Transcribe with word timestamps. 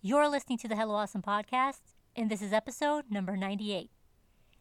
You're 0.00 0.28
listening 0.28 0.58
to 0.58 0.68
the 0.68 0.76
Hello 0.76 0.94
Awesome 0.94 1.22
podcast, 1.22 1.80
and 2.14 2.30
this 2.30 2.40
is 2.40 2.52
episode 2.52 3.06
number 3.10 3.36
98. 3.36 3.90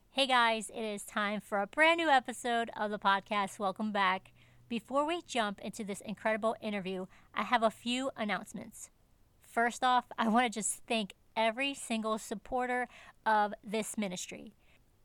Hey 0.10 0.26
guys, 0.26 0.72
it 0.72 0.82
is 0.82 1.04
time 1.04 1.42
for 1.42 1.62
a 1.62 1.68
brand 1.68 2.00
new 2.00 2.10
episode 2.10 2.72
of 2.76 2.90
the 2.90 2.98
podcast. 2.98 3.60
Welcome 3.60 3.92
back. 3.92 4.32
Before 4.68 5.06
we 5.06 5.22
jump 5.28 5.60
into 5.60 5.84
this 5.84 6.02
incredible 6.02 6.56
interview, 6.60 7.06
I 7.36 7.44
have 7.44 7.62
a 7.62 7.70
few 7.70 8.10
announcements. 8.18 8.90
First 9.44 9.84
off, 9.84 10.06
I 10.18 10.28
want 10.28 10.52
to 10.52 10.60
just 10.60 10.82
thank 10.88 11.14
every 11.36 11.76
single 11.76 12.18
supporter 12.18 12.88
of 13.24 13.54
this 13.64 13.96
ministry. 13.96 14.56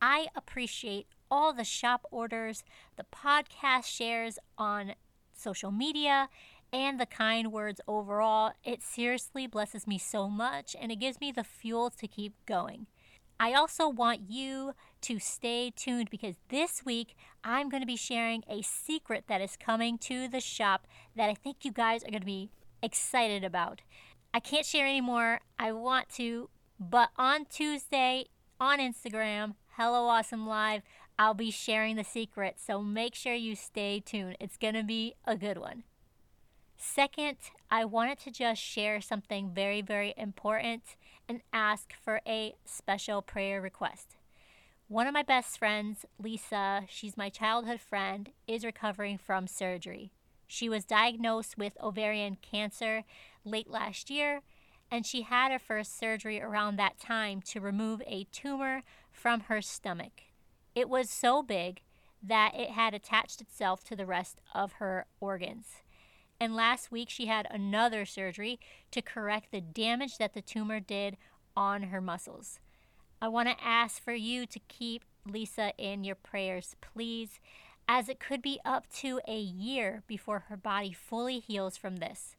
I 0.01 0.29
appreciate 0.35 1.05
all 1.29 1.53
the 1.53 1.63
shop 1.63 2.07
orders, 2.09 2.63
the 2.97 3.05
podcast 3.13 3.85
shares 3.85 4.39
on 4.57 4.95
social 5.31 5.69
media, 5.69 6.27
and 6.73 6.99
the 6.99 7.05
kind 7.05 7.51
words 7.51 7.79
overall. 7.87 8.51
It 8.63 8.81
seriously 8.81 9.45
blesses 9.45 9.85
me 9.85 9.99
so 9.99 10.27
much 10.27 10.75
and 10.81 10.91
it 10.91 10.99
gives 10.99 11.21
me 11.21 11.31
the 11.31 11.43
fuel 11.43 11.91
to 11.91 12.07
keep 12.07 12.33
going. 12.47 12.87
I 13.39 13.53
also 13.53 13.87
want 13.87 14.21
you 14.29 14.73
to 15.01 15.19
stay 15.19 15.71
tuned 15.75 16.09
because 16.09 16.35
this 16.49 16.83
week 16.83 17.15
I'm 17.43 17.69
going 17.69 17.81
to 17.81 17.87
be 17.87 17.95
sharing 17.95 18.43
a 18.49 18.61
secret 18.63 19.25
that 19.27 19.41
is 19.41 19.55
coming 19.57 19.97
to 19.99 20.27
the 20.27 20.39
shop 20.39 20.87
that 21.15 21.29
I 21.29 21.35
think 21.35 21.57
you 21.61 21.71
guys 21.71 22.03
are 22.03 22.09
going 22.09 22.21
to 22.21 22.25
be 22.25 22.49
excited 22.81 23.43
about. 23.43 23.81
I 24.33 24.39
can't 24.39 24.65
share 24.65 24.87
anymore. 24.87 25.41
I 25.59 25.71
want 25.73 26.09
to, 26.15 26.49
but 26.79 27.09
on 27.17 27.45
Tuesday 27.45 28.25
on 28.59 28.79
Instagram, 28.79 29.55
Hello 29.77 30.07
Awesome 30.07 30.47
Live, 30.47 30.81
I'll 31.19 31.33
be 31.33 31.51
sharing 31.51 31.97
the 31.97 32.03
secret. 32.03 32.55
So 32.65 32.81
make 32.81 33.13
sure 33.13 33.35
you 33.35 33.55
stay 33.55 33.99
tuned. 33.99 34.37
It's 34.39 34.57
going 34.57 34.73
to 34.75 34.83
be 34.83 35.15
a 35.25 35.35
good 35.35 35.57
one. 35.57 35.83
Second, 36.77 37.37
I 37.71 37.85
wanted 37.85 38.19
to 38.19 38.31
just 38.31 38.61
share 38.61 39.01
something 39.01 39.51
very, 39.53 39.81
very 39.81 40.13
important 40.17 40.83
and 41.27 41.41
ask 41.51 41.93
for 41.93 42.21
a 42.27 42.55
special 42.65 43.21
prayer 43.21 43.61
request. 43.61 44.17
One 44.87 45.07
of 45.07 45.13
my 45.13 45.23
best 45.23 45.57
friends, 45.57 46.05
Lisa, 46.19 46.83
she's 46.89 47.17
my 47.17 47.29
childhood 47.29 47.79
friend, 47.79 48.29
is 48.47 48.65
recovering 48.65 49.17
from 49.17 49.47
surgery. 49.47 50.11
She 50.45 50.69
was 50.69 50.85
diagnosed 50.85 51.57
with 51.57 51.77
ovarian 51.81 52.37
cancer 52.41 53.03
late 53.43 53.69
last 53.69 54.09
year, 54.09 54.41
and 54.91 55.05
she 55.05 55.23
had 55.23 55.51
her 55.51 55.59
first 55.59 55.97
surgery 55.97 56.39
around 56.39 56.75
that 56.75 56.99
time 56.99 57.41
to 57.41 57.59
remove 57.59 58.01
a 58.05 58.25
tumor 58.25 58.83
from 59.11 59.41
her 59.41 59.61
stomach. 59.61 60.23
It 60.75 60.89
was 60.89 61.09
so 61.09 61.41
big 61.41 61.81
that 62.21 62.53
it 62.55 62.71
had 62.71 62.93
attached 62.93 63.41
itself 63.41 63.83
to 63.85 63.95
the 63.95 64.05
rest 64.05 64.41
of 64.53 64.73
her 64.73 65.07
organs. 65.19 65.82
And 66.39 66.55
last 66.55 66.91
week, 66.91 67.09
she 67.09 67.27
had 67.27 67.47
another 67.49 68.05
surgery 68.05 68.59
to 68.91 69.01
correct 69.01 69.51
the 69.51 69.61
damage 69.61 70.17
that 70.17 70.33
the 70.33 70.41
tumor 70.41 70.79
did 70.79 71.17
on 71.55 71.83
her 71.83 72.01
muscles. 72.01 72.59
I 73.21 73.29
want 73.29 73.47
to 73.47 73.63
ask 73.63 74.03
for 74.03 74.13
you 74.13 74.45
to 74.45 74.59
keep 74.67 75.03
Lisa 75.25 75.71
in 75.77 76.03
your 76.03 76.15
prayers, 76.15 76.75
please, 76.81 77.39
as 77.87 78.09
it 78.09 78.19
could 78.19 78.41
be 78.41 78.59
up 78.65 78.91
to 78.95 79.21
a 79.27 79.39
year 79.39 80.03
before 80.07 80.45
her 80.49 80.57
body 80.57 80.91
fully 80.91 81.39
heals 81.39 81.77
from 81.77 81.97
this. 81.97 82.35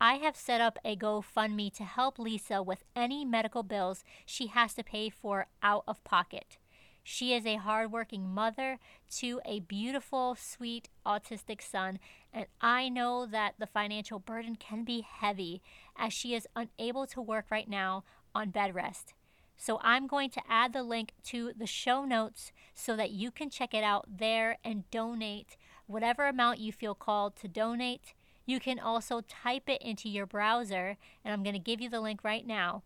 I 0.00 0.14
have 0.14 0.36
set 0.36 0.60
up 0.60 0.78
a 0.84 0.96
GoFundMe 0.96 1.72
to 1.74 1.84
help 1.84 2.18
Lisa 2.18 2.62
with 2.62 2.84
any 2.96 3.24
medical 3.24 3.62
bills 3.62 4.02
she 4.26 4.48
has 4.48 4.74
to 4.74 4.82
pay 4.82 5.10
for 5.10 5.46
out 5.62 5.84
of 5.86 6.02
pocket. 6.04 6.58
She 7.02 7.34
is 7.34 7.44
a 7.46 7.56
hardworking 7.56 8.32
mother 8.32 8.78
to 9.16 9.40
a 9.44 9.60
beautiful, 9.60 10.36
sweet, 10.38 10.88
autistic 11.04 11.60
son, 11.60 11.98
and 12.32 12.46
I 12.60 12.88
know 12.88 13.26
that 13.26 13.54
the 13.58 13.66
financial 13.66 14.18
burden 14.18 14.56
can 14.56 14.84
be 14.84 15.00
heavy 15.00 15.62
as 15.96 16.12
she 16.12 16.34
is 16.34 16.46
unable 16.54 17.06
to 17.08 17.20
work 17.20 17.46
right 17.50 17.68
now 17.68 18.04
on 18.34 18.50
bed 18.50 18.74
rest. 18.74 19.14
So 19.56 19.78
I'm 19.82 20.06
going 20.06 20.30
to 20.30 20.42
add 20.48 20.72
the 20.72 20.82
link 20.82 21.12
to 21.24 21.52
the 21.56 21.66
show 21.66 22.04
notes 22.04 22.52
so 22.74 22.96
that 22.96 23.10
you 23.10 23.30
can 23.30 23.50
check 23.50 23.74
it 23.74 23.84
out 23.84 24.06
there 24.18 24.58
and 24.64 24.90
donate 24.90 25.56
whatever 25.86 26.26
amount 26.26 26.58
you 26.58 26.72
feel 26.72 26.94
called 26.94 27.36
to 27.36 27.48
donate. 27.48 28.14
You 28.46 28.58
can 28.58 28.80
also 28.80 29.20
type 29.20 29.68
it 29.68 29.80
into 29.82 30.08
your 30.08 30.26
browser, 30.26 30.96
and 31.24 31.32
I'm 31.32 31.42
going 31.42 31.54
to 31.54 31.60
give 31.60 31.80
you 31.80 31.88
the 31.88 32.00
link 32.00 32.24
right 32.24 32.46
now. 32.46 32.82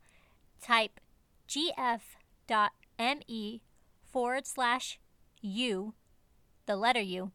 Type 0.60 1.00
gf.me 1.48 1.72
forward 4.16 4.46
slash 4.46 4.98
U, 5.42 5.92
the 6.64 6.74
letter 6.74 7.02
U, 7.02 7.32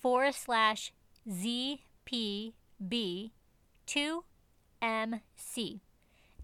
forward 0.00 0.34
slash 0.34 0.90
ZPB 1.28 2.54
2MC. 3.86 5.80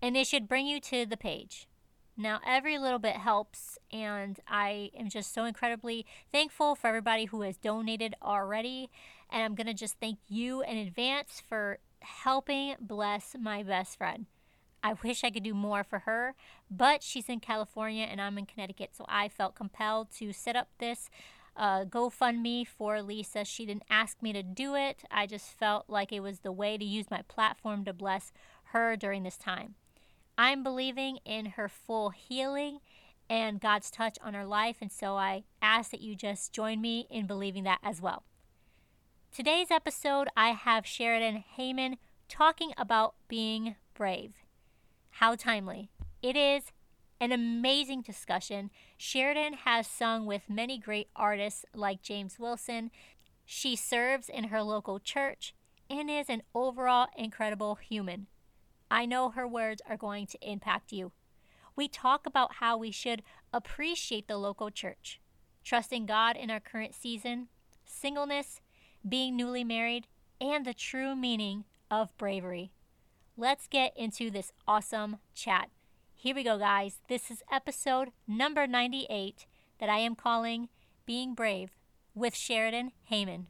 And 0.02 0.16
it 0.18 0.26
should 0.26 0.48
bring 0.48 0.66
you 0.66 0.80
to 0.80 1.06
the 1.06 1.16
page. 1.16 1.66
Now, 2.14 2.40
every 2.46 2.76
little 2.76 2.98
bit 2.98 3.16
helps, 3.16 3.78
and 3.90 4.38
I 4.46 4.90
am 4.94 5.08
just 5.08 5.32
so 5.32 5.46
incredibly 5.46 6.04
thankful 6.30 6.74
for 6.74 6.88
everybody 6.88 7.24
who 7.24 7.40
has 7.40 7.56
donated 7.56 8.14
already. 8.22 8.90
And 9.30 9.42
I'm 9.42 9.54
going 9.54 9.66
to 9.66 9.72
just 9.72 9.98
thank 9.98 10.18
you 10.28 10.60
in 10.62 10.76
advance 10.76 11.42
for 11.48 11.78
helping 12.00 12.74
bless 12.82 13.34
my 13.40 13.62
best 13.62 13.96
friend. 13.96 14.26
I 14.82 14.94
wish 14.94 15.24
I 15.24 15.30
could 15.30 15.42
do 15.42 15.54
more 15.54 15.84
for 15.84 16.00
her, 16.00 16.34
but 16.70 17.02
she's 17.02 17.28
in 17.28 17.40
California 17.40 18.06
and 18.10 18.20
I'm 18.20 18.38
in 18.38 18.46
Connecticut, 18.46 18.90
so 18.92 19.04
I 19.08 19.28
felt 19.28 19.54
compelled 19.54 20.10
to 20.18 20.32
set 20.32 20.56
up 20.56 20.68
this 20.78 21.10
uh, 21.56 21.84
GoFundMe 21.84 22.66
for 22.66 23.02
Lisa. 23.02 23.44
She 23.44 23.66
didn't 23.66 23.84
ask 23.90 24.22
me 24.22 24.32
to 24.32 24.42
do 24.42 24.74
it. 24.74 25.04
I 25.10 25.26
just 25.26 25.58
felt 25.58 25.84
like 25.88 26.12
it 26.12 26.20
was 26.20 26.40
the 26.40 26.52
way 26.52 26.78
to 26.78 26.84
use 26.84 27.10
my 27.10 27.22
platform 27.22 27.84
to 27.84 27.92
bless 27.92 28.32
her 28.72 28.96
during 28.96 29.22
this 29.22 29.36
time. 29.36 29.74
I'm 30.38 30.62
believing 30.62 31.18
in 31.24 31.46
her 31.46 31.68
full 31.68 32.10
healing 32.10 32.78
and 33.28 33.60
God's 33.60 33.90
touch 33.90 34.16
on 34.22 34.34
her 34.34 34.46
life, 34.46 34.76
and 34.80 34.90
so 34.90 35.16
I 35.16 35.44
ask 35.60 35.90
that 35.90 36.00
you 36.00 36.16
just 36.16 36.52
join 36.52 36.80
me 36.80 37.06
in 37.10 37.26
believing 37.26 37.64
that 37.64 37.78
as 37.82 38.00
well. 38.00 38.24
Today's 39.30 39.70
episode, 39.70 40.28
I 40.36 40.48
have 40.48 40.86
Sheridan 40.86 41.44
Heyman 41.56 41.98
talking 42.28 42.72
about 42.76 43.14
being 43.28 43.76
brave. 43.94 44.32
How 45.10 45.34
timely. 45.34 45.90
It 46.22 46.36
is 46.36 46.72
an 47.20 47.32
amazing 47.32 48.02
discussion. 48.02 48.70
Sheridan 48.96 49.52
has 49.64 49.86
sung 49.86 50.24
with 50.24 50.48
many 50.48 50.78
great 50.78 51.08
artists 51.14 51.64
like 51.74 52.02
James 52.02 52.38
Wilson. 52.38 52.90
She 53.44 53.76
serves 53.76 54.28
in 54.28 54.44
her 54.44 54.62
local 54.62 54.98
church 54.98 55.54
and 55.90 56.10
is 56.10 56.30
an 56.30 56.42
overall 56.54 57.08
incredible 57.16 57.74
human. 57.74 58.28
I 58.90 59.04
know 59.06 59.30
her 59.30 59.46
words 59.46 59.82
are 59.88 59.96
going 59.96 60.26
to 60.28 60.38
impact 60.50 60.92
you. 60.92 61.12
We 61.76 61.88
talk 61.88 62.26
about 62.26 62.54
how 62.54 62.76
we 62.78 62.90
should 62.90 63.22
appreciate 63.52 64.26
the 64.26 64.38
local 64.38 64.70
church, 64.70 65.20
trusting 65.64 66.06
God 66.06 66.36
in 66.36 66.50
our 66.50 66.60
current 66.60 66.94
season, 66.94 67.48
singleness, 67.84 68.60
being 69.06 69.36
newly 69.36 69.64
married, 69.64 70.06
and 70.40 70.64
the 70.64 70.74
true 70.74 71.14
meaning 71.14 71.64
of 71.90 72.16
bravery 72.16 72.72
let's 73.40 73.66
get 73.66 73.96
into 73.96 74.30
this 74.30 74.52
awesome 74.68 75.16
chat. 75.34 75.70
Here 76.14 76.34
we 76.34 76.44
go, 76.44 76.58
guys. 76.58 76.98
This 77.08 77.30
is 77.30 77.42
episode 77.50 78.10
number 78.28 78.66
98 78.66 79.46
that 79.78 79.88
I 79.88 79.98
am 80.00 80.14
calling 80.14 80.68
Being 81.06 81.34
Brave 81.34 81.70
with 82.14 82.36
Sheridan 82.36 82.92
Heyman. 83.10 83.46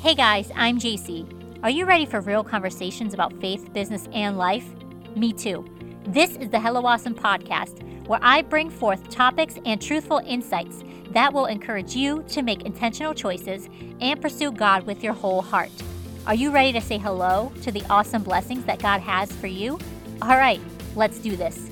Hey 0.00 0.16
guys, 0.16 0.50
I'm 0.56 0.80
JC. 0.80 1.62
Are 1.62 1.70
you 1.70 1.84
ready 1.84 2.04
for 2.04 2.20
real 2.20 2.42
conversations 2.42 3.14
about 3.14 3.40
faith, 3.40 3.72
business, 3.72 4.08
and 4.12 4.36
life? 4.36 4.66
Me 5.14 5.32
too. 5.32 5.64
This 6.08 6.36
is 6.36 6.50
the 6.50 6.58
Hello 6.58 6.84
Awesome 6.84 7.14
podcast, 7.14 8.08
where 8.08 8.20
I 8.22 8.42
bring 8.42 8.70
forth 8.70 9.08
topics 9.08 9.54
and 9.64 9.80
truthful 9.80 10.20
insights 10.26 10.82
that 11.10 11.32
will 11.32 11.46
encourage 11.46 11.94
you 11.94 12.24
to 12.28 12.42
make 12.42 12.62
intentional 12.62 13.14
choices 13.14 13.68
and 14.00 14.20
pursue 14.20 14.50
God 14.50 14.84
with 14.84 15.04
your 15.04 15.14
whole 15.14 15.42
heart. 15.42 15.70
Are 16.26 16.34
you 16.34 16.50
ready 16.50 16.72
to 16.72 16.80
say 16.80 16.98
hello 16.98 17.52
to 17.62 17.70
the 17.70 17.84
awesome 17.88 18.24
blessings 18.24 18.64
that 18.64 18.80
God 18.80 19.00
has 19.00 19.30
for 19.30 19.46
you? 19.46 19.78
All 20.20 20.36
right, 20.36 20.60
let's 20.96 21.18
do 21.18 21.36
this. 21.36 21.70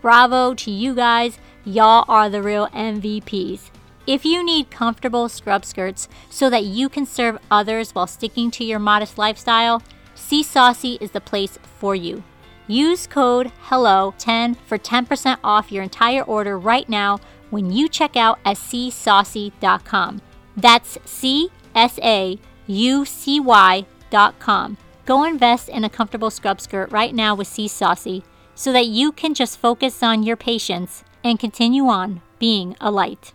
Bravo 0.00 0.54
to 0.54 0.70
you 0.70 0.94
guys, 0.94 1.38
y'all 1.64 2.04
are 2.08 2.30
the 2.30 2.42
real 2.42 2.68
MVPs. 2.68 3.70
If 4.06 4.24
you 4.24 4.44
need 4.44 4.70
comfortable 4.70 5.28
scrub 5.28 5.64
skirts 5.64 6.08
so 6.30 6.48
that 6.48 6.64
you 6.64 6.88
can 6.88 7.06
serve 7.06 7.38
others 7.50 7.92
while 7.92 8.06
sticking 8.06 8.52
to 8.52 8.64
your 8.64 8.78
modest 8.78 9.18
lifestyle, 9.18 9.82
See 10.14 10.42
Saucy 10.42 10.96
is 11.00 11.10
the 11.10 11.20
place 11.20 11.58
for 11.78 11.94
you. 11.94 12.22
Use 12.68 13.06
code 13.06 13.52
HELLO10 13.66 14.56
for 14.66 14.78
10% 14.78 15.38
off 15.44 15.70
your 15.70 15.82
entire 15.82 16.22
order 16.22 16.58
right 16.58 16.88
now 16.88 17.20
when 17.56 17.72
you 17.72 17.88
check 17.88 18.18
out 18.18 18.38
at 18.44 18.58
csaucy.com. 18.58 20.20
That's 20.58 20.98
C 21.06 21.48
S 21.74 21.98
A 22.02 22.38
U 22.66 23.06
C 23.06 23.40
Y.com. 23.40 24.76
Go 25.06 25.24
invest 25.24 25.70
in 25.70 25.82
a 25.82 25.88
comfortable 25.88 26.28
scrub 26.28 26.60
skirt 26.60 26.92
right 26.92 27.14
now 27.14 27.34
with 27.34 27.46
See 27.46 27.66
Saucy 27.66 28.22
so 28.54 28.74
that 28.74 28.88
you 28.88 29.10
can 29.10 29.32
just 29.32 29.58
focus 29.58 30.02
on 30.02 30.22
your 30.22 30.36
patients 30.36 31.02
and 31.24 31.40
continue 31.40 31.86
on 31.86 32.20
being 32.38 32.76
a 32.78 32.90
light. 32.90 33.32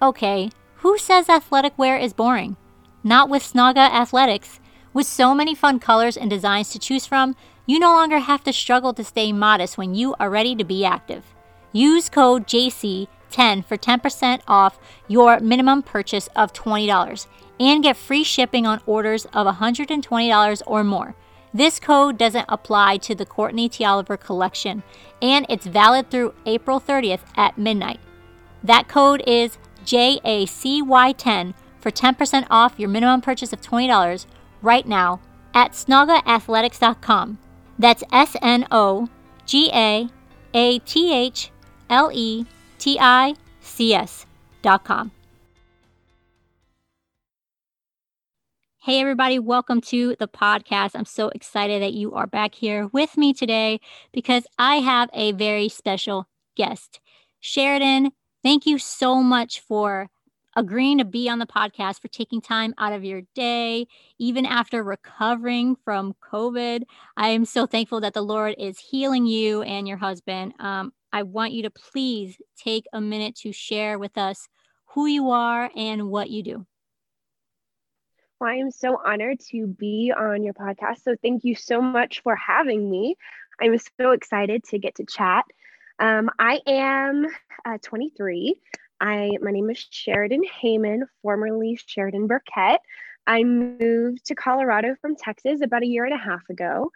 Okay, 0.00 0.50
who 0.76 0.96
says 0.96 1.28
athletic 1.28 1.76
wear 1.76 1.98
is 1.98 2.14
boring? 2.14 2.56
Not 3.02 3.28
with 3.28 3.42
Snoga 3.42 3.90
Athletics. 3.90 4.58
With 4.94 5.06
so 5.06 5.34
many 5.34 5.54
fun 5.54 5.80
colors 5.80 6.16
and 6.16 6.30
designs 6.30 6.70
to 6.70 6.78
choose 6.78 7.04
from, 7.04 7.36
you 7.66 7.78
no 7.78 7.92
longer 7.92 8.20
have 8.20 8.42
to 8.44 8.54
struggle 8.54 8.94
to 8.94 9.04
stay 9.04 9.34
modest 9.34 9.76
when 9.76 9.94
you 9.94 10.14
are 10.18 10.30
ready 10.30 10.56
to 10.56 10.64
be 10.64 10.82
active. 10.86 11.24
Use 11.76 12.08
code 12.08 12.46
JC10 13.34 13.64
for 13.64 13.76
10% 13.76 14.40
off 14.46 14.78
your 15.08 15.40
minimum 15.40 15.82
purchase 15.82 16.28
of 16.36 16.52
$20 16.52 17.26
and 17.60 17.82
get 17.82 17.96
free 17.96 18.24
shipping 18.24 18.66
on 18.66 18.80
orders 18.86 19.26
of 19.26 19.46
$120 19.46 20.62
or 20.66 20.84
more. 20.84 21.14
This 21.52 21.78
code 21.78 22.18
doesn't 22.18 22.46
apply 22.48 22.96
to 22.98 23.14
the 23.14 23.26
Courtney 23.26 23.68
T. 23.68 23.84
Oliver 23.84 24.16
collection, 24.16 24.82
and 25.22 25.46
it's 25.48 25.66
valid 25.66 26.10
through 26.10 26.34
April 26.46 26.80
30th 26.80 27.20
at 27.36 27.56
midnight. 27.56 28.00
That 28.62 28.88
code 28.88 29.22
is 29.26 29.58
JACY10 29.84 31.54
for 31.78 31.90
10% 31.90 32.46
off 32.50 32.78
your 32.78 32.88
minimum 32.88 33.20
purchase 33.20 33.52
of 33.52 33.60
$20 33.60 34.26
right 34.62 34.86
now 34.88 35.20
at 35.52 35.72
snogaathletics.com. 35.72 37.38
That's 37.78 38.02
S 38.10 38.36
N 38.40 38.66
O 38.70 39.08
G 39.46 39.70
A 39.72 40.08
A 40.54 40.78
T 40.80 41.12
H 41.12 41.50
L 41.90 42.10
E 42.12 42.46
T 42.84 42.98
I 43.00 43.34
C 43.62 43.94
S.com. 43.94 45.10
Hey, 48.82 49.00
everybody, 49.00 49.38
welcome 49.38 49.80
to 49.80 50.14
the 50.18 50.28
podcast. 50.28 50.90
I'm 50.94 51.06
so 51.06 51.30
excited 51.30 51.80
that 51.80 51.94
you 51.94 52.12
are 52.12 52.26
back 52.26 52.54
here 52.54 52.88
with 52.88 53.16
me 53.16 53.32
today 53.32 53.80
because 54.12 54.46
I 54.58 54.80
have 54.80 55.08
a 55.14 55.32
very 55.32 55.70
special 55.70 56.28
guest. 56.58 57.00
Sheridan, 57.40 58.12
thank 58.42 58.66
you 58.66 58.76
so 58.76 59.22
much 59.22 59.60
for 59.60 60.10
agreeing 60.54 60.98
to 60.98 61.06
be 61.06 61.26
on 61.26 61.38
the 61.38 61.46
podcast, 61.46 62.02
for 62.02 62.08
taking 62.08 62.42
time 62.42 62.74
out 62.76 62.92
of 62.92 63.02
your 63.02 63.22
day, 63.34 63.86
even 64.18 64.44
after 64.44 64.82
recovering 64.84 65.74
from 65.86 66.14
COVID. 66.22 66.82
I 67.16 67.28
am 67.28 67.46
so 67.46 67.64
thankful 67.64 68.00
that 68.02 68.12
the 68.12 68.20
Lord 68.20 68.54
is 68.58 68.78
healing 68.78 69.24
you 69.24 69.62
and 69.62 69.88
your 69.88 69.96
husband. 69.96 70.52
Um, 70.58 70.92
I 71.14 71.22
want 71.22 71.52
you 71.52 71.62
to 71.62 71.70
please 71.70 72.36
take 72.58 72.86
a 72.92 73.00
minute 73.00 73.36
to 73.36 73.52
share 73.52 74.00
with 74.00 74.18
us 74.18 74.48
who 74.86 75.06
you 75.06 75.30
are 75.30 75.70
and 75.76 76.10
what 76.10 76.28
you 76.28 76.42
do. 76.42 76.66
Well, 78.40 78.50
I 78.50 78.56
am 78.56 78.72
so 78.72 78.98
honored 79.06 79.38
to 79.50 79.68
be 79.68 80.12
on 80.14 80.42
your 80.42 80.54
podcast. 80.54 81.04
So, 81.04 81.14
thank 81.22 81.44
you 81.44 81.54
so 81.54 81.80
much 81.80 82.20
for 82.24 82.34
having 82.34 82.90
me. 82.90 83.14
I'm 83.62 83.78
so 84.00 84.10
excited 84.10 84.64
to 84.70 84.78
get 84.80 84.96
to 84.96 85.06
chat. 85.06 85.44
Um, 86.00 86.30
I 86.40 86.60
am 86.66 87.26
uh, 87.64 87.78
23. 87.80 88.60
I 89.00 89.30
my 89.40 89.52
name 89.52 89.70
is 89.70 89.86
Sheridan 89.88 90.42
Heyman, 90.42 91.02
formerly 91.22 91.78
Sheridan 91.86 92.26
Burkett. 92.26 92.80
I 93.24 93.44
moved 93.44 94.24
to 94.26 94.34
Colorado 94.34 94.96
from 95.00 95.14
Texas 95.14 95.60
about 95.62 95.84
a 95.84 95.86
year 95.86 96.04
and 96.06 96.14
a 96.14 96.18
half 96.18 96.42
ago. 96.50 96.90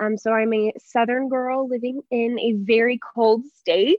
Um, 0.00 0.16
so 0.16 0.32
I'm 0.32 0.52
a 0.52 0.72
Southern 0.78 1.28
girl 1.28 1.68
living 1.68 2.02
in 2.10 2.38
a 2.38 2.52
very 2.52 2.98
cold 3.14 3.44
state. 3.54 3.98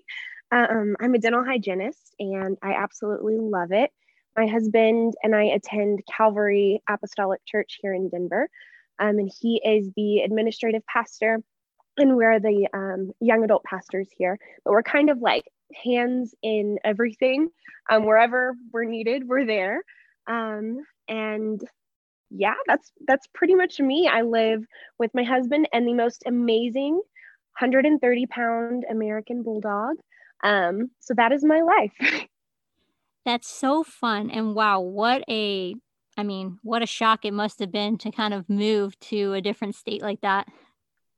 Um, 0.51 0.95
I'm 1.00 1.13
a 1.15 1.19
dental 1.19 1.44
hygienist 1.44 2.15
and 2.19 2.57
I 2.62 2.74
absolutely 2.74 3.38
love 3.38 3.71
it. 3.71 3.92
My 4.37 4.47
husband 4.47 5.14
and 5.23 5.35
I 5.35 5.44
attend 5.45 6.02
Calvary 6.16 6.81
Apostolic 6.90 7.42
Church 7.45 7.80
here 7.81 7.94
in 7.94 8.09
Denver, 8.09 8.49
um, 8.99 9.18
and 9.18 9.31
he 9.42 9.61
is 9.64 9.90
the 9.95 10.19
administrative 10.19 10.85
pastor, 10.87 11.42
and 11.97 12.18
we're 12.18 12.40
the 12.42 12.68
um, 12.73 13.11
young 13.21 13.45
adult 13.45 13.64
pastors 13.64 14.09
here. 14.18 14.37
But 14.66 14.71
we're 14.71 14.83
kind 14.83 15.09
of 15.09 15.19
like 15.19 15.45
hands 15.85 16.35
in 16.44 16.80
everything. 16.83 17.47
Um, 17.90 18.06
wherever 18.06 18.56
we're 18.73 18.83
needed, 18.83 19.25
we're 19.25 19.45
there. 19.45 19.81
Um, 20.28 20.80
and 21.07 21.61
yeah, 22.29 22.55
that's 22.67 22.91
that's 23.07 23.27
pretty 23.33 23.55
much 23.55 23.79
me. 23.79 24.09
I 24.11 24.21
live 24.21 24.65
with 24.99 25.11
my 25.13 25.23
husband 25.23 25.67
and 25.73 25.87
the 25.87 25.94
most 25.94 26.23
amazing 26.25 26.95
130 27.59 28.25
pound 28.27 28.85
American 28.89 29.44
bulldog. 29.44 29.95
Um, 30.44 30.91
so 30.99 31.13
that 31.15 31.31
is 31.31 31.44
my 31.44 31.61
life. 31.61 32.27
that's 33.25 33.47
so 33.47 33.83
fun. 33.83 34.29
And 34.29 34.55
wow, 34.55 34.79
what 34.81 35.23
a 35.29 35.75
I 36.17 36.23
mean, 36.23 36.59
what 36.63 36.81
a 36.81 36.87
shock 36.87 37.25
it 37.25 37.33
must 37.33 37.59
have 37.59 37.71
been 37.71 37.97
to 37.99 38.11
kind 38.11 38.33
of 38.33 38.49
move 38.49 38.97
to 39.01 39.33
a 39.33 39.41
different 39.41 39.75
state 39.75 40.01
like 40.01 40.21
that. 40.21 40.47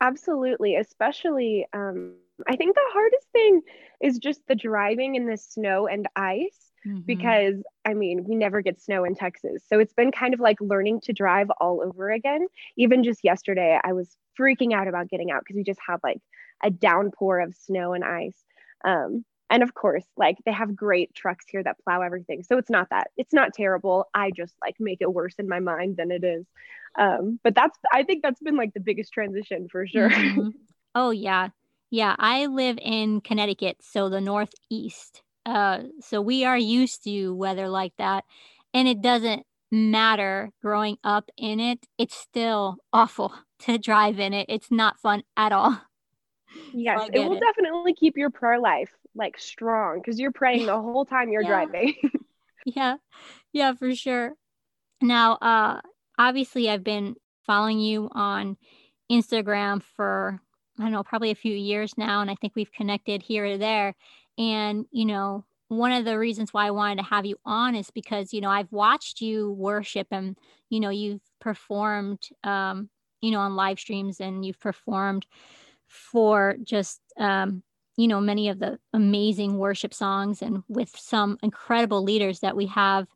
Absolutely, 0.01 0.75
especially 0.75 1.65
um, 1.73 2.15
I 2.47 2.55
think 2.55 2.75
the 2.75 2.81
hardest 2.91 3.27
thing 3.31 3.61
is 4.01 4.19
just 4.19 4.41
the 4.47 4.55
driving 4.55 5.15
in 5.15 5.27
the 5.27 5.37
snow 5.37 5.87
and 5.87 6.07
ice 6.15 6.66
mm-hmm. 6.87 6.99
because 7.01 7.55
I 7.85 7.93
mean, 7.93 8.25
we 8.27 8.35
never 8.35 8.61
get 8.61 8.81
snow 8.81 9.03
in 9.03 9.15
Texas. 9.15 9.63
So 9.67 9.79
it's 9.79 9.93
been 9.93 10.11
kind 10.11 10.33
of 10.33 10.39
like 10.39 10.57
learning 10.61 11.01
to 11.01 11.13
drive 11.13 11.49
all 11.59 11.81
over 11.81 12.09
again. 12.09 12.47
Even 12.77 13.03
just 13.03 13.23
yesterday, 13.23 13.79
I 13.83 13.93
was 13.93 14.15
freaking 14.39 14.73
out 14.73 14.87
about 14.87 15.09
getting 15.09 15.31
out 15.31 15.41
because 15.41 15.55
we 15.55 15.63
just 15.63 15.79
had 15.85 15.97
like 16.03 16.19
a 16.63 16.69
downpour 16.69 17.39
of 17.39 17.55
snow 17.55 17.93
and 17.93 18.03
ice. 18.03 18.37
Um, 18.83 19.25
and 19.49 19.63
of 19.63 19.73
course, 19.73 20.03
like 20.17 20.37
they 20.45 20.51
have 20.51 20.75
great 20.75 21.13
trucks 21.13 21.45
here 21.47 21.63
that 21.63 21.77
plow 21.83 22.01
everything. 22.01 22.43
So 22.43 22.57
it's 22.57 22.69
not 22.69 22.89
that, 22.89 23.11
it's 23.15 23.33
not 23.33 23.53
terrible. 23.53 24.05
I 24.13 24.31
just 24.31 24.53
like 24.61 24.75
make 24.79 24.99
it 25.01 25.11
worse 25.11 25.35
in 25.39 25.47
my 25.47 25.59
mind 25.59 25.97
than 25.97 26.11
it 26.11 26.23
is. 26.23 26.45
Um, 26.97 27.39
but 27.43 27.55
that's, 27.55 27.77
I 27.93 28.03
think 28.03 28.23
that's 28.23 28.41
been 28.41 28.57
like 28.57 28.73
the 28.73 28.79
biggest 28.79 29.13
transition 29.13 29.67
for 29.71 29.87
sure. 29.87 30.09
Mm-hmm. 30.09 30.49
Oh, 30.95 31.11
yeah. 31.11 31.49
Yeah, 31.91 32.15
I 32.17 32.47
live 32.47 32.79
in 32.81 33.21
Connecticut, 33.21 33.77
so 33.81 34.09
the 34.09 34.19
Northeast. 34.19 35.21
Uh, 35.47 35.83
so 36.01 36.19
we 36.19 36.43
are 36.43 36.57
used 36.57 37.05
to 37.05 37.33
weather 37.33 37.69
like 37.69 37.93
that. 37.97 38.25
And 38.73 38.85
it 38.85 39.01
doesn't 39.01 39.45
matter 39.71 40.51
growing 40.61 40.97
up 41.03 41.29
in 41.37 41.59
it, 41.59 41.79
it's 41.97 42.15
still 42.15 42.77
awful 42.93 43.33
to 43.59 43.77
drive 43.77 44.19
in 44.19 44.33
it. 44.33 44.47
It's 44.49 44.69
not 44.69 44.99
fun 44.99 45.23
at 45.37 45.51
all. 45.51 45.81
Yes, 46.73 47.01
so 47.01 47.09
it 47.13 47.19
will 47.19 47.37
it. 47.37 47.41
definitely 47.41 47.93
keep 47.93 48.17
your 48.17 48.29
prayer 48.29 48.59
life 48.59 48.91
like 49.15 49.39
strong 49.39 49.99
because 49.99 50.19
you're 50.19 50.31
praying 50.31 50.65
the 50.65 50.75
whole 50.81 51.05
time 51.05 51.29
you're 51.29 51.41
yeah. 51.41 51.47
driving. 51.47 51.95
yeah. 52.65 52.97
Yeah, 53.53 53.73
for 53.73 53.95
sure. 53.95 54.33
Now, 55.01 55.33
uh 55.35 55.81
obviously 56.17 56.69
I've 56.69 56.83
been 56.83 57.15
following 57.45 57.79
you 57.79 58.09
on 58.11 58.57
Instagram 59.11 59.81
for 59.95 60.41
I 60.77 60.83
don't 60.83 60.91
know, 60.91 61.03
probably 61.03 61.31
a 61.31 61.35
few 61.35 61.55
years 61.55 61.93
now 61.97 62.21
and 62.21 62.29
I 62.29 62.35
think 62.35 62.53
we've 62.55 62.71
connected 62.71 63.23
here 63.23 63.45
or 63.45 63.57
there 63.57 63.95
and, 64.37 64.85
you 64.91 65.05
know, 65.05 65.45
one 65.69 65.91
of 65.91 66.05
the 66.05 66.17
reasons 66.17 66.53
why 66.53 66.67
I 66.67 66.71
wanted 66.71 66.97
to 66.99 67.09
have 67.09 67.25
you 67.25 67.37
on 67.45 67.75
is 67.75 67.91
because, 67.91 68.33
you 68.33 68.39
know, 68.41 68.49
I've 68.49 68.71
watched 68.71 69.19
you 69.21 69.51
worship 69.51 70.07
and, 70.11 70.37
you 70.69 70.79
know, 70.79 70.89
you've 70.89 71.21
performed, 71.41 72.29
um, 72.43 72.89
you 73.21 73.31
know, 73.31 73.39
on 73.39 73.55
live 73.55 73.79
streams 73.79 74.19
and 74.21 74.45
you've 74.45 74.59
performed 74.59 75.25
for 75.87 76.55
just, 76.63 77.01
um, 77.17 77.63
you 77.97 78.07
know, 78.07 78.21
many 78.21 78.47
of 78.49 78.59
the 78.59 78.79
amazing 78.93 79.57
worship 79.57 79.93
songs 79.93 80.41
and 80.41 80.63
with 80.69 80.95
some 80.97 81.37
incredible 81.43 82.03
leaders 82.03 82.39
that 82.41 82.55
we 82.55 82.67
have 82.67 83.07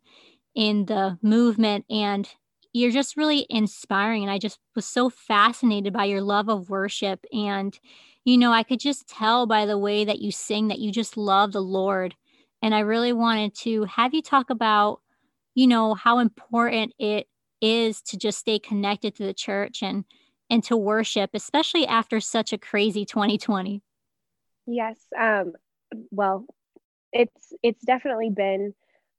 in 0.56 0.86
the 0.86 1.18
movement. 1.22 1.86
And 1.90 2.28
you're 2.74 2.92
just 2.92 3.16
really 3.18 3.46
inspiring. 3.50 4.24
And 4.24 4.32
I 4.32 4.40
just 4.40 4.60
was 4.76 4.86
so 4.86 5.10
fascinated 5.10 5.94
by 5.94 6.06
your 6.06 6.22
love 6.22 6.50
of 6.50 6.70
worship. 6.70 7.26
And, 7.32 7.78
you 8.26 8.38
know, 8.38 8.52
I 8.52 8.64
could 8.64 8.80
just 8.80 9.08
tell 9.08 9.46
by 9.46 9.66
the 9.66 9.78
way 9.78 10.06
that 10.06 10.20
you 10.20 10.32
sing 10.32 10.68
that 10.68 10.80
you 10.80 10.92
just 10.92 11.18
love 11.18 11.52
the 11.52 11.62
Lord 11.62 12.16
and 12.62 12.76
I 12.76 12.80
really 12.80 13.14
wanted 13.14 13.56
to 13.60 13.86
have 13.86 14.14
you 14.14 14.22
talk 14.22 14.50
about, 14.50 15.02
you 15.56 15.68
know, 15.68 15.96
how 15.96 16.20
important 16.20 16.94
it 17.00 17.28
is 17.60 18.02
to 18.04 18.18
just 18.18 18.40
stay 18.40 18.60
connected 18.60 19.16
to 19.16 19.24
the 19.24 19.34
church 19.34 19.82
and 19.82 20.06
and 20.50 20.64
to 20.66 20.76
worship, 20.76 21.32
especially 21.34 21.88
after 21.88 22.20
such 22.20 22.52
a 22.52 22.58
crazy 22.58 23.06
2020. 23.06 23.82
Yes. 24.68 24.98
Um, 25.18 25.54
well, 26.12 26.46
it's 27.12 27.54
it's 27.64 27.84
definitely 27.84 28.30
been 28.30 28.74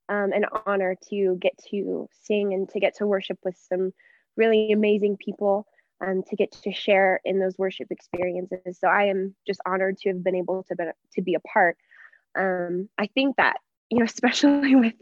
um, 0.08 0.32
an 0.32 0.44
honor 0.66 0.96
to 1.10 1.36
get 1.40 1.52
to 1.70 2.08
sing 2.22 2.52
and 2.52 2.68
to 2.70 2.80
get 2.80 2.96
to 2.96 3.06
worship 3.06 3.38
with 3.44 3.56
some 3.56 3.92
really 4.36 4.72
amazing 4.72 5.16
people 5.16 5.66
um, 6.04 6.22
to 6.28 6.36
get 6.36 6.52
to 6.52 6.72
share 6.72 7.20
in 7.24 7.38
those 7.38 7.56
worship 7.56 7.88
experiences. 7.90 8.78
So 8.78 8.88
I 8.88 9.04
am 9.04 9.34
just 9.46 9.60
honored 9.64 9.98
to 9.98 10.10
have 10.10 10.24
been 10.24 10.34
able 10.36 10.64
to 10.64 10.74
be, 10.76 10.84
to 11.14 11.22
be 11.22 11.34
a 11.34 11.40
part 11.40 11.76
um, 12.38 12.88
I 12.98 13.06
think 13.06 13.36
that, 13.36 13.56
you 13.90 13.98
know, 13.98 14.04
especially 14.08 14.74
with 14.74 14.94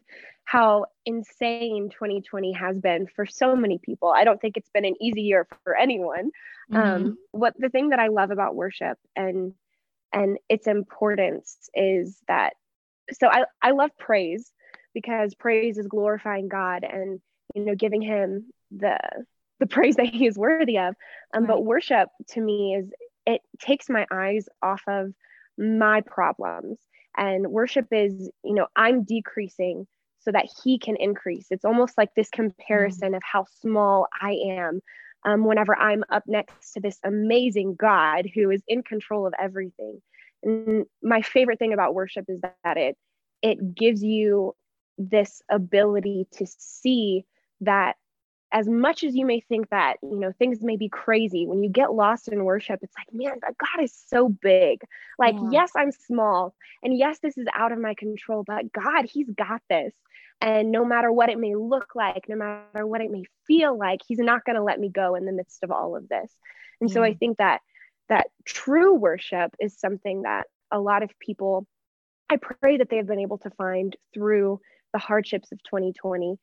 how 0.45 0.87
insane 1.07 1.91
2020 1.91 2.53
has 2.53 2.79
been 2.79 3.07
for 3.15 3.25
so 3.27 3.55
many 3.55 3.79
people, 3.79 4.09
I 4.09 4.25
don't 4.25 4.41
think 4.41 4.57
it's 4.57 4.71
been 4.71 4.85
an 4.85 4.97
easy 5.01 5.23
year 5.23 5.47
for 5.65 5.77
anyone. 5.77 6.31
Mm-hmm. 6.73 6.77
Um, 6.77 7.19
what 7.31 7.55
the 7.59 7.69
thing 7.69 7.91
that 7.91 8.01
I 8.01 8.09
love 8.09 8.31
about 8.31 8.55
worship 8.55 8.99
and 9.17 9.55
and 10.13 10.39
its 10.49 10.67
importance 10.67 11.71
is 11.73 12.19
that 12.27 12.55
so 13.13 13.29
I, 13.29 13.45
I 13.63 13.71
love 13.71 13.91
praise 13.97 14.51
because 14.93 15.35
praise 15.37 15.79
is 15.79 15.87
glorifying 15.87 16.49
God 16.49 16.83
and 16.83 17.21
you 17.55 17.65
know 17.65 17.77
giving 17.77 18.03
him 18.03 18.53
the 18.73 18.99
the 19.61 19.67
praise 19.67 19.97
that 19.97 20.07
he 20.07 20.27
is 20.27 20.37
worthy 20.37 20.79
of 20.79 20.95
um, 21.35 21.45
right. 21.45 21.49
but 21.49 21.65
worship 21.65 22.09
to 22.29 22.41
me 22.41 22.75
is 22.75 22.91
it 23.27 23.41
takes 23.61 23.89
my 23.89 24.07
eyes 24.11 24.49
off 24.63 24.83
of 24.89 25.13
my 25.59 26.01
problems 26.01 26.79
and 27.17 27.47
worship 27.47 27.87
is 27.93 28.31
you 28.43 28.55
know 28.55 28.67
i'm 28.77 29.05
decreasing 29.05 29.87
so 30.21 30.33
that 30.33 30.49
he 30.65 30.79
can 30.79 30.97
increase 30.97 31.47
it's 31.51 31.65
almost 31.65 31.97
like 31.97 32.11
this 32.15 32.31
comparison 32.31 33.13
mm. 33.13 33.17
of 33.17 33.23
how 33.23 33.45
small 33.61 34.07
i 34.21 34.33
am 34.33 34.81
um, 35.25 35.45
whenever 35.45 35.79
i'm 35.79 36.03
up 36.11 36.25
next 36.27 36.73
to 36.73 36.81
this 36.81 36.99
amazing 37.05 37.75
god 37.75 38.27
who 38.35 38.51
is 38.51 38.63
in 38.67 38.83
control 38.83 39.27
of 39.27 39.35
everything 39.39 40.01
and 40.43 40.87
my 41.03 41.21
favorite 41.21 41.59
thing 41.59 41.75
about 41.75 41.95
worship 41.95 42.25
is 42.29 42.41
that 42.65 42.77
it 42.77 42.97
it 43.43 43.75
gives 43.75 44.03
you 44.03 44.55
this 44.99 45.43
ability 45.51 46.27
to 46.33 46.47
see 46.47 47.25
that 47.63 47.97
as 48.53 48.69
much 48.69 49.05
as 49.05 49.15
you 49.15 49.25
may 49.25 49.41
think 49.41 49.69
that 49.71 49.97
you 50.03 50.19
know 50.19 50.33
things 50.39 50.63
may 50.63 50.77
be 50.77 50.89
crazy 50.89 51.47
when 51.47 51.63
you 51.63 51.71
get 51.71 51.93
lost 51.93 52.29
in 52.29 52.45
worship 52.45 52.81
it's 52.83 52.95
like 52.97 53.07
man 53.13 53.39
god 53.43 53.83
is 53.83 53.95
so 54.09 54.29
big 54.29 54.81
like 55.19 55.35
yeah. 55.35 55.49
yes 55.53 55.73
i'm 55.77 55.93
small 55.93 56.55
and 56.83 56.97
yes 56.97 57.19
this 57.23 57.39
is 57.39 57.47
out 57.55 57.73
of 57.73 57.79
my 57.79 57.95
control 57.95 58.43
but 58.47 58.73
god 58.73 59.05
he's 59.05 59.31
got 59.31 59.63
this 59.69 59.95
and 60.41 60.73
no 60.73 60.85
matter 60.85 61.13
what 61.13 61.29
it 61.29 61.39
may 61.39 61.55
look 61.55 61.95
like 61.95 62.29
no 62.29 62.37
matter 62.37 62.87
what 62.87 63.01
it 63.01 63.11
may 63.11 63.25
feel 63.47 63.77
like 63.77 64.01
he's 64.07 64.19
not 64.19 64.45
going 64.45 64.57
to 64.57 64.63
let 64.63 64.81
me 64.81 64.89
go 64.89 65.15
in 65.15 65.25
the 65.25 65.33
midst 65.33 65.63
of 65.63 65.71
all 65.71 65.97
of 65.97 66.09
this 66.09 66.33
and 66.81 66.91
yeah. 66.91 66.95
so 66.95 67.03
i 67.03 67.15
think 67.15 67.39
that 67.39 67.61
that 68.09 68.27
true 68.45 68.95
worship 68.95 69.55
is 69.61 69.79
something 69.79 70.23
that 70.23 70.47
a 70.71 70.81
lot 70.81 71.03
of 71.03 71.11
people 71.21 71.67
i 72.29 72.37
pray 72.37 72.79
that 72.79 72.89
they've 72.91 73.07
been 73.07 73.21
able 73.21 73.39
to 73.39 73.51
find 73.51 73.97
through 74.13 74.61
the 74.93 74.99
hardships 74.99 75.53
of 75.53 75.63
2020 75.63 76.37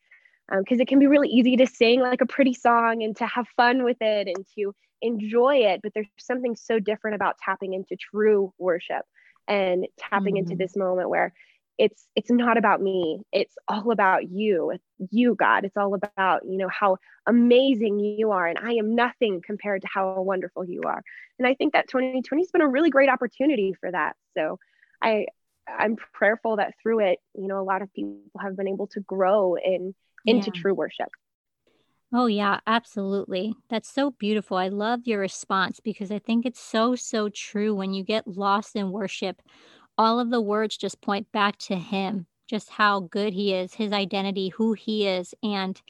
because 0.50 0.78
um, 0.78 0.82
it 0.82 0.88
can 0.88 1.00
be 1.00 1.08
really 1.08 1.30
easy 1.30 1.58
to 1.58 1.68
sing 1.68 2.02
like 2.02 2.22
a 2.22 2.26
pretty 2.26 2.54
song 2.54 3.04
and 3.04 3.16
to 3.18 3.26
have 3.26 3.48
fun 3.56 3.84
with 3.84 3.98
it 4.02 4.28
and 4.28 4.46
to 4.56 4.74
enjoy 5.02 5.58
it 5.58 5.80
but 5.84 5.94
there's 5.94 6.08
something 6.18 6.56
so 6.56 6.80
different 6.80 7.16
about 7.16 7.38
tapping 7.38 7.74
into 7.74 7.96
true 7.96 8.52
worship 8.58 9.06
and 9.48 9.86
tapping 9.98 10.36
mm-hmm. 10.36 10.52
into 10.52 10.56
this 10.56 10.76
moment 10.76 11.10
where 11.10 11.34
it's 11.78 12.08
it's 12.16 12.32
not 12.32 12.58
about 12.58 12.82
me. 12.82 13.20
It's 13.32 13.56
all 13.68 13.92
about 13.92 14.30
you 14.30 14.74
you 15.12 15.36
god. 15.36 15.66
It's 15.66 15.78
all 15.78 15.94
about 15.94 16.42
you 16.46 16.58
know 16.58 16.70
how 16.70 16.98
amazing 17.26 18.00
you 18.00 18.32
are 18.32 18.48
and 18.48 18.58
i 18.58 18.74
am 18.74 18.96
nothing 18.96 19.42
compared 19.46 19.82
to 19.82 19.88
how 19.94 20.22
wonderful 20.22 20.66
you 20.66 20.82
are. 20.86 21.04
And 21.38 21.48
i 21.48 21.54
think 21.54 21.74
that 21.74 21.88
2020 21.88 22.42
has 22.42 22.52
been 22.52 22.62
a 22.62 22.68
really 22.68 22.90
great 22.90 23.10
opportunity 23.10 23.74
for 23.80 23.92
that. 23.92 24.16
So 24.36 24.60
i 25.02 25.28
i'm 25.68 25.98
prayerful 26.14 26.56
that 26.56 26.74
through 26.82 27.00
it 27.00 27.20
you 27.36 27.48
know 27.48 27.60
a 27.60 27.64
lot 27.64 27.82
of 27.82 27.94
people 27.94 28.22
have 28.42 28.56
been 28.56 28.70
able 28.70 28.88
to 28.88 29.02
grow 29.02 29.56
in 29.56 29.94
into 30.28 30.52
yeah. 30.54 30.62
true 30.62 30.74
worship. 30.74 31.10
Oh, 32.14 32.28
yeah, 32.28 32.60
absolutely. 32.66 33.56
That's 33.70 33.92
so 33.92 34.12
beautiful. 34.12 34.56
I 34.58 34.70
love 34.70 35.02
your 35.06 35.20
response 35.20 35.82
because 35.82 36.10
I 36.10 36.20
think 36.20 36.46
it's 36.46 36.60
so, 36.60 36.96
so 36.96 37.28
true. 37.30 37.76
When 37.76 37.94
you 37.94 38.04
get 38.04 38.28
lost 38.28 38.76
in 38.78 38.92
worship, 38.92 39.42
all 39.98 40.20
of 40.20 40.30
the 40.30 40.42
words 40.42 40.78
just 40.78 41.02
point 41.02 41.30
back 41.34 41.58
to 41.58 41.76
Him, 41.76 42.28
just 42.48 42.70
how 42.70 43.02
good 43.02 43.34
He 43.34 43.54
is, 43.54 43.74
His 43.74 43.92
identity, 43.92 44.50
who 44.50 44.72
He 44.72 45.06
is. 45.06 45.34
And, 45.44 45.82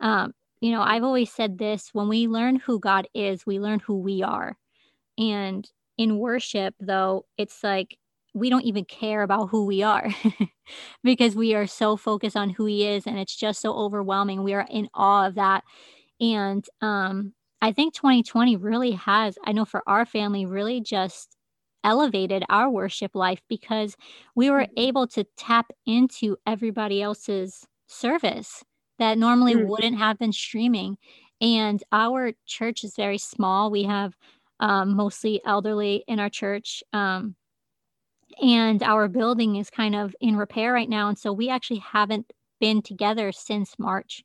um, 0.00 0.34
you 0.60 0.72
know, 0.72 0.82
I've 0.82 1.04
always 1.04 1.32
said 1.32 1.56
this 1.56 1.88
when 1.94 2.08
we 2.08 2.26
learn 2.28 2.56
who 2.56 2.78
God 2.78 3.08
is, 3.14 3.46
we 3.46 3.58
learn 3.58 3.78
who 3.78 3.96
we 3.96 4.22
are. 4.22 4.58
And 5.16 5.66
in 5.96 6.18
worship, 6.18 6.74
though, 6.80 7.24
it's 7.38 7.64
like 7.64 7.96
we 8.34 8.50
don't 8.50 8.64
even 8.64 8.84
care 8.84 9.22
about 9.22 9.48
who 9.48 9.66
we 9.66 9.82
are 9.82 10.08
because 11.04 11.36
we 11.36 11.54
are 11.54 11.66
so 11.66 11.96
focused 11.96 12.36
on 12.36 12.50
who 12.50 12.66
he 12.66 12.86
is 12.86 13.06
and 13.06 13.18
it's 13.18 13.36
just 13.36 13.60
so 13.60 13.74
overwhelming. 13.74 14.42
We 14.42 14.54
are 14.54 14.66
in 14.70 14.88
awe 14.94 15.26
of 15.26 15.34
that. 15.36 15.64
And 16.20 16.64
um 16.80 17.34
i 17.60 17.72
think 17.72 17.94
2020 17.94 18.56
really 18.56 18.90
has 18.92 19.38
i 19.44 19.52
know 19.52 19.64
for 19.64 19.82
our 19.86 20.04
family 20.04 20.44
really 20.46 20.80
just 20.80 21.36
elevated 21.84 22.44
our 22.48 22.70
worship 22.70 23.14
life 23.14 23.40
because 23.48 23.96
we 24.34 24.50
were 24.50 24.62
mm-hmm. 24.62 24.78
able 24.78 25.06
to 25.08 25.24
tap 25.36 25.70
into 25.86 26.36
everybody 26.46 27.02
else's 27.02 27.66
service 27.86 28.64
that 28.98 29.18
normally 29.18 29.54
mm-hmm. 29.54 29.68
wouldn't 29.68 29.98
have 29.98 30.18
been 30.18 30.32
streaming. 30.32 30.96
And 31.40 31.82
our 31.90 32.32
church 32.46 32.84
is 32.84 32.94
very 32.94 33.18
small. 33.18 33.70
We 33.70 33.82
have 33.84 34.14
um, 34.60 34.94
mostly 34.94 35.40
elderly 35.44 36.04
in 36.06 36.20
our 36.20 36.30
church. 36.30 36.82
Um, 36.92 37.34
and 38.40 38.82
our 38.82 39.08
building 39.08 39.56
is 39.56 39.70
kind 39.70 39.94
of 39.94 40.14
in 40.20 40.36
repair 40.36 40.72
right 40.72 40.88
now 40.88 41.08
and 41.08 41.18
so 41.18 41.32
we 41.32 41.48
actually 41.48 41.80
haven't 41.80 42.32
been 42.60 42.82
together 42.82 43.32
since 43.32 43.78
march 43.78 44.22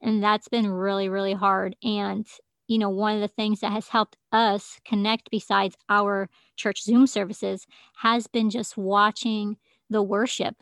and 0.00 0.22
that's 0.22 0.48
been 0.48 0.70
really 0.70 1.08
really 1.08 1.34
hard 1.34 1.76
and 1.82 2.26
you 2.66 2.78
know 2.78 2.90
one 2.90 3.14
of 3.14 3.20
the 3.20 3.28
things 3.28 3.60
that 3.60 3.72
has 3.72 3.88
helped 3.88 4.16
us 4.32 4.80
connect 4.86 5.30
besides 5.30 5.76
our 5.88 6.28
church 6.56 6.82
zoom 6.82 7.06
services 7.06 7.66
has 7.96 8.26
been 8.26 8.50
just 8.50 8.76
watching 8.76 9.56
the 9.90 10.02
worship 10.02 10.56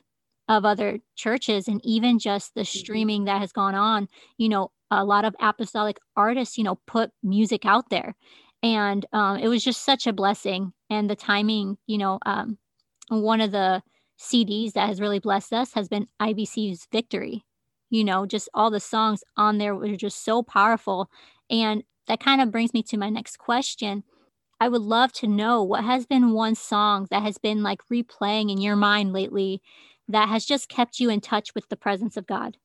of 0.49 0.65
other 0.65 0.99
churches 1.15 1.69
and 1.69 1.81
even 1.85 2.19
just 2.19 2.55
the 2.55 2.63
mm-hmm. 2.63 2.79
streaming 2.79 3.25
that 3.25 3.41
has 3.41 3.53
gone 3.53 3.75
on 3.75 4.09
you 4.37 4.49
know 4.49 4.71
a 4.91 5.05
lot 5.05 5.25
of 5.25 5.35
apostolic 5.41 5.99
artists 6.17 6.59
you 6.59 6.65
know 6.65 6.79
put 6.87 7.11
music 7.23 7.65
out 7.65 7.89
there 7.91 8.15
and 8.65 9.07
um, 9.13 9.39
it 9.39 9.49
was 9.49 9.65
just 9.65 9.85
such 9.85 10.07
a 10.07 10.13
blessing 10.13 10.73
and 10.91 11.09
the 11.09 11.17
timing 11.17 11.77
you 11.87 11.99
know 11.99 12.19
um, 12.27 12.59
one 13.21 13.40
of 13.40 13.52
the 13.52 13.83
CDs 14.19 14.73
that 14.73 14.88
has 14.88 15.00
really 15.00 15.19
blessed 15.19 15.52
us 15.52 15.75
has 15.75 15.88
been 15.88 16.09
IBC's 16.21 16.87
Victory. 16.90 17.45
You 17.90 18.04
know, 18.04 18.25
just 18.25 18.49
all 18.54 18.71
the 18.71 18.81
songs 18.81 19.23
on 19.37 19.59
there 19.59 19.75
were 19.75 19.97
just 19.97 20.25
so 20.25 20.42
powerful. 20.42 21.11
And 21.50 21.85
that 22.07 22.21
kind 22.21 22.40
of 22.40 22.50
brings 22.50 22.73
me 22.73 22.83
to 22.85 22.97
my 22.97 23.11
next 23.11 23.38
question. 23.38 24.04
I 24.61 24.69
would 24.69 24.83
love 24.83 25.12
to 25.14 25.26
know 25.26 25.62
what 25.62 25.85
has 25.85 26.07
been 26.07 26.33
one 26.33 26.54
song 26.54 27.09
that 27.11 27.23
has 27.23 27.37
been 27.37 27.62
like 27.62 27.81
replaying 27.92 28.50
in 28.50 28.61
your 28.61 28.76
mind 28.76 29.12
lately 29.12 29.61
that 30.09 30.28
has 30.28 30.45
just 30.45 30.69
kept 30.69 31.00
you 31.00 31.11
in 31.11 31.21
touch 31.21 31.54
with 31.54 31.69
the 31.69 31.76
presence 31.76 32.16
of 32.16 32.26
God. 32.26 32.57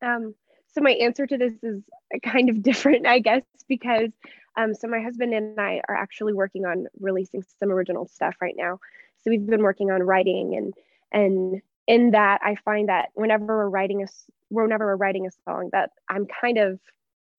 Um, 0.00 0.34
so 0.72 0.80
my 0.80 0.92
answer 0.92 1.26
to 1.26 1.36
this 1.36 1.54
is 1.62 1.82
kind 2.22 2.48
of 2.50 2.62
different, 2.62 3.06
I 3.06 3.18
guess, 3.18 3.42
because 3.68 4.10
um, 4.56 4.74
so 4.74 4.88
my 4.88 5.00
husband 5.00 5.32
and 5.32 5.58
I 5.58 5.80
are 5.88 5.94
actually 5.94 6.34
working 6.34 6.64
on 6.64 6.86
releasing 7.00 7.42
some 7.58 7.70
original 7.70 8.06
stuff 8.06 8.36
right 8.40 8.54
now. 8.56 8.78
So 9.22 9.30
we've 9.30 9.46
been 9.46 9.62
working 9.62 9.90
on 9.90 10.02
writing 10.02 10.56
and 10.56 10.74
and 11.12 11.62
in 11.86 12.12
that 12.12 12.40
I 12.42 12.56
find 12.64 12.88
that 12.88 13.10
whenever 13.14 13.46
we're 13.46 13.68
writing 13.68 14.02
a 14.02 14.06
whenever 14.48 14.86
we're 14.86 14.96
writing 14.96 15.26
a 15.26 15.30
song 15.44 15.70
that 15.72 15.90
I'm 16.08 16.26
kind 16.26 16.58
of 16.58 16.80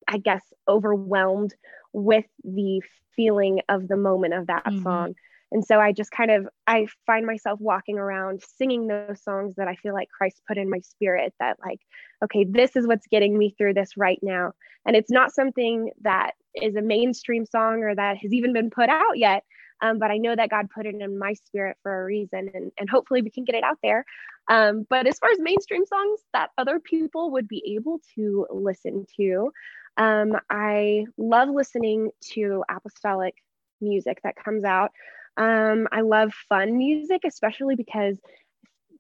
I 0.08 0.18
guess 0.18 0.42
overwhelmed 0.68 1.54
with 1.92 2.25
the 2.44 2.82
feeling 3.16 3.62
of 3.70 3.88
the 3.88 3.98
moment 3.98 4.34
of 4.34 4.48
that 4.48 4.66
mm-hmm. 4.66 4.84
song 4.84 5.16
and 5.54 5.64
so 5.64 5.80
i 5.80 5.92
just 5.92 6.12
kind 6.12 6.32
of 6.32 6.48
i 6.68 6.86
find 7.06 7.26
myself 7.26 7.60
walking 7.62 7.98
around 7.98 8.42
singing 8.58 8.88
those 8.88 9.24
songs 9.24 9.56
that 9.56 9.68
i 9.68 9.76
feel 9.76 9.94
like 9.94 10.10
christ 10.10 10.42
put 10.48 10.58
in 10.58 10.70
my 10.70 10.80
spirit 10.80 11.34
that 11.40 11.58
like 11.66 11.80
okay 12.24 12.44
this 12.44 12.76
is 12.76 12.88
what's 12.88 13.08
getting 13.08 13.38
me 13.38 13.54
through 13.58 13.74
this 13.74 13.96
right 13.96 14.20
now. 14.22 14.52
And 14.86 14.98
it's 14.98 15.12
not 15.12 15.34
something 15.34 15.92
that 16.02 16.32
is 16.56 16.76
a 16.76 16.82
mainstream 16.82 17.46
song 17.46 17.84
or 17.84 17.96
that 17.96 18.18
has 18.18 18.34
even 18.34 18.52
been 18.52 18.70
put 18.70 18.90
out 18.90 19.18
yet 19.18 19.44
um, 19.82 20.00
but 20.00 20.12
i 20.12 20.18
know 20.18 20.36
that 20.36 20.50
god 20.50 20.68
put 20.74 20.86
it 20.86 20.96
in 20.96 21.18
my 21.18 21.34
spirit 21.34 21.78
for 21.84 22.02
a 22.02 22.06
reason 22.06 22.50
and, 22.54 22.72
and 22.78 22.90
hopefully 22.90 23.22
we 23.22 23.30
can 23.30 23.46
get 23.46 23.56
it 23.56 23.64
out 23.64 23.78
there. 23.82 24.06
Um, 24.50 24.86
but 24.90 25.08
as 25.08 25.18
far 25.20 25.30
as 25.30 25.40
mainstream 25.40 25.86
songs 25.86 26.20
that 26.34 26.50
other 26.58 26.78
people 26.80 27.32
would 27.32 27.48
be 27.48 27.76
able 27.78 28.02
to 28.16 28.46
listen 28.52 29.06
to 29.18 29.52
um, 29.98 30.34
i 30.50 31.06
love 31.18 31.50
listening 31.50 32.10
to 32.34 32.64
apostolic 32.70 33.36
music 33.80 34.20
that 34.24 34.36
comes 34.36 34.64
out 34.64 34.92
um, 35.38 35.88
I 35.92 36.02
love 36.02 36.34
fun 36.50 36.78
music, 36.78 37.22
especially 37.25 37.75
because 37.75 38.18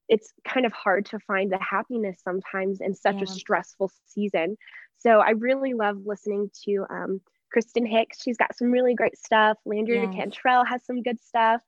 it's 0.09 0.33
kind 0.47 0.65
of 0.65 0.73
hard 0.73 1.05
to 1.07 1.19
find 1.19 1.51
the 1.51 1.59
happiness 1.59 2.19
sometimes 2.23 2.81
in 2.81 2.95
such 2.95 3.15
yeah. 3.15 3.23
a 3.23 3.27
stressful 3.27 3.91
season. 4.07 4.57
So 4.99 5.19
I 5.19 5.31
really 5.31 5.73
love 5.73 5.97
listening 6.05 6.49
to 6.65 6.85
um, 6.89 7.21
Kristen 7.51 7.85
Hicks. 7.85 8.21
She's 8.21 8.37
got 8.37 8.55
some 8.55 8.71
really 8.71 8.95
great 8.95 9.17
stuff. 9.17 9.57
Landry 9.65 10.01
yes. 10.01 10.13
Cantrell 10.13 10.65
has 10.65 10.85
some 10.85 11.01
good 11.03 11.19
stuff. 11.21 11.61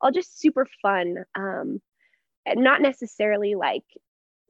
All 0.00 0.10
just 0.10 0.38
super 0.38 0.66
fun. 0.82 1.24
Um, 1.34 1.80
not 2.46 2.80
necessarily 2.80 3.54
like 3.54 3.84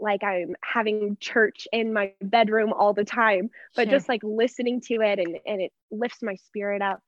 like 0.01 0.25
I'm 0.25 0.55
having 0.65 1.19
church 1.21 1.69
in 1.73 1.93
my 1.93 2.13
bedroom 2.23 2.73
all 2.73 2.95
the 2.95 3.05
time, 3.05 3.51
but 3.77 3.85
sure. 3.85 3.99
just 3.99 4.09
like 4.09 4.23
listening 4.23 4.81
to 4.83 4.95
it 5.03 5.19
and, 5.19 5.37
and 5.47 5.61
it 5.61 5.73
lifts 5.91 6.23
my 6.23 6.37
spirit 6.37 6.81
up. 6.81 7.03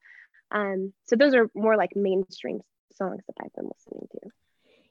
Um, 0.53 0.93
so 1.05 1.17
those 1.17 1.35
are 1.35 1.51
more 1.55 1.77
like 1.77 1.97
mainstream 1.97 2.61
songs 2.93 3.23
that 3.27 3.43
I've 3.43 3.53
been 3.55 3.71
listening 3.75 4.07
to. 4.13 4.31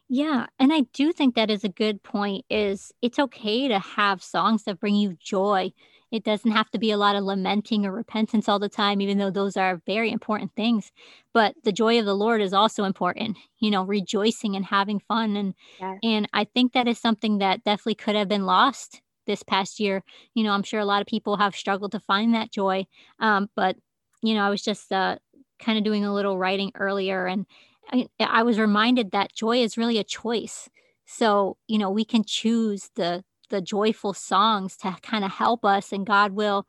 Yeah, 0.10 0.48
and 0.60 0.74
I 0.74 0.82
do 0.92 1.14
think 1.14 1.36
that 1.36 1.50
is 1.50 1.64
a 1.64 1.70
good 1.70 2.04
point 2.04 2.44
is 2.50 2.92
it's 3.02 3.18
okay 3.18 3.70
to 3.70 3.80
have 3.80 4.22
songs 4.22 4.64
that 4.64 4.80
bring 4.80 4.96
you 4.96 5.16
joy. 5.22 5.72
It 6.12 6.26
doesn't 6.26 6.52
have 6.52 6.70
to 6.72 6.80
be 6.80 6.92
a 6.92 6.98
lot 6.98 7.16
of 7.16 7.24
lamenting 7.24 7.86
or 7.86 7.94
repentance 7.94 8.50
all 8.50 8.60
the 8.60 8.68
time 8.68 9.00
even 9.00 9.18
though 9.18 9.32
those 9.32 9.56
are 9.56 9.82
very 9.86 10.12
important 10.12 10.54
things. 10.54 10.92
But 11.34 11.56
the 11.64 11.72
joy 11.72 11.98
of 11.98 12.06
the 12.06 12.14
Lord 12.14 12.42
is 12.42 12.52
also 12.52 12.84
important. 12.84 13.38
You 13.60 13.72
know, 13.72 13.86
rejoicing 13.86 14.58
and 14.58 14.66
having 14.66 15.00
fun 15.00 15.38
and 15.38 15.54
yes. 15.80 16.00
and 16.04 16.28
I 16.34 16.44
think 16.44 16.74
that 16.74 16.90
is 16.90 17.00
something 17.00 17.38
that 17.38 17.64
definitely 17.64 17.96
could 17.96 18.16
have 18.16 18.28
been 18.28 18.46
lost 18.46 19.02
this 19.28 19.44
past 19.44 19.80
year. 19.80 20.04
You 20.34 20.44
know, 20.44 20.52
I'm 20.52 20.64
sure 20.64 20.82
a 20.82 20.86
lot 20.86 21.00
of 21.00 21.08
people 21.08 21.38
have 21.38 21.56
struggled 21.56 21.94
to 21.94 22.02
find 22.02 22.34
that 22.34 22.52
joy. 22.52 22.86
Um, 23.20 23.50
but 23.56 23.78
you 24.22 24.36
know, 24.36 24.44
I 24.44 24.50
was 24.50 24.62
just 24.62 24.92
uh, 24.92 25.16
kind 25.62 25.78
of 25.78 25.84
doing 25.84 26.04
a 26.04 26.14
little 26.14 26.38
writing 26.38 26.72
earlier 26.76 27.28
and 27.28 27.46
I, 27.92 28.08
I 28.20 28.44
was 28.44 28.60
reminded 28.60 29.12
that 29.12 29.34
joy 29.34 29.58
is 29.58 29.78
really 29.78 29.98
a 29.98 30.04
choice. 30.04 30.70
So, 31.06 31.58
you 31.68 31.78
know, 31.78 31.90
we 31.90 32.06
can 32.06 32.24
choose 32.24 32.90
the 32.96 33.24
the 33.50 33.62
joyful 33.62 34.14
songs 34.14 34.78
to 34.78 34.96
kind 35.02 35.26
of 35.26 35.32
help 35.32 35.66
us 35.66 35.92
and 35.92 36.06
God 36.06 36.32
will 36.32 36.66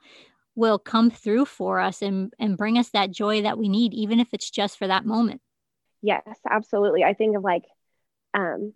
will 0.56 0.78
come 0.78 1.10
through 1.10 1.46
for 1.46 1.80
us 1.80 2.02
and 2.02 2.32
and 2.38 2.56
bring 2.56 2.76
us 2.76 2.90
that 2.90 3.10
joy 3.12 3.42
that 3.42 3.56
we 3.58 3.68
need 3.68 3.94
even 3.94 4.20
if 4.20 4.28
it's 4.32 4.50
just 4.50 4.78
for 4.78 4.86
that 4.88 5.06
moment. 5.06 5.40
Yes, 6.02 6.22
absolutely. 6.48 7.04
I 7.04 7.14
think 7.14 7.36
of 7.36 7.44
like 7.44 7.64
um 8.34 8.74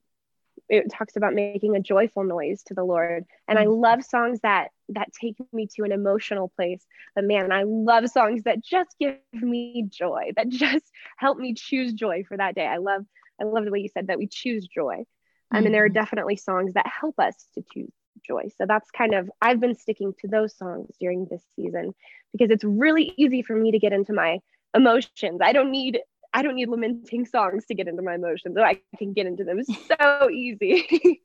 it 0.68 0.90
talks 0.90 1.16
about 1.16 1.35
making 1.35 1.76
a 1.76 1.80
joyful 1.80 2.25
noise 2.25 2.62
to 2.64 2.75
the 2.75 2.85
Lord. 2.85 3.25
And 3.46 3.58
I 3.58 3.64
mm-hmm. 3.64 3.80
love 3.80 4.04
songs 4.04 4.40
that 4.42 4.70
that 4.91 5.12
take 5.12 5.36
me 5.52 5.69
to 5.75 5.82
an 5.82 5.93
emotional 5.93 6.49
place. 6.56 6.84
But 7.14 7.25
man, 7.25 7.52
I 7.52 7.64
love 7.64 8.08
songs 8.08 8.45
that 8.45 8.64
just 8.64 8.97
give 8.99 9.19
me 9.32 9.86
joy, 9.88 10.32
that 10.36 10.49
just 10.49 10.84
help 11.17 11.38
me 11.38 11.54
choose 11.54 11.93
joy 11.93 12.25
for 12.26 12.36
that 12.36 12.54
day. 12.54 12.67
I 12.67 12.78
love 12.78 13.04
I 13.41 13.45
love 13.45 13.64
the 13.64 13.71
way 13.71 13.80
you 13.80 13.88
said 13.88 14.08
that 14.08 14.19
we 14.19 14.26
choose 14.26 14.67
joy. 14.67 15.04
I 15.52 15.60
mean, 15.60 15.71
there 15.71 15.84
are 15.84 15.88
mm-hmm. 15.88 15.95
definitely 15.95 16.36
songs 16.36 16.75
that 16.75 16.86
help 16.88 17.19
us 17.19 17.47
to 17.54 17.62
choose 17.73 17.93
joy. 18.26 18.49
So 18.58 18.67
that's 18.67 18.91
kind 18.91 19.14
of 19.14 19.30
I've 19.41 19.60
been 19.60 19.76
sticking 19.76 20.12
to 20.21 20.28
those 20.28 20.56
songs 20.56 20.88
during 21.00 21.26
this 21.30 21.43
season 21.54 21.95
because 22.32 22.50
it's 22.50 22.64
really 22.64 23.14
easy 23.17 23.43
for 23.43 23.54
me 23.54 23.71
to 23.71 23.78
get 23.78 23.93
into 23.93 24.12
my 24.12 24.41
emotions. 24.75 25.41
I 25.43 25.52
don't 25.52 25.71
need 25.71 26.00
I 26.36 26.42
don't 26.42 26.54
need 26.54 26.68
lamenting 26.68 27.25
songs 27.25 27.64
to 27.64 27.75
get 27.75 27.88
into 27.88 28.02
my 28.02 28.16
emotions. 28.16 28.58
I 28.58 28.78
can 28.99 29.14
get 29.14 29.26
into 29.26 29.42
them 29.42 29.62
so 29.88 30.28
easy. 30.28 31.22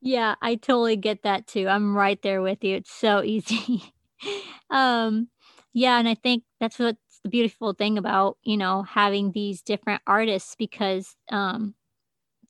yeah, 0.00 0.34
I 0.42 0.56
totally 0.56 0.96
get 0.96 1.22
that 1.22 1.46
too. 1.46 1.68
I'm 1.68 1.96
right 1.96 2.20
there 2.22 2.42
with 2.42 2.64
you. 2.64 2.74
It's 2.74 2.92
so 2.92 3.22
easy. 3.22 3.84
um 4.70 5.28
yeah, 5.72 5.98
and 5.98 6.08
I 6.08 6.14
think 6.14 6.42
that's 6.58 6.78
what's 6.80 7.20
the 7.22 7.28
beautiful 7.28 7.72
thing 7.72 7.98
about, 7.98 8.38
you 8.42 8.56
know, 8.56 8.82
having 8.82 9.30
these 9.30 9.62
different 9.62 10.02
artists 10.08 10.56
because 10.58 11.14
um 11.30 11.76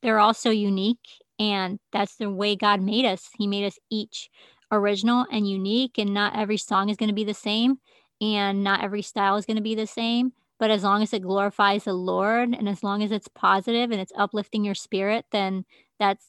they're 0.00 0.18
all 0.18 0.32
so 0.32 0.48
unique 0.48 1.06
and 1.38 1.78
that's 1.92 2.16
the 2.16 2.30
way 2.30 2.56
God 2.56 2.80
made 2.80 3.04
us. 3.04 3.28
He 3.36 3.46
made 3.46 3.66
us 3.66 3.78
each 3.90 4.30
original 4.72 5.26
and 5.30 5.46
unique 5.46 5.98
and 5.98 6.14
not 6.14 6.38
every 6.38 6.56
song 6.56 6.88
is 6.88 6.96
going 6.96 7.10
to 7.10 7.14
be 7.14 7.24
the 7.24 7.34
same 7.34 7.80
and 8.22 8.64
not 8.64 8.82
every 8.82 9.02
style 9.02 9.36
is 9.36 9.44
going 9.44 9.58
to 9.58 9.62
be 9.62 9.74
the 9.74 9.86
same 9.86 10.32
but 10.59 10.71
as 10.71 10.83
long 10.83 11.03
as 11.03 11.12
it 11.12 11.23
glorifies 11.23 11.85
the 11.85 11.92
Lord 11.92 12.55
and 12.55 12.69
as 12.69 12.83
long 12.83 13.03
as 13.03 13.12
it's 13.12 13.29
positive 13.29 13.90
and 13.90 14.01
it's 14.01 14.12
uplifting 14.16 14.64
your 14.64 14.75
spirit, 14.75 15.27
then 15.31 15.64
that's 15.99 16.27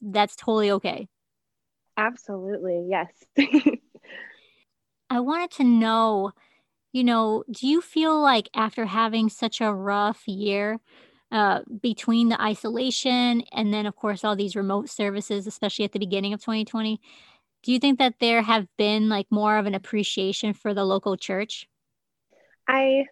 that's 0.00 0.36
totally 0.36 0.70
okay. 0.72 1.08
Absolutely. 1.96 2.86
Yes. 2.88 3.12
I 5.10 5.20
wanted 5.20 5.50
to 5.52 5.64
know, 5.64 6.32
you 6.92 7.04
know, 7.04 7.44
do 7.50 7.66
you 7.66 7.80
feel 7.80 8.20
like 8.20 8.48
after 8.54 8.86
having 8.86 9.28
such 9.28 9.60
a 9.60 9.72
rough 9.72 10.26
year 10.26 10.78
uh, 11.32 11.60
between 11.80 12.28
the 12.28 12.40
isolation 12.40 13.42
and 13.52 13.72
then, 13.72 13.86
of 13.86 13.96
course, 13.96 14.24
all 14.24 14.36
these 14.36 14.56
remote 14.56 14.88
services, 14.88 15.46
especially 15.46 15.84
at 15.84 15.92
the 15.92 15.98
beginning 15.98 16.32
of 16.32 16.40
2020, 16.40 17.00
do 17.62 17.72
you 17.72 17.78
think 17.78 17.98
that 17.98 18.14
there 18.20 18.42
have 18.42 18.66
been 18.78 19.08
like 19.08 19.26
more 19.30 19.58
of 19.58 19.66
an 19.66 19.74
appreciation 19.74 20.54
for 20.54 20.72
the 20.72 20.84
local 20.84 21.16
church? 21.16 21.68
I 22.66 23.04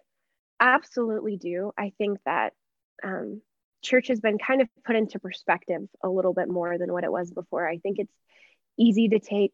absolutely 0.59 1.37
do. 1.37 1.71
I 1.77 1.93
think 1.97 2.19
that 2.25 2.53
um, 3.03 3.41
church 3.83 4.07
has 4.07 4.19
been 4.19 4.37
kind 4.37 4.61
of 4.61 4.67
put 4.85 4.95
into 4.95 5.19
perspective 5.19 5.81
a 6.03 6.09
little 6.09 6.33
bit 6.33 6.49
more 6.49 6.77
than 6.77 6.91
what 6.91 7.03
it 7.03 7.11
was 7.11 7.31
before. 7.31 7.67
I 7.67 7.77
think 7.77 7.99
it's 7.99 8.13
easy 8.77 9.09
to 9.09 9.19
take 9.19 9.53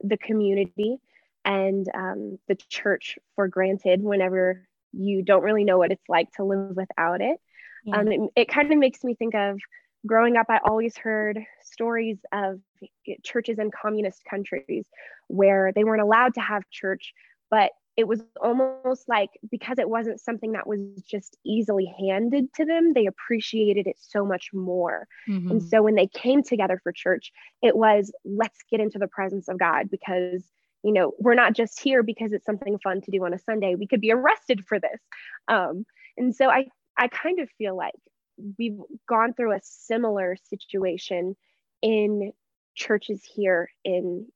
the 0.00 0.16
community 0.16 0.98
and 1.44 1.86
um, 1.94 2.38
the 2.48 2.56
church 2.68 3.18
for 3.34 3.48
granted 3.48 4.02
whenever 4.02 4.66
you 4.92 5.22
don't 5.22 5.42
really 5.42 5.64
know 5.64 5.78
what 5.78 5.92
it's 5.92 6.08
like 6.08 6.30
to 6.32 6.44
live 6.44 6.76
without 6.76 7.20
it. 7.20 7.38
Yeah. 7.84 7.98
Um, 7.98 8.08
it, 8.08 8.20
it 8.36 8.48
kind 8.48 8.72
of 8.72 8.78
makes 8.78 9.04
me 9.04 9.14
think 9.14 9.34
of 9.34 9.58
growing 10.06 10.36
up, 10.36 10.46
I 10.48 10.58
always 10.64 10.96
heard 10.96 11.38
stories 11.62 12.18
of 12.32 12.60
churches 13.24 13.58
in 13.58 13.70
communist 13.70 14.24
countries 14.28 14.86
where 15.28 15.72
they 15.74 15.84
weren't 15.84 16.02
allowed 16.02 16.34
to 16.34 16.40
have 16.40 16.62
church, 16.70 17.12
but 17.50 17.72
it 17.96 18.06
was 18.06 18.22
almost 18.42 19.08
like 19.08 19.30
because 19.50 19.78
it 19.78 19.88
wasn't 19.88 20.20
something 20.20 20.52
that 20.52 20.66
was 20.66 20.80
just 21.08 21.36
easily 21.44 21.92
handed 21.98 22.52
to 22.54 22.64
them, 22.64 22.92
they 22.92 23.06
appreciated 23.06 23.86
it 23.86 23.96
so 23.98 24.24
much 24.24 24.50
more. 24.52 25.08
Mm-hmm. 25.28 25.50
And 25.50 25.62
so 25.62 25.82
when 25.82 25.94
they 25.94 26.06
came 26.06 26.42
together 26.42 26.78
for 26.82 26.92
church, 26.92 27.32
it 27.62 27.76
was 27.76 28.12
let's 28.24 28.58
get 28.70 28.80
into 28.80 28.98
the 28.98 29.08
presence 29.08 29.48
of 29.48 29.58
God 29.58 29.90
because 29.90 30.44
you 30.82 30.92
know 30.92 31.12
we're 31.18 31.34
not 31.34 31.54
just 31.54 31.80
here 31.80 32.02
because 32.02 32.32
it's 32.32 32.44
something 32.44 32.78
fun 32.78 33.00
to 33.00 33.10
do 33.10 33.24
on 33.24 33.32
a 33.32 33.38
Sunday. 33.38 33.74
We 33.74 33.86
could 33.86 34.02
be 34.02 34.12
arrested 34.12 34.64
for 34.66 34.78
this. 34.78 35.00
Um, 35.48 35.86
and 36.18 36.34
so 36.34 36.50
I 36.50 36.66
I 36.98 37.08
kind 37.08 37.40
of 37.40 37.48
feel 37.56 37.76
like 37.76 37.94
we've 38.58 38.78
gone 39.08 39.32
through 39.32 39.52
a 39.52 39.60
similar 39.62 40.36
situation 40.48 41.34
in 41.80 42.32
churches 42.74 43.22
here 43.24 43.70
in 43.84 44.26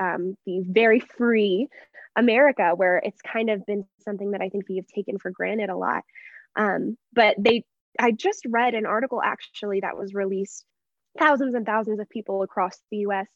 um, 0.00 0.36
the 0.46 0.62
very 0.66 1.00
free 1.00 1.68
America, 2.16 2.72
where 2.74 2.96
it's 2.96 3.20
kind 3.22 3.50
of 3.50 3.64
been 3.66 3.84
something 4.00 4.32
that 4.32 4.40
I 4.40 4.48
think 4.48 4.68
we 4.68 4.76
have 4.76 4.86
taken 4.86 5.18
for 5.18 5.30
granted 5.30 5.70
a 5.70 5.76
lot. 5.76 6.02
Um, 6.56 6.96
but 7.12 7.36
they, 7.38 7.64
I 7.98 8.10
just 8.10 8.42
read 8.48 8.74
an 8.74 8.86
article 8.86 9.20
actually 9.22 9.80
that 9.80 9.96
was 9.96 10.14
released 10.14 10.64
thousands 11.18 11.54
and 11.54 11.66
thousands 11.66 12.00
of 12.00 12.08
people 12.08 12.42
across 12.42 12.80
the 12.90 12.98
US, 12.98 13.26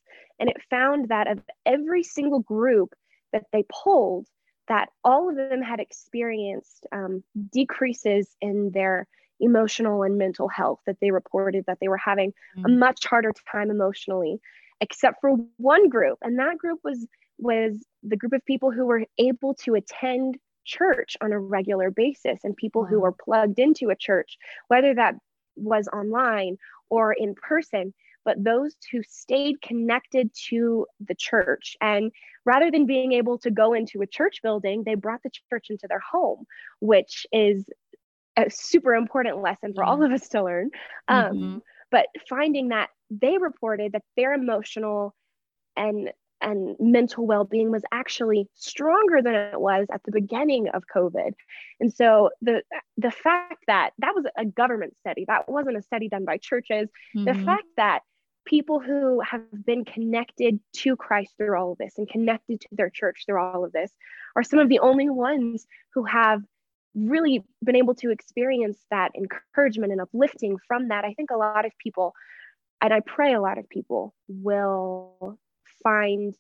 and 0.41 0.49
it 0.49 0.57
found 0.71 1.11
that 1.11 1.29
of 1.29 1.41
every 1.67 2.03
single 2.03 2.41
group 2.41 2.95
that 3.33 3.45
they 3.53 3.65
polled, 3.71 4.27
that 4.69 4.89
all 5.05 5.29
of 5.29 5.37
them 5.37 5.61
had 5.61 5.81
experienced 5.81 6.87
um, 6.93 7.23
decreases 7.53 8.29
in 8.41 8.71
their 8.73 9.07
emotional 9.41 10.03
and 10.05 10.17
mental 10.17 10.49
health 10.49 10.81
that 10.87 10.97
they 11.01 11.11
reported 11.11 11.65
that 11.67 11.79
they 11.81 11.89
were 11.89 11.97
having 11.99 12.31
mm-hmm. 12.31 12.65
a 12.65 12.69
mm. 12.69 12.79
much 12.79 13.05
harder 13.05 13.33
time 13.51 13.71
emotionally 13.71 14.41
except 14.85 15.17
for 15.23 15.37
one 15.57 15.89
group 15.89 16.19
and 16.21 16.39
that 16.39 16.59
group 16.59 16.79
was 16.85 17.07
was 17.39 17.73
the 18.03 18.17
group 18.17 18.35
of 18.35 18.45
people 18.45 18.71
who 18.71 18.85
were 18.85 19.05
able 19.19 19.55
to 19.55 19.75
attend 19.75 20.37
church 20.65 21.17
on 21.23 21.33
a 21.33 21.39
regular 21.39 21.91
basis 21.91 22.39
and 22.45 22.55
people 22.57 22.83
wow. 22.83 22.89
who 22.89 23.01
were 23.01 23.13
plugged 23.13 23.59
into 23.59 23.91
a 23.91 23.97
church, 23.97 24.37
whether 24.69 24.95
that 24.95 25.15
was 25.57 25.89
online 25.89 26.57
or 26.91 27.13
in 27.13 27.35
person, 27.35 27.95
but 28.25 28.43
those 28.43 28.75
who 28.93 29.03
stayed 29.03 29.61
connected 29.63 30.31
to 30.49 30.87
the 31.01 31.15
church. 31.15 31.77
And 31.81 32.13
rather 32.45 32.71
than 32.71 32.87
being 32.87 33.13
able 33.13 33.39
to 33.39 33.51
go 33.51 33.73
into 33.73 34.03
a 34.03 34.07
church 34.07 34.41
building, 34.43 34.83
they 34.85 34.95
brought 34.95 35.23
the 35.23 35.31
church 35.51 35.67
into 35.71 35.87
their 35.89 36.03
home, 36.13 36.45
which 36.81 37.27
is 37.33 37.65
a 38.37 38.51
super 38.51 38.95
important 38.95 39.43
lesson 39.43 39.75
for 39.75 39.83
all 39.85 40.03
of 40.03 40.13
us 40.13 40.29
to 40.31 40.43
learn. 40.43 40.71
Um, 41.09 41.25
mm-hmm. 41.25 41.59
But 41.91 42.07
finding 42.29 42.69
that 42.69 42.89
they 43.11 43.39
reported 43.39 43.93
that 43.93 44.03
their 44.17 44.35
emotional 44.35 45.15
and 45.77 46.11
and 46.41 46.77
mental 46.79 47.27
well-being 47.27 47.71
was 47.71 47.85
actually 47.91 48.49
stronger 48.55 49.23
than 49.23 49.35
it 49.35 49.61
was 49.61 49.87
at 49.91 50.03
the 50.05 50.13
beginning 50.13 50.69
of 50.69 50.85
covid. 50.95 51.33
And 51.81 51.93
so 51.93 52.31
the 52.43 52.63
the 52.97 53.11
fact 53.11 53.65
that 53.67 53.91
that 53.99 54.15
was 54.15 54.27
a 54.37 54.45
government 54.45 54.97
study. 54.99 55.25
That 55.27 55.49
wasn't 55.49 55.79
a 55.79 55.83
study 55.83 56.09
done 56.09 56.25
by 56.25 56.39
churches. 56.39 56.89
Mm-hmm. 57.17 57.25
the 57.25 57.45
fact 57.45 57.67
that 57.77 58.01
people 58.45 58.79
who 58.79 59.21
have 59.21 59.41
been 59.65 59.87
connected 59.87 60.61
to 60.75 60.97
christ 60.97 61.33
through 61.39 61.59
all 61.59 61.73
of 61.73 61.79
this 61.79 61.95
and 61.97 62.07
connected 62.07 62.61
to 62.61 62.69
their 62.73 62.91
church 62.91 63.23
through 63.25 63.41
all 63.41 63.65
of 63.65 63.73
this 63.73 63.91
are 64.37 64.43
some 64.43 64.59
of 64.59 64.69
the 64.69 64.81
only 64.81 65.09
ones 65.09 65.67
who 65.95 66.05
have 66.05 66.43
really 66.95 67.43
been 67.65 67.77
able 67.77 67.95
to 67.95 68.11
experience 68.11 68.79
that 68.91 69.13
encouragement 69.17 69.93
and 69.93 70.01
uplifting 70.01 70.57
from 70.69 70.89
that. 70.89 71.05
I 71.05 71.15
think 71.15 71.31
a 71.31 71.37
lot 71.37 71.65
of 71.65 71.73
people 71.83 72.15
and 72.81 72.93
i 72.93 73.01
pray 73.01 73.35
a 73.35 73.41
lot 73.41 73.59
of 73.59 73.69
people 73.69 74.15
will 74.29 75.39
find 75.83 76.35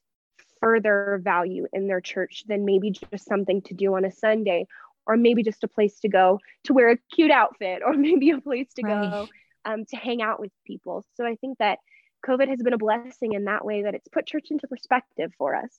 further 0.64 1.20
value 1.22 1.66
in 1.74 1.86
their 1.86 2.00
church 2.00 2.44
than 2.48 2.64
maybe 2.64 2.90
just 2.90 3.26
something 3.26 3.60
to 3.60 3.74
do 3.74 3.94
on 3.94 4.04
a 4.06 4.10
Sunday 4.10 4.66
or 5.06 5.14
maybe 5.14 5.42
just 5.42 5.62
a 5.62 5.68
place 5.68 6.00
to 6.00 6.08
go 6.08 6.40
to 6.64 6.72
wear 6.72 6.90
a 6.90 6.96
cute 7.14 7.30
outfit 7.30 7.82
or 7.84 7.92
maybe 7.96 8.30
a 8.30 8.40
place 8.40 8.72
to 8.74 8.82
right. 8.82 9.10
go 9.10 9.28
um, 9.66 9.84
to 9.84 9.96
hang 9.96 10.22
out 10.22 10.40
with 10.40 10.50
people. 10.66 11.04
So 11.16 11.26
I 11.26 11.36
think 11.36 11.58
that 11.58 11.80
COVID 12.26 12.48
has 12.48 12.62
been 12.62 12.72
a 12.72 12.78
blessing 12.78 13.34
in 13.34 13.44
that 13.44 13.64
way 13.64 13.82
that 13.82 13.94
it's 13.94 14.08
put 14.08 14.26
church 14.26 14.46
into 14.50 14.66
perspective 14.66 15.32
for 15.36 15.54
us. 15.54 15.78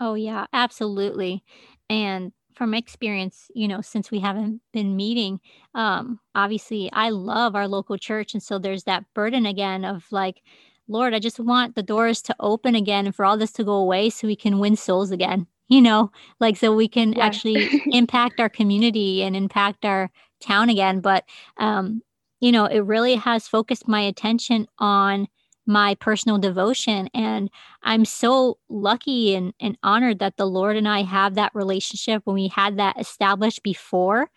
Oh, 0.00 0.14
yeah, 0.14 0.46
absolutely. 0.52 1.44
And 1.88 2.32
from 2.54 2.74
experience, 2.74 3.50
you 3.54 3.68
know, 3.68 3.80
since 3.80 4.10
we 4.10 4.20
haven't 4.20 4.60
been 4.72 4.96
meeting, 4.96 5.40
um, 5.74 6.20
obviously 6.34 6.90
I 6.92 7.10
love 7.10 7.54
our 7.54 7.68
local 7.68 7.96
church. 7.96 8.34
And 8.34 8.42
so 8.42 8.58
there's 8.58 8.84
that 8.84 9.04
burden 9.14 9.46
again 9.46 9.84
of 9.84 10.04
like, 10.10 10.42
Lord, 10.88 11.14
I 11.14 11.18
just 11.18 11.38
want 11.38 11.76
the 11.76 11.82
doors 11.82 12.20
to 12.22 12.36
open 12.40 12.74
again 12.74 13.06
and 13.06 13.14
for 13.14 13.24
all 13.24 13.38
this 13.38 13.52
to 13.52 13.64
go 13.64 13.74
away 13.74 14.10
so 14.10 14.26
we 14.26 14.36
can 14.36 14.58
win 14.58 14.76
souls 14.76 15.10
again, 15.10 15.46
you 15.68 15.80
know, 15.80 16.10
like 16.40 16.56
so 16.56 16.74
we 16.74 16.88
can 16.88 17.12
yeah. 17.12 17.24
actually 17.24 17.82
impact 17.92 18.40
our 18.40 18.48
community 18.48 19.22
and 19.22 19.36
impact 19.36 19.84
our 19.84 20.10
town 20.40 20.68
again. 20.68 21.00
But, 21.00 21.24
um, 21.58 22.02
you 22.40 22.50
know, 22.50 22.64
it 22.64 22.80
really 22.80 23.14
has 23.16 23.46
focused 23.46 23.86
my 23.86 24.00
attention 24.00 24.66
on 24.78 25.28
my 25.66 25.94
personal 25.96 26.38
devotion. 26.38 27.08
And 27.14 27.50
I'm 27.82 28.04
so 28.04 28.58
lucky 28.68 29.34
and, 29.34 29.52
and 29.60 29.78
honored 29.82 30.18
that 30.18 30.36
the 30.36 30.46
Lord 30.46 30.76
and 30.76 30.88
I 30.88 31.02
have 31.02 31.34
that 31.34 31.54
relationship 31.54 32.22
when 32.24 32.34
we 32.34 32.48
had 32.48 32.78
that 32.78 32.98
established 32.98 33.62
before 33.62 34.30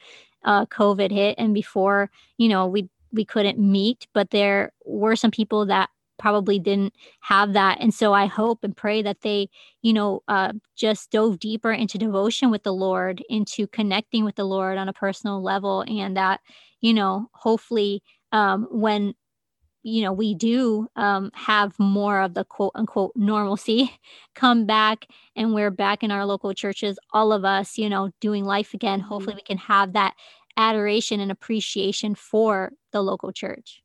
uh, 0.44 0.66
COVID 0.68 1.12
hit 1.12 1.36
and 1.38 1.54
before, 1.54 2.10
you 2.38 2.50
know, 2.50 2.68
we 2.68 2.90
we 3.12 3.24
couldn't 3.24 3.60
meet, 3.60 4.08
but 4.14 4.32
there 4.32 4.74
were 4.86 5.16
some 5.16 5.32
people 5.32 5.68
that 5.68 5.90
probably 6.18 6.58
didn't 6.58 6.94
have 7.20 7.54
that. 7.54 7.80
And 7.80 7.94
so 7.94 8.14
I 8.14 8.26
hope 8.26 8.64
and 8.64 8.76
pray 8.76 9.02
that 9.02 9.22
they, 9.22 9.50
you 9.82 9.94
know, 9.94 10.24
uh, 10.28 10.54
just 10.76 11.12
dove 11.12 11.40
deeper 11.40 11.72
into 11.72 11.98
devotion 11.98 12.50
with 12.50 12.64
the 12.64 12.74
Lord, 12.74 13.24
into 13.30 13.68
connecting 13.68 14.26
with 14.26 14.36
the 14.36 14.46
Lord 14.46 14.78
on 14.78 14.90
a 14.90 14.94
personal 14.94 15.44
level, 15.44 15.84
and 15.88 16.18
that, 16.18 16.40
you 16.82 16.94
know, 16.94 17.30
hopefully 17.34 18.02
um, 18.32 18.68
when 18.72 19.14
you 19.84 20.02
know 20.02 20.12
we 20.12 20.34
do 20.34 20.88
um, 20.96 21.30
have 21.34 21.78
more 21.78 22.22
of 22.22 22.34
the 22.34 22.46
quote 22.46 22.72
unquote 22.76 23.12
normalcy 23.16 23.92
come 24.36 24.66
back 24.66 25.06
and 25.36 25.54
we're 25.54 25.72
back 25.72 26.04
in 26.04 26.12
our 26.12 26.26
local 26.26 26.54
churches 26.54 26.98
all 27.12 27.32
of 27.32 27.46
us 27.46 27.78
you 27.78 27.90
know 27.90 28.10
doing 28.20 28.46
life 28.46 28.74
again 28.74 29.00
hopefully 29.00 29.34
mm-hmm. 29.34 29.38
we 29.38 29.56
can 29.56 29.58
have 29.58 29.94
that 29.94 30.16
adoration 30.58 31.20
and 31.20 31.32
appreciation 31.32 32.16
for 32.16 32.72
the 32.92 33.02
local 33.02 33.32
church 33.32 33.82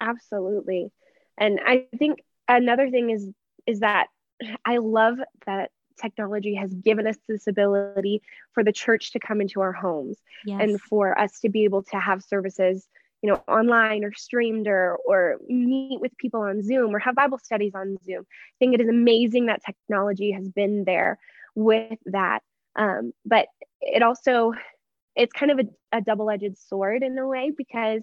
absolutely 0.00 0.90
and 1.38 1.60
i 1.64 1.84
think 1.98 2.18
another 2.48 2.90
thing 2.90 3.10
is 3.10 3.28
is 3.66 3.80
that 3.80 4.08
i 4.64 4.78
love 4.78 5.18
that 5.46 5.70
technology 6.00 6.54
has 6.54 6.72
given 6.74 7.06
us 7.06 7.16
this 7.28 7.46
ability 7.46 8.22
for 8.52 8.64
the 8.64 8.72
church 8.72 9.12
to 9.12 9.20
come 9.20 9.40
into 9.40 9.60
our 9.60 9.72
homes 9.72 10.16
yes. 10.44 10.58
and 10.60 10.80
for 10.80 11.16
us 11.18 11.38
to 11.38 11.48
be 11.48 11.64
able 11.64 11.82
to 11.82 11.98
have 11.98 12.22
services 12.22 12.88
you 13.22 13.30
know 13.30 13.42
online 13.48 14.04
or 14.04 14.12
streamed 14.12 14.66
or 14.66 14.98
or 15.06 15.38
meet 15.48 16.00
with 16.00 16.16
people 16.18 16.40
on 16.40 16.62
zoom 16.62 16.94
or 16.94 16.98
have 16.98 17.14
bible 17.14 17.38
studies 17.38 17.72
on 17.74 17.96
zoom 18.04 18.20
i 18.20 18.56
think 18.58 18.74
it 18.74 18.80
is 18.80 18.88
amazing 18.88 19.46
that 19.46 19.62
technology 19.64 20.32
has 20.32 20.48
been 20.48 20.84
there 20.84 21.18
with 21.54 21.98
that 22.06 22.42
um, 22.74 23.12
but 23.24 23.46
it 23.80 24.02
also 24.02 24.52
it's 25.14 25.32
kind 25.32 25.52
of 25.52 25.58
a, 25.58 25.98
a 25.98 26.00
double-edged 26.00 26.56
sword 26.56 27.02
in 27.02 27.18
a 27.18 27.28
way 27.28 27.52
because 27.56 28.02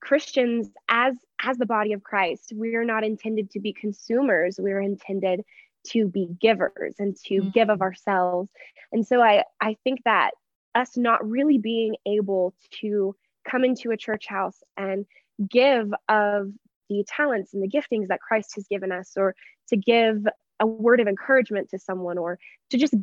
Christians 0.00 0.70
as 0.88 1.14
as 1.42 1.58
the 1.58 1.66
body 1.66 1.92
of 1.92 2.02
Christ, 2.02 2.52
we 2.54 2.74
are 2.74 2.84
not 2.84 3.04
intended 3.04 3.50
to 3.50 3.60
be 3.60 3.72
consumers. 3.72 4.56
We're 4.58 4.80
intended 4.80 5.42
to 5.88 6.08
be 6.08 6.28
givers 6.40 6.94
and 6.98 7.16
to 7.26 7.34
mm-hmm. 7.34 7.50
give 7.50 7.70
of 7.70 7.82
ourselves. 7.82 8.50
And 8.92 9.06
so 9.06 9.22
I 9.22 9.44
I 9.60 9.76
think 9.84 10.00
that 10.04 10.32
us 10.74 10.96
not 10.96 11.28
really 11.28 11.58
being 11.58 11.96
able 12.06 12.54
to 12.80 13.14
come 13.48 13.64
into 13.64 13.90
a 13.90 13.96
church 13.96 14.26
house 14.26 14.62
and 14.76 15.06
give 15.48 15.92
of 16.08 16.52
the 16.88 17.04
talents 17.06 17.54
and 17.54 17.62
the 17.62 17.68
giftings 17.68 18.08
that 18.08 18.20
Christ 18.20 18.52
has 18.56 18.66
given 18.68 18.92
us 18.92 19.12
or 19.16 19.34
to 19.68 19.76
give 19.76 20.26
a 20.58 20.66
word 20.66 21.00
of 21.00 21.08
encouragement 21.08 21.70
to 21.70 21.78
someone 21.78 22.18
or 22.18 22.38
to 22.70 22.78
just 22.78 22.94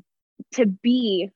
to 0.54 0.66
be 0.66 1.30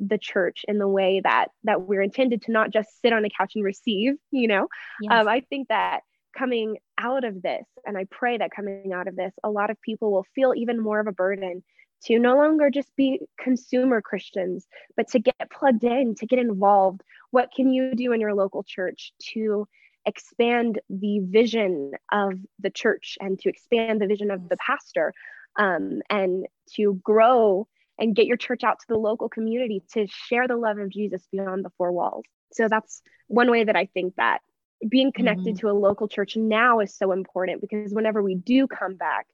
the 0.00 0.18
church 0.18 0.64
in 0.68 0.78
the 0.78 0.88
way 0.88 1.20
that 1.22 1.48
that 1.64 1.82
we're 1.82 2.02
intended 2.02 2.42
to 2.42 2.52
not 2.52 2.70
just 2.70 3.00
sit 3.00 3.12
on 3.12 3.24
a 3.24 3.30
couch 3.30 3.52
and 3.54 3.64
receive 3.64 4.14
you 4.30 4.48
know 4.48 4.66
yes. 5.00 5.12
um, 5.12 5.28
i 5.28 5.40
think 5.40 5.68
that 5.68 6.00
coming 6.36 6.76
out 6.98 7.22
of 7.24 7.40
this 7.42 7.64
and 7.86 7.96
i 7.96 8.04
pray 8.10 8.36
that 8.36 8.50
coming 8.50 8.92
out 8.92 9.06
of 9.06 9.14
this 9.14 9.32
a 9.44 9.50
lot 9.50 9.70
of 9.70 9.80
people 9.82 10.10
will 10.10 10.26
feel 10.34 10.52
even 10.56 10.80
more 10.80 10.98
of 10.98 11.06
a 11.06 11.12
burden 11.12 11.62
to 12.04 12.18
no 12.18 12.36
longer 12.36 12.70
just 12.70 12.94
be 12.96 13.20
consumer 13.38 14.00
christians 14.00 14.66
but 14.96 15.08
to 15.08 15.18
get 15.18 15.50
plugged 15.50 15.84
in 15.84 16.14
to 16.14 16.26
get 16.26 16.38
involved 16.38 17.02
what 17.30 17.50
can 17.54 17.70
you 17.70 17.94
do 17.94 18.12
in 18.12 18.20
your 18.20 18.34
local 18.34 18.62
church 18.62 19.12
to 19.20 19.66
expand 20.06 20.80
the 20.90 21.20
vision 21.20 21.92
of 22.12 22.34
the 22.60 22.70
church 22.70 23.16
and 23.20 23.38
to 23.38 23.48
expand 23.48 24.00
the 24.00 24.06
vision 24.06 24.30
of 24.30 24.48
the 24.48 24.56
pastor 24.56 25.12
um, 25.58 26.00
and 26.10 26.46
to 26.74 27.00
grow 27.02 27.66
and 27.98 28.16
get 28.16 28.26
your 28.26 28.36
church 28.36 28.64
out 28.64 28.80
to 28.80 28.86
the 28.88 28.98
local 28.98 29.28
community 29.28 29.82
to 29.92 30.06
share 30.06 30.48
the 30.48 30.56
love 30.56 30.78
of 30.78 30.90
Jesus 30.90 31.22
beyond 31.30 31.64
the 31.64 31.70
four 31.78 31.92
walls. 31.92 32.24
So 32.52 32.68
that's 32.68 33.02
one 33.28 33.50
way 33.50 33.64
that 33.64 33.76
I 33.76 33.86
think 33.86 34.16
that 34.16 34.40
being 34.88 35.12
connected 35.12 35.54
mm-hmm. 35.54 35.66
to 35.66 35.70
a 35.70 35.78
local 35.78 36.08
church 36.08 36.36
now 36.36 36.80
is 36.80 36.94
so 36.94 37.12
important 37.12 37.60
because 37.60 37.92
whenever 37.92 38.22
we 38.22 38.34
do 38.34 38.66
come 38.66 38.96
back, 38.96 39.26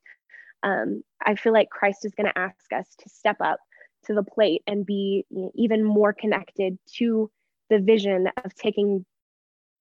um, 0.62 1.02
I 1.24 1.34
feel 1.34 1.52
like 1.52 1.70
Christ 1.70 2.04
is 2.04 2.14
going 2.14 2.26
to 2.26 2.38
ask 2.38 2.72
us 2.72 2.86
to 3.00 3.08
step 3.08 3.36
up 3.40 3.58
to 4.04 4.14
the 4.14 4.22
plate 4.22 4.62
and 4.66 4.86
be 4.86 5.26
even 5.54 5.84
more 5.84 6.12
connected 6.12 6.78
to 6.96 7.30
the 7.68 7.78
vision 7.78 8.28
of 8.44 8.54
taking 8.54 9.04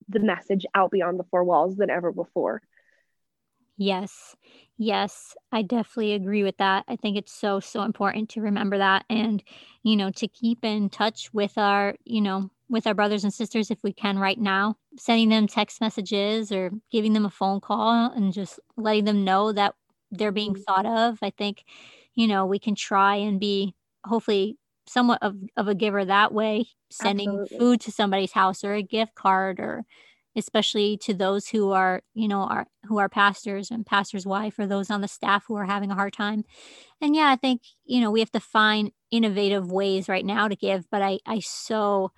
the 0.08 0.20
message 0.20 0.66
out 0.74 0.90
beyond 0.90 1.18
the 1.18 1.24
four 1.30 1.44
walls 1.44 1.76
than 1.76 1.90
ever 1.90 2.12
before. 2.12 2.62
Yes. 3.76 4.36
Yes, 4.76 5.34
I 5.52 5.62
definitely 5.62 6.12
agree 6.12 6.42
with 6.42 6.58
that. 6.58 6.84
I 6.88 6.96
think 6.96 7.16
it's 7.16 7.32
so, 7.32 7.60
so 7.60 7.82
important 7.82 8.30
to 8.30 8.42
remember 8.42 8.78
that 8.78 9.04
and, 9.08 9.42
you 9.82 9.96
know, 9.96 10.10
to 10.12 10.28
keep 10.28 10.64
in 10.64 10.90
touch 10.90 11.32
with 11.32 11.56
our, 11.56 11.94
you 12.04 12.20
know, 12.20 12.50
with 12.68 12.86
our 12.86 12.94
brothers 12.94 13.24
and 13.24 13.32
sisters 13.32 13.70
if 13.70 13.82
we 13.82 13.92
can 13.92 14.18
right 14.18 14.38
now, 14.38 14.76
sending 14.98 15.28
them 15.28 15.46
text 15.46 15.80
messages 15.80 16.52
or 16.52 16.70
giving 16.90 17.14
them 17.14 17.26
a 17.26 17.30
phone 17.30 17.60
call 17.60 18.10
and 18.12 18.32
just 18.32 18.60
letting 18.76 19.04
them 19.04 19.24
know 19.24 19.52
that 19.52 19.74
they're 20.10 20.32
being 20.32 20.54
mm-hmm. 20.54 20.62
thought 20.62 20.86
of. 20.86 21.18
I 21.22 21.30
think, 21.30 21.64
you 22.14 22.26
know, 22.26 22.46
we 22.46 22.58
can 22.58 22.74
try 22.74 23.16
and 23.16 23.38
be 23.40 23.74
hopefully 24.04 24.56
somewhat 24.86 25.22
of, 25.22 25.36
of 25.56 25.68
a 25.68 25.74
giver 25.74 26.04
that 26.04 26.32
way, 26.32 26.66
sending 26.90 27.30
Absolutely. 27.30 27.58
food 27.58 27.80
to 27.82 27.92
somebody's 27.92 28.32
house 28.32 28.64
or 28.64 28.74
a 28.74 28.82
gift 28.82 29.14
card 29.14 29.60
or 29.60 29.84
especially 30.36 30.96
to 30.96 31.12
those 31.12 31.48
who 31.48 31.72
are 31.72 32.02
you 32.14 32.28
know 32.28 32.42
are 32.42 32.66
who 32.84 32.98
are 32.98 33.08
pastors 33.08 33.70
and 33.70 33.86
pastors 33.86 34.24
wife 34.24 34.58
or 34.58 34.66
those 34.66 34.90
on 34.90 35.00
the 35.00 35.08
staff 35.08 35.44
who 35.46 35.56
are 35.56 35.64
having 35.64 35.90
a 35.90 35.94
hard 35.94 36.12
time 36.12 36.44
and 37.00 37.16
yeah 37.16 37.28
i 37.30 37.36
think 37.36 37.62
you 37.84 38.00
know 38.00 38.10
we 38.10 38.20
have 38.20 38.30
to 38.30 38.40
find 38.40 38.92
innovative 39.10 39.72
ways 39.72 40.08
right 40.08 40.24
now 40.24 40.46
to 40.46 40.54
give 40.54 40.88
but 40.90 41.02
i 41.02 41.18
i 41.26 41.40
so 41.40 42.12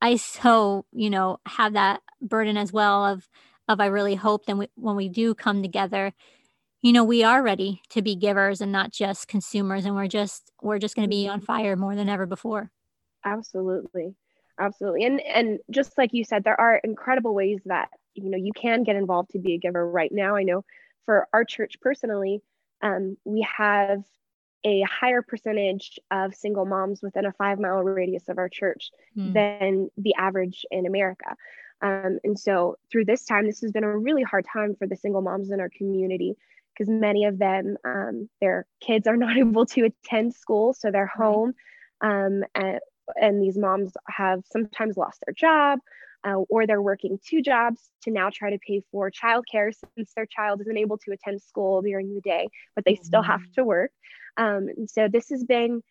i 0.00 0.14
so 0.14 0.84
you 0.92 1.10
know 1.10 1.38
have 1.46 1.72
that 1.72 2.00
burden 2.22 2.56
as 2.56 2.72
well 2.72 3.04
of 3.04 3.28
of 3.66 3.80
i 3.80 3.86
really 3.86 4.14
hope 4.14 4.46
that 4.46 4.56
we, 4.56 4.68
when 4.76 4.94
we 4.94 5.08
do 5.08 5.34
come 5.34 5.60
together 5.60 6.12
you 6.82 6.92
know 6.92 7.04
we 7.04 7.22
are 7.22 7.42
ready 7.42 7.82
to 7.90 8.02
be 8.02 8.14
givers 8.14 8.60
and 8.60 8.72
not 8.72 8.92
just 8.92 9.28
consumers 9.28 9.84
and 9.84 9.94
we're 9.94 10.08
just 10.08 10.50
we're 10.62 10.78
just 10.78 10.96
going 10.96 11.08
to 11.08 11.14
be 11.14 11.28
on 11.28 11.38
mm-hmm. 11.38 11.46
fire 11.46 11.76
more 11.76 11.94
than 11.94 12.08
ever 12.08 12.26
before. 12.26 12.70
Absolutely. 13.24 14.14
Absolutely. 14.58 15.04
And 15.04 15.20
and 15.20 15.58
just 15.70 15.96
like 15.98 16.10
you 16.12 16.24
said 16.24 16.44
there 16.44 16.60
are 16.60 16.76
incredible 16.76 17.34
ways 17.34 17.60
that 17.66 17.88
you 18.14 18.30
know 18.30 18.38
you 18.38 18.52
can 18.52 18.82
get 18.82 18.96
involved 18.96 19.30
to 19.30 19.38
be 19.38 19.54
a 19.54 19.58
giver. 19.58 19.88
Right 19.88 20.10
now 20.12 20.36
i 20.36 20.42
know 20.42 20.64
for 21.06 21.26
our 21.32 21.44
church 21.44 21.76
personally 21.80 22.42
um, 22.82 23.16
we 23.24 23.46
have 23.56 24.02
a 24.64 24.82
higher 24.82 25.22
percentage 25.22 25.98
of 26.10 26.34
single 26.34 26.66
moms 26.66 27.00
within 27.02 27.24
a 27.24 27.32
five 27.32 27.58
mile 27.58 27.82
radius 27.82 28.28
of 28.28 28.36
our 28.36 28.48
church 28.48 28.90
mm. 29.16 29.32
than 29.32 29.88
the 29.96 30.14
average 30.18 30.64
in 30.70 30.86
america. 30.86 31.36
Um, 31.82 32.18
and 32.24 32.38
so 32.38 32.76
through 32.92 33.06
this 33.06 33.24
time 33.24 33.46
this 33.46 33.60
has 33.62 33.72
been 33.72 33.84
a 33.84 33.98
really 33.98 34.22
hard 34.22 34.44
time 34.50 34.76
for 34.78 34.86
the 34.86 34.96
single 34.96 35.22
moms 35.22 35.50
in 35.50 35.60
our 35.60 35.70
community 35.70 36.36
because 36.80 36.90
many 36.90 37.26
of 37.26 37.38
them 37.38 37.76
um, 37.84 38.28
their 38.40 38.66
kids 38.80 39.06
are 39.06 39.16
not 39.24 39.36
able 39.36 39.66
to 39.66 39.84
attend 39.84 40.34
school 40.34 40.72
so 40.72 40.90
they're 40.90 41.06
home 41.06 41.52
um, 42.00 42.42
and, 42.54 42.80
and 43.20 43.42
these 43.42 43.58
moms 43.58 43.92
have 44.08 44.42
sometimes 44.50 44.96
lost 44.96 45.18
their 45.26 45.34
job 45.34 45.80
uh, 46.26 46.36
or 46.48 46.66
they're 46.66 46.82
working 46.82 47.18
two 47.26 47.42
jobs 47.42 47.90
to 48.02 48.10
now 48.10 48.30
try 48.32 48.50
to 48.50 48.58
pay 48.66 48.82
for 48.90 49.10
childcare 49.10 49.72
since 49.96 50.12
their 50.14 50.26
child 50.26 50.60
isn't 50.60 50.76
able 50.76 50.98
to 50.98 51.12
attend 51.12 51.40
school 51.40 51.82
during 51.82 52.14
the 52.14 52.20
day, 52.20 52.48
but 52.74 52.84
they 52.84 52.94
mm-hmm. 52.94 53.04
still 53.04 53.22
have 53.22 53.40
mm-hmm. 53.40 53.52
to 53.54 53.64
work. 53.64 53.90
Um, 54.36 54.68
so 54.86 55.08
this 55.08 55.30
has 55.30 55.44
been, 55.44 55.82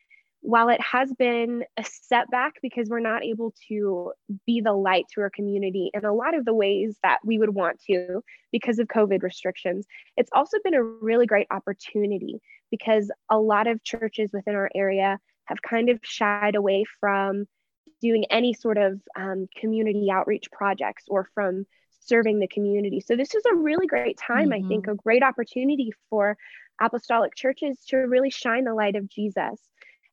while 0.41 0.69
it 0.69 0.79
has 0.81 1.11
been 1.13 1.65
a 1.77 1.83
setback 1.83 2.53
because 2.61 2.89
we're 2.89 2.99
not 2.99 3.23
able 3.23 3.53
to 3.67 4.13
be 4.45 4.61
the 4.61 4.71
light 4.71 5.05
to 5.13 5.21
our 5.21 5.29
community 5.29 5.91
in 5.93 6.05
a 6.05 6.13
lot 6.13 6.33
of 6.33 6.45
the 6.45 6.53
ways 6.53 6.97
that 7.03 7.19
we 7.25 7.37
would 7.37 7.53
want 7.53 7.81
to 7.87 8.21
because 8.51 8.79
of 8.79 8.87
COVID 8.87 9.21
restrictions, 9.21 9.85
it's 10.15 10.31
also 10.33 10.57
been 10.63 10.73
a 10.73 10.83
really 10.83 11.25
great 11.25 11.47
opportunity 11.51 12.39
because 12.71 13.11
a 13.29 13.37
lot 13.37 13.67
of 13.67 13.83
churches 13.83 14.31
within 14.31 14.55
our 14.55 14.69
area 14.73 15.19
have 15.45 15.61
kind 15.61 15.89
of 15.89 15.99
shied 16.03 16.55
away 16.55 16.85
from 16.99 17.45
doing 18.01 18.23
any 18.29 18.53
sort 18.53 18.77
of 18.77 18.99
um, 19.17 19.47
community 19.57 20.09
outreach 20.09 20.49
projects 20.51 21.03
or 21.09 21.27
from 21.33 21.65
serving 21.99 22.39
the 22.39 22.47
community. 22.47 23.01
So 23.01 23.17
this 23.17 23.35
is 23.35 23.43
a 23.51 23.55
really 23.55 23.87
great 23.87 24.17
time, 24.17 24.49
mm-hmm. 24.49 24.65
I 24.65 24.67
think, 24.67 24.83
mm-hmm. 24.85 24.93
a 24.93 25.03
great 25.03 25.21
opportunity 25.21 25.91
for 26.09 26.37
apostolic 26.79 27.35
churches 27.35 27.83
to 27.89 27.97
really 27.97 28.29
shine 28.29 28.63
the 28.63 28.73
light 28.73 28.95
of 28.95 29.09
Jesus 29.09 29.59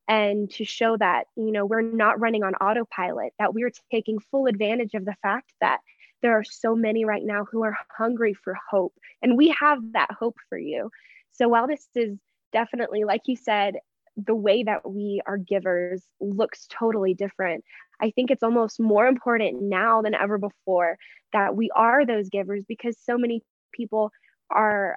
and 0.08 0.50
to 0.52 0.64
show 0.64 0.96
that, 0.96 1.26
you 1.36 1.52
know, 1.52 1.64
we're 1.64 1.82
not 1.82 2.20
running 2.20 2.42
on 2.42 2.54
autopilot, 2.54 3.32
that 3.38 3.54
we're 3.54 3.72
taking 3.90 4.18
full 4.30 4.46
advantage 4.46 4.94
of 4.94 5.04
the 5.04 5.16
fact 5.22 5.52
that 5.60 5.80
there 6.22 6.32
are 6.32 6.44
so 6.44 6.74
many 6.74 7.04
right 7.04 7.24
now 7.24 7.44
who 7.44 7.62
are 7.62 7.76
hungry 7.96 8.34
for 8.34 8.56
hope. 8.70 8.94
And 9.22 9.36
we 9.36 9.54
have 9.58 9.78
that 9.92 10.10
hope 10.12 10.36
for 10.48 10.58
you. 10.58 10.90
So 11.32 11.48
while 11.48 11.66
this 11.66 11.86
is 11.94 12.18
definitely, 12.52 13.04
like 13.04 13.22
you 13.26 13.36
said, 13.36 13.76
the 14.16 14.34
way 14.34 14.62
that 14.62 14.88
we 14.88 15.20
are 15.26 15.36
givers 15.36 16.02
looks 16.20 16.66
totally 16.70 17.12
different. 17.12 17.64
I 18.00 18.10
think 18.10 18.30
it's 18.30 18.42
almost 18.42 18.80
more 18.80 19.06
important 19.06 19.62
now 19.62 20.02
than 20.02 20.14
ever 20.14 20.38
before 20.38 20.96
that 21.32 21.54
we 21.54 21.70
are 21.74 22.06
those 22.06 22.28
givers 22.28 22.64
because 22.66 22.96
so 22.98 23.18
many 23.18 23.42
people 23.72 24.10
are 24.50 24.96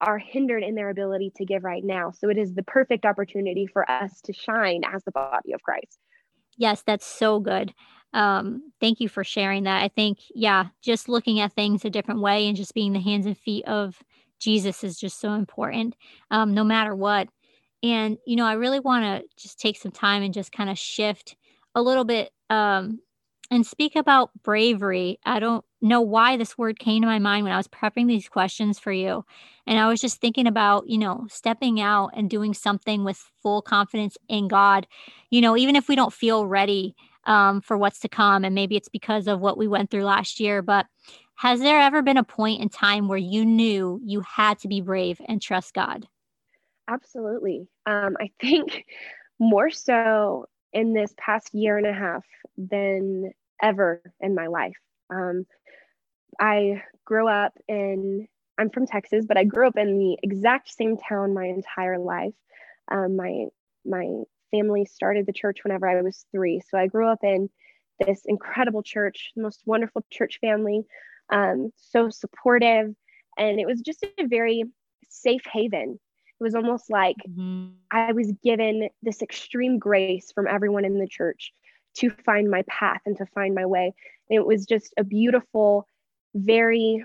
are 0.00 0.18
hindered 0.18 0.62
in 0.62 0.74
their 0.74 0.90
ability 0.90 1.32
to 1.36 1.44
give 1.44 1.64
right 1.64 1.84
now. 1.84 2.10
So 2.10 2.28
it 2.28 2.38
is 2.38 2.54
the 2.54 2.62
perfect 2.62 3.04
opportunity 3.04 3.66
for 3.66 3.90
us 3.90 4.20
to 4.22 4.32
shine 4.32 4.82
as 4.92 5.04
the 5.04 5.10
body 5.12 5.52
of 5.52 5.62
Christ. 5.62 5.98
Yes, 6.56 6.82
that's 6.82 7.06
so 7.06 7.40
good. 7.40 7.72
Um, 8.12 8.72
thank 8.80 9.00
you 9.00 9.08
for 9.08 9.24
sharing 9.24 9.64
that. 9.64 9.82
I 9.82 9.88
think, 9.88 10.18
yeah, 10.34 10.66
just 10.82 11.08
looking 11.08 11.40
at 11.40 11.52
things 11.52 11.84
a 11.84 11.90
different 11.90 12.20
way 12.20 12.46
and 12.46 12.56
just 12.56 12.74
being 12.74 12.92
the 12.92 13.00
hands 13.00 13.26
and 13.26 13.36
feet 13.36 13.64
of 13.66 14.02
Jesus 14.38 14.84
is 14.84 14.98
just 14.98 15.20
so 15.20 15.34
important, 15.34 15.96
um, 16.30 16.54
no 16.54 16.64
matter 16.64 16.94
what. 16.94 17.28
And, 17.82 18.16
you 18.26 18.36
know, 18.36 18.46
I 18.46 18.54
really 18.54 18.80
want 18.80 19.04
to 19.04 19.28
just 19.36 19.60
take 19.60 19.76
some 19.76 19.92
time 19.92 20.22
and 20.22 20.32
just 20.32 20.52
kind 20.52 20.70
of 20.70 20.78
shift 20.78 21.36
a 21.74 21.82
little 21.82 22.04
bit 22.04 22.30
um, 22.48 23.00
and 23.50 23.66
speak 23.66 23.96
about 23.96 24.30
bravery. 24.42 25.18
I 25.24 25.38
don't 25.38 25.64
know 25.86 26.00
why 26.00 26.36
this 26.36 26.58
word 26.58 26.78
came 26.78 27.02
to 27.02 27.08
my 27.08 27.18
mind 27.18 27.44
when 27.44 27.52
I 27.52 27.56
was 27.56 27.68
prepping 27.68 28.06
these 28.06 28.28
questions 28.28 28.78
for 28.78 28.92
you. 28.92 29.24
And 29.66 29.78
I 29.78 29.88
was 29.88 30.00
just 30.00 30.20
thinking 30.20 30.46
about, 30.46 30.88
you 30.88 30.98
know, 30.98 31.26
stepping 31.28 31.80
out 31.80 32.10
and 32.14 32.30
doing 32.30 32.54
something 32.54 33.04
with 33.04 33.16
full 33.42 33.62
confidence 33.62 34.16
in 34.28 34.48
God, 34.48 34.86
you 35.30 35.40
know, 35.40 35.56
even 35.56 35.76
if 35.76 35.88
we 35.88 35.96
don't 35.96 36.12
feel 36.12 36.46
ready 36.46 36.94
um, 37.24 37.60
for 37.60 37.76
what's 37.76 38.00
to 38.00 38.08
come. 38.08 38.44
And 38.44 38.54
maybe 38.54 38.76
it's 38.76 38.88
because 38.88 39.26
of 39.26 39.40
what 39.40 39.58
we 39.58 39.66
went 39.66 39.90
through 39.90 40.04
last 40.04 40.40
year. 40.40 40.62
But 40.62 40.86
has 41.36 41.60
there 41.60 41.80
ever 41.80 42.02
been 42.02 42.16
a 42.16 42.24
point 42.24 42.62
in 42.62 42.68
time 42.68 43.08
where 43.08 43.18
you 43.18 43.44
knew 43.44 44.00
you 44.02 44.20
had 44.20 44.58
to 44.60 44.68
be 44.68 44.80
brave 44.80 45.20
and 45.28 45.42
trust 45.42 45.74
God? 45.74 46.06
Absolutely. 46.88 47.68
Um, 47.84 48.16
I 48.20 48.30
think 48.40 48.84
more 49.38 49.70
so 49.70 50.46
in 50.72 50.94
this 50.94 51.14
past 51.18 51.54
year 51.54 51.76
and 51.76 51.86
a 51.86 51.92
half 51.92 52.24
than 52.56 53.32
ever 53.62 54.02
in 54.20 54.34
my 54.34 54.46
life. 54.46 54.76
Um, 55.10 55.46
I 56.38 56.82
grew 57.04 57.28
up 57.28 57.52
in, 57.68 58.28
I'm 58.58 58.70
from 58.70 58.86
Texas, 58.86 59.24
but 59.26 59.36
I 59.36 59.44
grew 59.44 59.66
up 59.66 59.76
in 59.76 59.98
the 59.98 60.18
exact 60.22 60.72
same 60.72 60.96
town 60.96 61.34
my 61.34 61.46
entire 61.46 61.98
life. 61.98 62.34
Um, 62.90 63.16
my, 63.16 63.46
my 63.84 64.22
family 64.50 64.84
started 64.84 65.26
the 65.26 65.32
church 65.32 65.64
whenever 65.64 65.88
I 65.88 66.02
was 66.02 66.26
three. 66.32 66.60
So 66.68 66.78
I 66.78 66.86
grew 66.86 67.08
up 67.08 67.22
in 67.22 67.50
this 68.04 68.22
incredible 68.26 68.82
church, 68.82 69.32
most 69.36 69.62
wonderful 69.66 70.04
church 70.10 70.38
family, 70.40 70.82
um, 71.30 71.72
so 71.76 72.10
supportive. 72.10 72.94
And 73.38 73.60
it 73.60 73.66
was 73.66 73.80
just 73.80 74.04
a 74.04 74.26
very 74.26 74.64
safe 75.08 75.42
haven 75.50 75.98
it 76.38 76.44
was 76.44 76.54
almost 76.54 76.90
like 76.90 77.16
mm-hmm. 77.28 77.68
I 77.90 78.12
was 78.12 78.32
given 78.44 78.90
this 79.02 79.22
extreme 79.22 79.78
grace 79.78 80.32
from 80.32 80.46
everyone 80.46 80.84
in 80.84 80.98
the 80.98 81.08
church 81.08 81.52
to 81.96 82.10
find 82.10 82.50
my 82.50 82.62
path 82.68 83.00
and 83.06 83.16
to 83.16 83.26
find 83.26 83.54
my 83.54 83.64
way. 83.64 83.94
And 84.28 84.36
it 84.36 84.46
was 84.46 84.66
just 84.66 84.92
a 84.98 85.04
beautiful, 85.04 85.88
very 86.36 87.04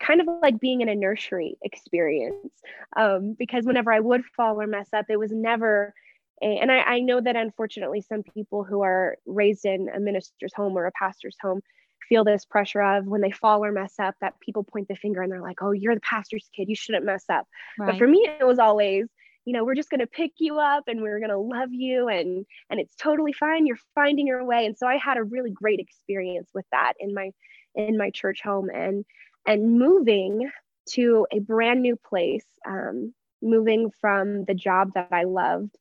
kind 0.00 0.20
of 0.20 0.26
like 0.42 0.58
being 0.58 0.80
in 0.80 0.88
a 0.88 0.94
nursery 0.94 1.56
experience. 1.62 2.52
Um, 2.96 3.36
because 3.38 3.64
whenever 3.64 3.92
I 3.92 4.00
would 4.00 4.24
fall 4.36 4.60
or 4.60 4.66
mess 4.66 4.88
up, 4.92 5.06
it 5.08 5.18
was 5.18 5.30
never 5.30 5.94
a, 6.42 6.46
and 6.46 6.72
I, 6.72 6.78
I 6.78 7.00
know 7.00 7.20
that 7.20 7.36
unfortunately 7.36 8.00
some 8.00 8.22
people 8.22 8.64
who 8.64 8.82
are 8.82 9.16
raised 9.26 9.64
in 9.64 9.88
a 9.94 10.00
minister's 10.00 10.52
home 10.54 10.76
or 10.76 10.86
a 10.86 10.92
pastor's 10.92 11.36
home 11.40 11.60
feel 12.08 12.24
this 12.24 12.44
pressure 12.44 12.82
of 12.82 13.06
when 13.06 13.20
they 13.20 13.30
fall 13.30 13.64
or 13.64 13.72
mess 13.72 13.94
up 13.98 14.14
that 14.20 14.38
people 14.40 14.64
point 14.64 14.88
the 14.88 14.96
finger 14.96 15.22
and 15.22 15.32
they're 15.32 15.40
like, 15.40 15.62
oh, 15.62 15.72
you're 15.72 15.94
the 15.94 16.00
pastor's 16.00 16.48
kid. 16.54 16.68
You 16.68 16.76
shouldn't 16.76 17.04
mess 17.04 17.24
up. 17.28 17.46
Right. 17.78 17.92
But 17.92 17.98
for 17.98 18.06
me, 18.06 18.28
it 18.40 18.46
was 18.46 18.58
always, 18.58 19.06
you 19.44 19.52
know, 19.52 19.64
we're 19.64 19.74
just 19.74 19.90
going 19.90 20.00
to 20.00 20.06
pick 20.06 20.32
you 20.38 20.58
up 20.58 20.84
and 20.86 21.02
we're 21.02 21.18
going 21.18 21.30
to 21.30 21.38
love 21.38 21.68
you 21.70 22.08
and 22.08 22.46
and 22.70 22.80
it's 22.80 22.94
totally 22.96 23.32
fine. 23.32 23.66
You're 23.66 23.78
finding 23.94 24.26
your 24.26 24.44
way. 24.44 24.64
And 24.66 24.76
so 24.76 24.86
I 24.86 24.96
had 24.96 25.18
a 25.18 25.22
really 25.22 25.50
great 25.50 25.80
experience 25.80 26.48
with 26.54 26.64
that 26.72 26.94
in 26.98 27.14
my 27.14 27.30
in 27.74 27.98
my 27.98 28.10
church 28.10 28.40
home 28.42 28.70
and 28.70 29.04
and 29.46 29.78
moving 29.78 30.50
to 30.90 31.26
a 31.32 31.40
brand 31.40 31.82
new 31.82 31.96
place, 31.96 32.46
um, 32.66 33.12
moving 33.42 33.90
from 34.00 34.44
the 34.44 34.54
job 34.54 34.92
that 34.94 35.08
I 35.12 35.24
loved, 35.24 35.76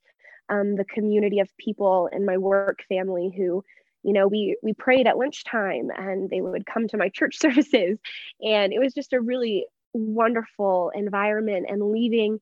um, 0.50 0.76
the 0.76 0.86
community 0.86 1.40
of 1.40 1.50
people 1.58 2.10
in 2.12 2.26
my 2.26 2.38
work 2.38 2.84
family 2.90 3.34
who 3.36 3.64
you 4.04 4.12
know 4.12 4.28
we 4.28 4.58
we 4.62 4.74
prayed 4.74 5.08
at 5.08 5.18
lunchtime 5.18 5.90
and 5.96 6.30
they 6.30 6.42
would 6.42 6.66
come 6.66 6.88
to 6.90 6.98
my 6.98 7.10
church 7.10 7.38
services 7.40 7.98
and 8.42 8.74
it 8.74 8.80
was 8.80 8.94
just 8.94 9.14
a 9.14 9.22
really 9.22 9.66
wonderful 9.94 10.92
environment 10.96 11.68
and 11.70 11.92
leaving 11.92 12.40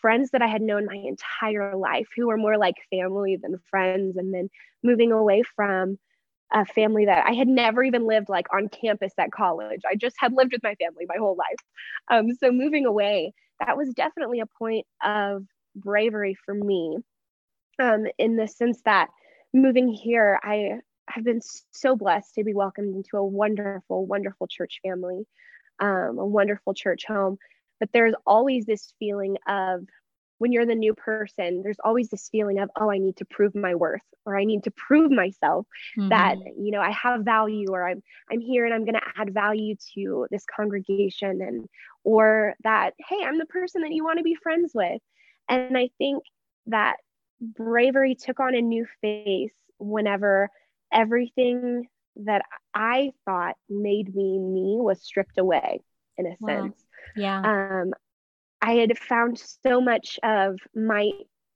friends 0.00 0.30
that 0.30 0.42
I 0.42 0.46
had 0.46 0.62
known 0.62 0.86
my 0.86 0.96
entire 0.96 1.76
life 1.76 2.08
who 2.16 2.28
were 2.28 2.36
more 2.36 2.58
like 2.58 2.76
family 2.90 3.36
than 3.40 3.58
friends 3.70 4.16
and 4.16 4.32
then 4.34 4.48
moving 4.82 5.12
away 5.12 5.42
from 5.56 5.98
a 6.52 6.64
family 6.64 7.06
that 7.06 7.26
I 7.26 7.32
had 7.32 7.48
never 7.48 7.82
even 7.82 8.06
lived 8.06 8.28
like 8.28 8.46
on 8.52 8.68
campus 8.68 9.12
at 9.18 9.32
college. 9.32 9.80
I 9.90 9.96
just 9.96 10.16
had 10.18 10.32
lived 10.32 10.52
with 10.52 10.62
my 10.62 10.74
family 10.76 11.06
my 11.08 11.16
whole 11.18 11.36
life. 11.36 11.58
Um, 12.10 12.32
so 12.34 12.52
moving 12.52 12.86
away, 12.86 13.32
that 13.60 13.76
was 13.76 13.92
definitely 13.94 14.40
a 14.40 14.46
point 14.46 14.86
of 15.04 15.44
bravery 15.76 16.36
for 16.44 16.54
me 16.54 16.98
um, 17.80 18.06
in 18.18 18.36
the 18.36 18.46
sense 18.46 18.80
that 18.84 19.08
moving 19.52 19.88
here, 19.88 20.38
I 20.42 20.78
have 21.08 21.24
been 21.24 21.40
so 21.70 21.96
blessed 21.96 22.34
to 22.34 22.44
be 22.44 22.54
welcomed 22.54 22.94
into 22.96 23.16
a 23.16 23.24
wonderful, 23.24 24.06
wonderful 24.06 24.46
church 24.46 24.80
family, 24.82 25.26
um, 25.80 26.18
a 26.18 26.26
wonderful 26.26 26.74
church 26.74 27.04
home. 27.06 27.38
But 27.84 27.92
there's 27.92 28.14
always 28.26 28.64
this 28.64 28.94
feeling 28.98 29.36
of 29.46 29.82
when 30.38 30.52
you're 30.52 30.64
the 30.64 30.74
new 30.74 30.94
person, 30.94 31.60
there's 31.62 31.76
always 31.84 32.08
this 32.08 32.30
feeling 32.32 32.58
of, 32.58 32.70
oh, 32.80 32.90
I 32.90 32.96
need 32.96 33.18
to 33.18 33.26
prove 33.26 33.54
my 33.54 33.74
worth, 33.74 34.00
or 34.24 34.38
I 34.38 34.44
need 34.44 34.64
to 34.64 34.70
prove 34.70 35.10
myself 35.10 35.66
mm-hmm. 35.98 36.08
that 36.08 36.38
you 36.38 36.70
know 36.70 36.80
I 36.80 36.92
have 36.92 37.26
value, 37.26 37.66
or 37.68 37.86
I'm 37.86 38.02
I'm 38.32 38.40
here 38.40 38.64
and 38.64 38.72
I'm 38.72 38.86
going 38.86 38.94
to 38.94 39.20
add 39.20 39.34
value 39.34 39.74
to 39.94 40.26
this 40.30 40.46
congregation, 40.46 41.42
and 41.42 41.68
or 42.04 42.54
that 42.64 42.94
hey, 43.06 43.22
I'm 43.22 43.36
the 43.36 43.44
person 43.44 43.82
that 43.82 43.92
you 43.92 44.02
want 44.02 44.16
to 44.16 44.24
be 44.24 44.34
friends 44.42 44.72
with. 44.74 45.02
And 45.50 45.76
I 45.76 45.90
think 45.98 46.24
that 46.68 46.96
bravery 47.42 48.14
took 48.14 48.40
on 48.40 48.54
a 48.54 48.62
new 48.62 48.86
face 49.02 49.52
whenever 49.78 50.48
everything 50.90 51.86
that 52.16 52.46
I 52.72 53.10
thought 53.26 53.56
made 53.68 54.14
me 54.14 54.38
me 54.38 54.78
was 54.80 55.02
stripped 55.02 55.36
away 55.36 55.82
in 56.16 56.26
a 56.26 56.36
wow. 56.40 56.48
sense. 56.48 56.83
Yeah. 57.16 57.40
Um, 57.40 57.92
I 58.60 58.72
had 58.72 58.96
found 58.98 59.38
so 59.38 59.80
much 59.80 60.18
of 60.22 60.58
my 60.74 61.10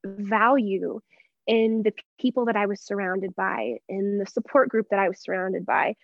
value 0.05 1.01
in 1.47 1.83
the 1.83 1.93
people 2.21 2.45
that 2.45 2.57
I 2.57 2.67
was 2.67 2.81
surrounded 2.81 3.35
by, 3.35 3.79
in 3.89 4.19
the 4.19 4.27
support 4.27 4.69
group 4.69 4.89
that 4.91 4.99
I 4.99 5.09
was 5.09 5.21
surrounded 5.21 5.65
by, 5.65 5.95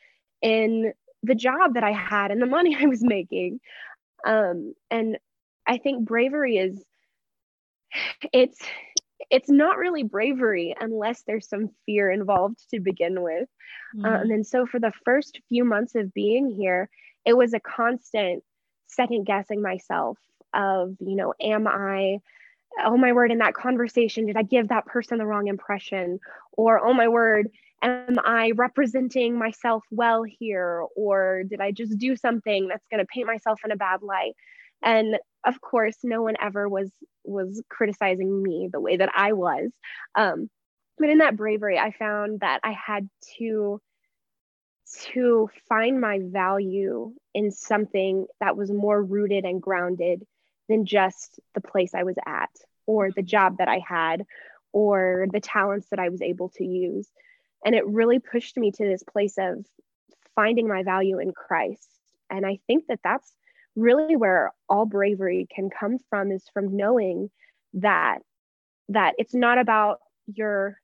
in 0.41 0.93
the 1.23 1.35
job 1.35 1.75
that 1.75 1.85
I 1.85 1.93
had 1.93 2.31
and 2.31 2.41
the 2.41 2.47
money 2.47 2.77
I 2.81 2.87
was 2.87 3.03
making. 3.03 3.61
Um, 4.27 4.75
and 4.91 5.19
I 5.67 5.79
think 5.79 6.07
bravery 6.07 6.57
is 6.57 6.83
it's 8.33 8.59
it's 9.31 9.49
not 9.49 9.79
really 9.79 10.03
bravery 10.03 10.75
unless 10.81 11.23
there's 11.23 11.49
some 11.49 11.71
fear 11.87 12.11
involved 12.11 12.59
to 12.71 12.81
begin 12.81 13.23
with. 13.23 13.49
Mm-hmm. 13.97 14.05
Um, 14.05 14.31
and 14.31 14.47
so 14.47 14.67
for 14.67 14.79
the 14.79 14.93
first 15.05 15.41
few 15.49 15.65
months 15.65 15.95
of 15.95 16.13
being 16.13 16.51
here, 16.51 16.91
it 17.25 17.37
was 17.37 17.55
a 17.55 17.61
constant 17.61 18.43
second 18.87 19.25
guessing 19.25 19.63
myself 19.63 20.19
of, 20.53 20.97
you 21.01 21.17
know, 21.17 21.35
am 21.41 21.67
I, 21.67 22.19
oh 22.85 22.97
my 22.97 23.13
word, 23.13 23.31
in 23.31 23.39
that 23.39 23.55
conversation, 23.55 24.27
did 24.27 24.37
I 24.37 24.43
give 24.43 24.69
that 24.69 24.87
person 24.87 25.19
the 25.19 25.27
wrong 25.27 25.49
impression? 25.49 26.21
Or, 26.53 26.85
oh 26.85 26.93
my 26.93 27.09
word, 27.09 27.49
am 27.83 28.19
I 28.25 28.53
representing 28.57 29.39
myself 29.39 29.85
well 29.91 30.23
here? 30.23 30.85
Or 30.97 31.45
did 31.49 31.61
I 31.61 31.71
just 31.71 31.99
do 31.99 32.17
something 32.17 32.69
that's 32.69 32.87
going 32.91 33.01
to 33.01 33.07
paint 33.07 33.27
myself 33.27 33.61
in 33.65 33.71
a 33.71 33.77
bad 33.77 34.03
light? 34.03 34.35
And 34.83 35.19
of 35.45 35.61
course, 35.61 35.97
no 36.03 36.23
one 36.23 36.37
ever 36.41 36.69
was 36.69 36.91
was 37.25 37.63
criticizing 37.71 38.43
me 38.43 38.69
the 38.71 38.81
way 38.81 38.97
that 38.97 39.11
I 39.17 39.33
was. 39.33 39.71
Um, 40.15 40.51
but 40.99 41.09
in 41.09 41.19
that 41.19 41.37
bravery, 41.37 41.79
I 41.79 41.91
found 41.91 42.41
that 42.41 42.61
I 42.63 42.73
had 42.73 43.09
to 43.39 43.81
to 45.13 45.49
find 45.69 46.01
my 46.01 46.21
value 46.23 47.13
in 47.35 47.51
something 47.51 48.27
that 48.41 48.57
was 48.57 48.71
more 48.71 49.03
rooted 49.03 49.45
and 49.45 49.61
grounded 49.61 50.27
than 50.69 50.87
just 50.87 51.41
the 51.55 51.61
place 51.61 51.95
I 51.95 52.05
was 52.05 52.17
at 52.27 52.51
or 52.87 53.11
the 53.11 53.23
job 53.23 53.59
that 53.59 53.69
I 53.69 53.81
had 53.87 54.25
or 54.73 55.27
the 55.33 55.41
talents 55.41 55.89
that 55.91 55.99
I 55.99 56.09
was 56.09 56.23
able 56.23 56.49
to 56.51 56.65
use. 56.65 57.09
And 57.65 57.75
it 57.75 57.87
really 57.87 58.19
pushed 58.19 58.57
me 58.57 58.73
to 58.73 58.85
this 58.85 59.03
place 59.03 59.35
of 59.39 59.65
finding 60.35 60.69
my 60.69 60.83
value 60.83 61.19
in 61.19 61.33
Christ. 61.33 61.89
And 62.31 62.45
I 62.45 62.59
think 62.67 62.87
that 62.89 63.01
that's 63.03 63.33
really 63.77 64.17
where 64.17 64.53
all 64.69 64.87
bravery 64.87 65.47
can 65.55 65.71
come 65.71 65.99
from 66.11 66.31
is 66.31 66.45
from 66.53 66.77
knowing 66.77 67.31
that 67.75 68.19
that 68.91 69.15
it's 69.19 69.35
not 69.35 69.59
about 69.59 69.99
your 70.27 70.79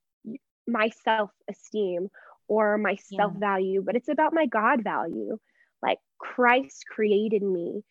my 0.66 0.90
self-esteem 1.04 2.08
or 2.50 2.76
my 2.76 2.96
self-value 2.96 3.74
yeah. 3.74 3.80
but 3.84 3.96
it's 3.96 4.08
about 4.08 4.34
my 4.34 4.46
god 4.46 4.82
value 4.82 5.38
like 5.82 5.98
christ 6.18 6.84
created 6.90 7.42
me 7.42 7.82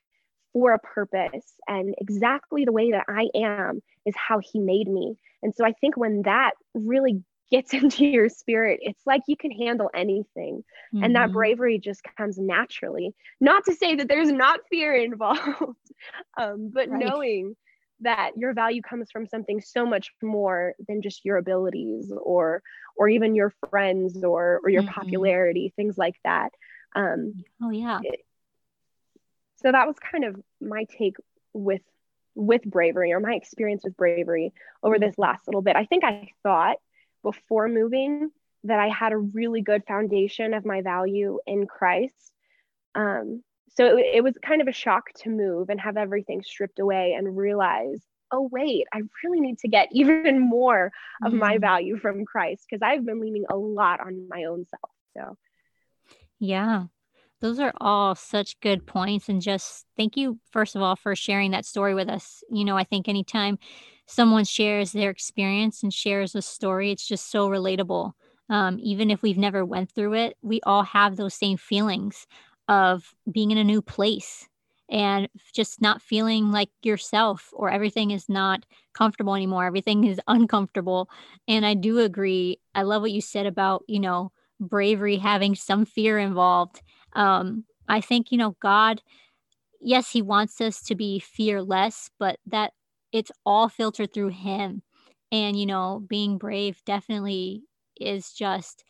for 0.54 0.74
a 0.74 0.80
purpose 0.80 1.54
and 1.68 1.96
exactly 2.00 2.66
the 2.66 2.72
way 2.72 2.92
that 2.92 3.06
i 3.08 3.28
am 3.36 3.82
is 4.06 4.16
how 4.16 4.40
he 4.40 4.60
made 4.60 4.88
me 4.88 5.16
and 5.42 5.56
so 5.56 5.66
i 5.66 5.72
think 5.72 5.96
when 5.96 6.22
that 6.24 6.52
really 6.74 7.24
gets 7.52 7.74
into 7.74 8.06
your 8.06 8.30
spirit, 8.30 8.80
it's 8.82 9.02
like 9.06 9.22
you 9.28 9.36
can 9.36 9.52
handle 9.52 9.90
anything. 9.94 10.64
Mm-hmm. 10.94 11.04
And 11.04 11.16
that 11.16 11.26
mm-hmm. 11.26 11.34
bravery 11.34 11.80
just 11.80 12.02
comes 12.18 12.38
naturally. 12.38 13.14
Not 13.42 13.66
to 13.66 13.76
say 13.76 13.96
that 13.96 14.08
there's 14.08 14.32
not 14.32 14.60
fear 14.70 14.94
involved, 14.94 15.42
um, 16.40 16.72
but 16.74 16.90
right. 16.90 17.04
knowing 17.04 17.56
that 18.02 18.32
your 18.38 18.54
value 18.54 18.82
comes 18.82 19.12
from 19.12 19.28
something 19.28 19.62
so 19.62 19.86
much 19.86 20.12
more 20.22 20.74
than 20.88 21.02
just 21.02 21.26
your 21.26 21.38
abilities 21.38 22.12
or 22.12 22.62
or 22.98 23.10
even 23.10 23.36
your 23.36 23.54
friends 23.70 24.24
or 24.24 24.60
or 24.64 24.70
your 24.70 24.84
mm-hmm. 24.84 24.94
popularity 24.94 25.74
things 25.76 25.98
like 25.98 26.16
that 26.24 26.50
um 26.96 27.44
oh 27.62 27.70
yeah 27.70 28.00
it, 28.04 28.22
so 29.58 29.72
that 29.72 29.88
was 29.88 29.98
kind 30.00 30.24
of 30.24 30.36
my 30.62 30.86
take 30.98 31.18
with 31.54 31.82
with 32.36 32.64
bravery 32.64 33.12
or 33.12 33.20
my 33.20 33.34
experience 33.34 33.84
with 33.84 33.98
bravery 33.98 34.54
over 34.82 34.98
this 34.98 35.18
last 35.18 35.48
little 35.48 35.62
bit 35.62 35.76
i 35.76 35.86
think 35.86 36.04
i 36.04 36.30
thought 36.44 36.78
before 37.24 37.68
moving 37.68 38.32
that 38.64 38.80
I 38.80 38.90
had 38.90 39.14
a 39.14 39.18
really 39.18 39.62
good 39.62 39.84
foundation 39.88 40.54
of 40.54 40.66
my 40.66 40.82
value 40.82 41.40
in 41.48 41.66
Christ. 41.66 42.34
Um, 42.96 43.44
so 43.76 43.98
it, 43.98 44.06
it 44.16 44.24
was 44.24 44.36
kind 44.44 44.62
of 44.62 44.68
a 44.68 44.74
shock 44.74 45.12
to 45.20 45.30
move 45.30 45.70
and 45.70 45.80
have 45.80 45.98
everything 45.98 46.44
stripped 46.44 46.80
away 46.80 47.14
and 47.18 47.38
realize, 47.38 48.02
oh, 48.32 48.50
wait, 48.52 48.86
I 48.94 49.02
really 49.24 49.40
need 49.40 49.60
to 49.60 49.68
get 49.68 49.90
even 49.92 50.40
more 50.40 50.92
of 51.24 51.34
mm 51.34 51.40
my 51.40 51.54
mm-hmm. 51.54 51.62
value 51.62 51.98
from 51.98 52.26
Christ 52.26 52.66
because 52.70 52.82
I've 52.82 53.06
been 53.06 53.22
leaning 53.22 53.46
a 53.50 53.56
lot 53.56 54.00
on 54.00 54.28
my 54.30 54.44
own 54.46 54.66
self. 54.66 54.92
So, 55.16 55.38
yeah, 56.40 56.86
those 57.42 57.60
are 57.60 57.74
all 57.80 58.16
such 58.16 58.60
good 58.60 58.86
points. 58.86 59.30
And 59.30 59.42
just 59.42 59.86
thank 59.96 60.18
you, 60.18 60.40
first 60.52 60.76
of 60.76 60.82
all, 60.82 60.96
for 60.96 61.16
sharing 61.16 61.52
that 61.52 61.66
story 61.66 61.94
with 61.94 62.10
us. 62.10 62.44
You 62.50 62.66
know, 62.66 62.78
I 62.78 62.84
think 62.84 63.08
anytime 63.08 63.58
someone 64.06 64.44
shares 64.44 64.92
their 64.92 65.10
experience 65.10 65.84
and 65.84 65.94
shares 65.94 66.36
a 66.36 66.42
story, 66.42 66.92
it's 66.92 67.08
just 67.08 67.32
so 67.32 67.50
relatable. 67.50 68.14
Um, 68.50 68.80
even 68.82 69.12
if 69.12 69.22
we've 69.22 69.38
never 69.38 69.64
went 69.64 69.92
through 69.92 70.16
it, 70.16 70.38
we 70.42 70.60
all 70.64 70.84
have 70.84 71.16
those 71.16 71.36
same 71.36 71.58
feelings 71.58 72.26
of 72.70 73.16
being 73.32 73.52
in 73.52 73.60
a 73.60 73.66
new 73.66 73.82
place 73.82 74.48
and 74.90 75.30
just 75.54 75.82
not 75.82 76.02
feeling 76.02 76.52
like 76.52 76.70
yourself 76.84 77.52
or 77.54 77.72
everything 77.72 78.12
is 78.12 78.30
not 78.30 78.66
comfortable 78.94 79.36
anymore. 79.36 79.66
Everything 79.66 80.06
is 80.06 80.22
uncomfortable. 80.30 81.10
And 81.50 81.66
I 81.66 81.76
do 81.76 82.00
agree. 82.00 82.60
I 82.76 82.84
love 82.84 83.04
what 83.04 83.12
you 83.12 83.22
said 83.22 83.48
about, 83.48 83.84
you 83.88 84.00
know, 84.00 84.32
bravery 84.62 85.18
having 85.18 85.56
some 85.56 85.86
fear 85.86 86.20
involved. 86.20 86.82
Um, 87.14 87.66
I 87.90 88.02
think, 88.02 88.32
you 88.32 88.38
know, 88.40 88.56
God, 88.62 89.02
yes, 89.82 90.12
He 90.12 90.22
wants 90.22 90.62
us 90.62 90.82
to 90.84 90.96
be 90.96 91.20
fearless, 91.20 92.10
but 92.20 92.40
that 92.48 92.74
it's 93.12 93.32
all 93.46 93.70
filtered 93.70 94.14
through 94.14 94.30
him 94.30 94.84
and 95.32 95.60
you 95.60 95.66
know 95.66 96.04
being 96.08 96.38
brave 96.38 96.82
definitely 96.86 97.64
is 98.00 98.34
just 98.34 98.84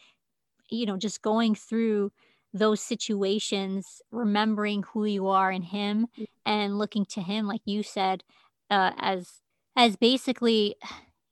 you 0.70 0.86
know 0.86 0.98
just 0.98 1.22
going 1.22 1.56
through 1.56 2.12
those 2.54 2.82
situations 2.82 4.02
remembering 4.12 4.84
who 4.94 5.06
you 5.06 5.28
are 5.28 5.52
in 5.52 5.62
him 5.62 6.08
mm. 6.18 6.26
and 6.46 6.78
looking 6.78 7.06
to 7.06 7.22
him 7.22 7.48
like 7.48 7.62
you 7.66 7.84
said 7.84 8.24
uh, 8.70 8.92
as 8.98 9.42
as 9.76 9.96
basically 9.96 10.76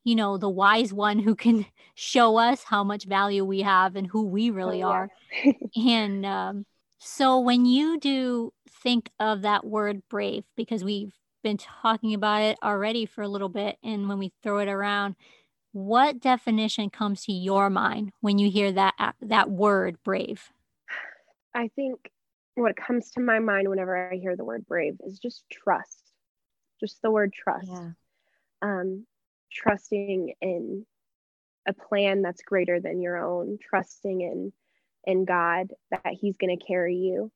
you 0.03 0.15
know 0.15 0.37
the 0.37 0.49
wise 0.49 0.93
one 0.93 1.19
who 1.19 1.35
can 1.35 1.65
show 1.95 2.37
us 2.37 2.63
how 2.63 2.83
much 2.83 3.05
value 3.05 3.43
we 3.43 3.61
have 3.61 3.95
and 3.95 4.07
who 4.07 4.23
we 4.27 4.49
really 4.49 4.83
oh, 4.83 4.89
are 4.89 5.09
and 5.75 6.25
um, 6.25 6.65
so 6.99 7.39
when 7.39 7.65
you 7.65 7.99
do 7.99 8.53
think 8.83 9.09
of 9.19 9.41
that 9.41 9.65
word 9.65 10.01
brave 10.09 10.43
because 10.55 10.83
we've 10.83 11.13
been 11.47 11.57
talking 11.57 12.13
about 12.13 12.41
it 12.41 12.57
already 12.61 13.05
for 13.05 13.21
a 13.21 13.27
little 13.27 13.47
bit. 13.47 13.77
And 13.81 14.09
when 14.09 14.19
we 14.19 14.33
throw 14.43 14.59
it 14.59 14.67
around, 14.67 15.15
what 15.71 16.19
definition 16.19 16.89
comes 16.89 17.23
to 17.25 17.31
your 17.31 17.69
mind 17.69 18.11
when 18.19 18.37
you 18.37 18.49
hear 18.49 18.71
that 18.73 18.95
uh, 18.99 19.11
that 19.21 19.49
word 19.49 19.97
brave? 20.03 20.51
I 21.57 21.69
think 21.75 22.11
what 22.53 22.75
comes 22.75 23.11
to 23.11 23.19
my 23.19 23.39
mind 23.39 23.67
whenever 23.67 24.11
I 24.11 24.17
hear 24.17 24.35
the 24.35 24.45
word 24.45 24.65
brave 24.67 24.97
is 25.03 25.17
just 25.17 25.43
trust. 25.51 26.13
Just 26.79 27.01
the 27.01 27.09
word 27.09 27.33
trust. 27.33 27.67
Yeah. 27.71 27.89
Um, 28.61 29.07
trusting 29.51 30.33
in 30.39 30.85
a 31.67 31.73
plan 31.73 32.21
that's 32.21 32.43
greater 32.43 32.79
than 32.79 33.01
your 33.01 33.17
own, 33.17 33.57
trusting 33.61 34.21
in 34.21 34.53
in 35.05 35.25
God 35.25 35.73
that 35.89 36.13
He's 36.13 36.37
going 36.37 36.55
to 36.55 36.63
carry 36.63 36.95
you. 36.95 37.31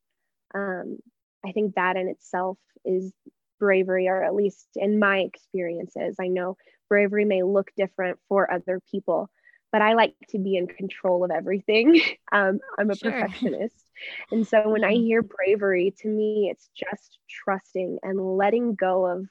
Um, 0.54 0.98
I 1.44 1.50
think 1.50 1.74
that 1.74 1.96
in 1.96 2.06
itself 2.06 2.58
is 2.84 3.12
bravery, 3.58 4.06
or 4.06 4.22
at 4.22 4.34
least 4.34 4.68
in 4.76 5.00
my 5.00 5.18
experiences. 5.18 6.16
I 6.20 6.28
know 6.28 6.56
bravery 6.88 7.24
may 7.24 7.42
look 7.42 7.70
different 7.76 8.18
for 8.28 8.52
other 8.52 8.80
people, 8.88 9.30
but 9.72 9.82
I 9.82 9.94
like 9.94 10.14
to 10.28 10.38
be 10.38 10.56
in 10.56 10.66
control 10.66 11.24
of 11.24 11.30
everything. 11.30 12.00
Um, 12.30 12.60
I'm 12.78 12.88
a 12.88 12.96
sure. 12.96 13.12
perfectionist. 13.12 13.84
And 14.30 14.46
so 14.46 14.66
when 14.70 14.84
I 14.84 14.94
hear 14.94 15.22
bravery, 15.22 15.92
to 15.98 16.08
me, 16.08 16.48
it's 16.50 16.70
just 16.74 17.18
trusting 17.28 17.98
and 18.02 18.38
letting 18.38 18.74
go 18.74 19.04
of, 19.04 19.26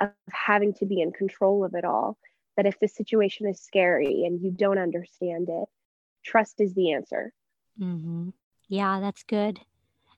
of 0.00 0.08
having 0.30 0.72
to 0.74 0.86
be 0.86 1.02
in 1.02 1.12
control 1.12 1.66
of 1.66 1.74
it 1.74 1.84
all. 1.84 2.16
That 2.56 2.64
if 2.64 2.80
the 2.80 2.88
situation 2.88 3.46
is 3.46 3.60
scary 3.60 4.24
and 4.24 4.40
you 4.40 4.52
don't 4.52 4.78
understand 4.78 5.48
it, 5.50 5.68
trust 6.24 6.62
is 6.62 6.72
the 6.72 6.92
answer. 6.92 7.34
Mm-hmm. 7.78 8.30
Yeah, 8.68 9.00
that's 9.00 9.22
good. 9.24 9.60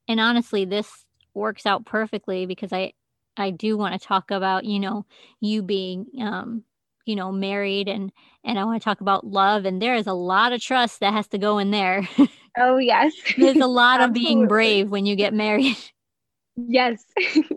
And 0.07 0.20
honestly, 0.20 0.64
this 0.64 1.05
works 1.34 1.66
out 1.66 1.86
perfectly 1.86 2.47
because 2.47 2.72
I 2.72 2.92
I 3.36 3.51
do 3.51 3.76
want 3.76 4.01
to 4.01 4.07
talk 4.07 4.30
about, 4.30 4.64
you 4.64 4.78
know, 4.80 5.05
you 5.40 5.62
being, 5.62 6.07
um, 6.20 6.62
you 7.07 7.16
know, 7.16 7.32
married 7.32 7.88
and 7.88 8.12
and 8.44 8.59
I 8.59 8.64
want 8.64 8.80
to 8.80 8.84
talk 8.84 9.00
about 9.00 9.26
love 9.26 9.64
and 9.64 9.80
there 9.80 9.94
is 9.94 10.07
a 10.07 10.12
lot 10.12 10.52
of 10.52 10.61
trust 10.61 11.00
that 11.00 11.12
has 11.12 11.28
to 11.28 11.38
go 11.38 11.59
in 11.59 11.70
there. 11.70 12.09
Oh 12.59 12.78
yes. 12.78 13.12
There's 13.36 13.59
a 13.59 13.66
lot 13.66 14.00
of 14.00 14.14
being 14.14 14.48
brave 14.48 14.90
when 14.90 15.04
you 15.04 15.14
get 15.14 15.34
married. 15.34 15.76
Yes. 16.57 17.04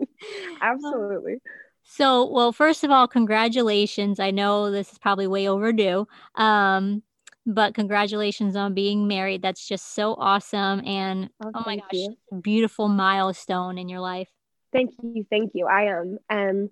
Absolutely. 0.60 1.38
So, 1.84 2.30
well, 2.30 2.52
first 2.52 2.84
of 2.84 2.90
all, 2.90 3.08
congratulations. 3.08 4.20
I 4.20 4.30
know 4.30 4.70
this 4.70 4.92
is 4.92 4.98
probably 4.98 5.26
way 5.26 5.48
overdue. 5.48 6.06
Um, 6.34 7.02
but 7.46 7.74
congratulations 7.74 8.56
on 8.56 8.74
being 8.74 9.08
married. 9.08 9.42
That's 9.42 9.66
just 9.66 9.94
so 9.94 10.14
awesome 10.14 10.86
and 10.86 11.30
oh, 11.42 11.50
oh 11.54 11.62
my 11.64 11.76
gosh, 11.76 11.86
you. 11.92 12.16
beautiful 12.42 12.88
milestone 12.88 13.78
in 13.78 13.88
your 13.88 14.00
life. 14.00 14.28
Thank 14.72 14.90
you. 15.02 15.26
Thank 15.30 15.52
you. 15.54 15.66
I 15.66 15.84
am 15.84 16.18
um, 16.28 16.70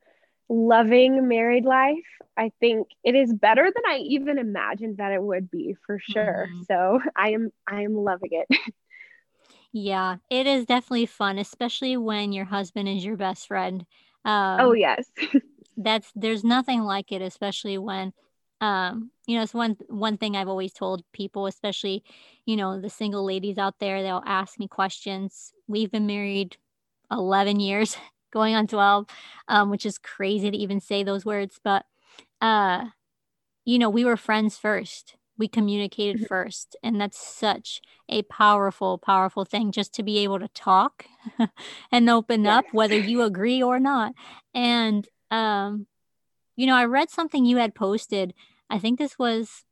loving 0.49 1.29
married 1.29 1.65
life. 1.65 1.97
I 2.37 2.53
think 2.61 2.89
it 3.05 3.15
is 3.15 3.33
better 3.33 3.65
than 3.65 3.83
I 3.87 3.99
even 3.99 4.39
imagined 4.39 4.99
that 4.99 5.13
it 5.13 5.23
would 5.23 5.51
be 5.51 5.77
for 5.87 5.99
sure. 5.99 6.49
Mm-hmm. 6.49 6.63
So 6.69 7.01
I 7.17 7.31
am 7.31 7.51
I 7.67 7.83
am 7.83 7.95
loving 7.95 8.31
it. 8.33 8.75
yeah, 9.73 10.17
it 10.31 10.47
is 10.47 10.67
definitely 10.67 11.07
fun, 11.07 11.39
especially 11.39 11.97
when 11.97 12.33
your 12.33 12.45
husband 12.45 12.89
is 12.89 13.05
your 13.05 13.17
best 13.17 13.47
friend. 13.49 13.85
Um, 14.25 14.61
oh 14.61 14.73
yes. 14.73 15.07
that's 15.77 16.11
there's 16.15 16.45
nothing 16.45 16.83
like 16.83 17.13
it, 17.13 17.23
especially 17.23 17.79
when 17.79 18.13
um 18.61 19.13
you 19.29 19.37
know 19.37 19.43
it's 19.45 19.55
one 19.55 19.77
one 19.87 20.17
thing 20.17 20.35
i've 20.35 20.49
always 20.49 20.73
told 20.73 21.05
people 21.13 21.47
especially 21.47 22.03
you 22.45 22.57
know 22.57 22.81
the 22.81 22.91
single 22.91 23.25
ladies 23.25 23.57
out 23.57 23.79
there 23.79 24.03
they'll 24.03 24.21
ask 24.27 24.59
me 24.59 24.67
questions 24.67 25.53
we've 25.69 25.93
been 25.93 26.09
married 26.09 26.57
11 27.11 27.61
years, 27.61 27.97
going 28.31 28.55
on 28.55 28.67
12, 28.67 29.07
um, 29.49 29.71
which 29.71 29.87
is 29.87 29.99
crazy 29.99 30.51
to 30.51 30.57
even 30.57 30.81
say 30.81 31.03
those 31.03 31.25
words. 31.25 31.59
But, 31.63 31.87
uh, 32.41 32.87
you 33.65 33.79
know, 33.79 33.91
we 33.91 34.05
were 34.05 34.17
friends 34.17 34.57
first. 34.57 35.17
We 35.37 35.49
communicated 35.49 36.17
mm-hmm. 36.17 36.27
first. 36.27 36.77
And 36.83 37.01
that's 37.01 37.19
such 37.19 37.81
a 38.09 38.23
powerful, 38.23 38.99
powerful 38.99 39.45
thing 39.45 39.73
just 39.73 39.95
to 39.95 40.03
be 40.03 40.19
able 40.19 40.41
to 40.41 40.49
talk 40.49 41.05
and 41.93 42.11
open 42.11 42.47
up, 42.47 42.65
whether 42.73 42.99
you 42.99 43.23
agree 43.23 43.63
or 43.63 43.79
not. 43.79 44.15
And, 44.55 45.07
um, 45.31 45.87
you 46.57 46.67
know, 46.67 46.75
I 46.75 46.87
read 46.87 47.11
something 47.11 47.45
you 47.45 47.59
had 47.59 47.75
posted. 47.75 48.35
I 48.69 48.79
think 48.79 48.99
this 48.99 49.19
was 49.19 49.65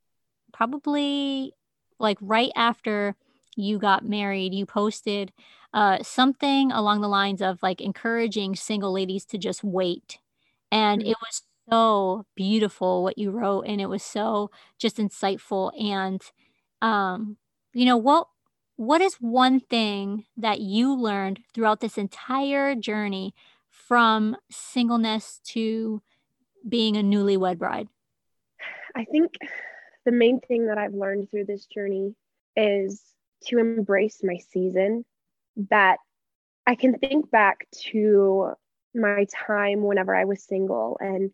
probably 0.53 1.53
like 1.99 2.19
right 2.21 2.53
after 2.55 3.17
you 3.57 3.79
got 3.79 4.05
married. 4.05 4.55
You 4.55 4.67
posted 4.67 5.33
uh, 5.75 6.03
something 6.03 6.71
along 6.71 7.01
the 7.01 7.09
lines 7.09 7.43
of 7.43 7.63
like 7.63 7.81
encouraging 7.81 8.55
single 8.55 8.93
ladies 8.93 9.25
to 9.27 9.39
just 9.39 9.65
wait. 9.65 10.19
And 10.71 11.01
mm-hmm. 11.01 11.11
it 11.11 11.17
was 11.21 11.43
so 11.71 12.27
beautiful 12.35 13.03
what 13.03 13.19
you 13.19 13.31
wrote, 13.31 13.63
and 13.63 13.81
it 13.81 13.87
was 13.87 14.03
so 14.03 14.51
just 14.79 14.99
insightful. 14.99 15.73
And, 15.83 16.23
um, 16.83 17.37
you 17.73 17.85
know, 17.85 17.97
what 17.97 18.29
what 18.77 19.01
is 19.01 19.15
one 19.15 19.59
thing 19.59 20.27
that 20.37 20.61
you 20.61 20.95
learned 20.95 21.41
throughout 21.55 21.81
this 21.81 21.97
entire 21.97 22.75
journey 22.75 23.35
from 23.71 24.37
singleness 24.51 25.41
to 25.45 26.03
being 26.69 26.97
a 26.97 27.03
newlywed 27.03 27.59
bride? 27.59 27.89
I 28.95 29.05
think 29.05 29.37
the 30.05 30.13
main 30.13 30.41
thing 30.41 30.67
that 30.67 30.79
I've 30.79 30.95
learned 30.95 31.31
through 31.31 31.47
this 31.47 31.67
journey 31.67 32.15
is 32.55 33.03
to 33.47 33.59
embrace 33.59 34.21
my 34.23 34.37
season 34.51 35.05
that 35.71 35.99
I 36.67 36.75
can 36.75 36.99
think 36.99 37.31
back 37.31 37.67
to 37.91 38.53
my 38.95 39.27
time 39.47 39.83
whenever 39.83 40.15
I 40.15 40.25
was 40.25 40.43
single 40.45 40.97
and 41.01 41.31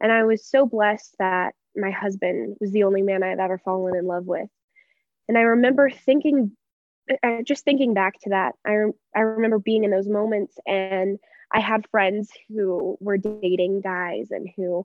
and 0.00 0.12
I 0.12 0.24
was 0.24 0.46
so 0.46 0.66
blessed 0.66 1.16
that 1.18 1.54
my 1.74 1.90
husband 1.90 2.56
was 2.60 2.70
the 2.72 2.84
only 2.84 3.02
man 3.02 3.22
I've 3.22 3.38
ever 3.38 3.58
fallen 3.58 3.96
in 3.96 4.06
love 4.06 4.26
with. 4.26 4.48
And 5.26 5.38
I 5.38 5.42
remember 5.42 5.88
thinking 5.90 6.52
uh, 7.22 7.42
just 7.44 7.64
thinking 7.64 7.94
back 7.94 8.14
to 8.22 8.30
that. 8.30 8.54
I 8.66 8.76
I 9.14 9.20
remember 9.20 9.58
being 9.58 9.84
in 9.84 9.90
those 9.90 10.08
moments 10.08 10.58
and 10.66 11.18
I 11.52 11.60
had 11.60 11.88
friends 11.90 12.30
who 12.48 12.96
were 13.00 13.16
dating 13.16 13.80
guys 13.80 14.30
and 14.30 14.48
who 14.56 14.84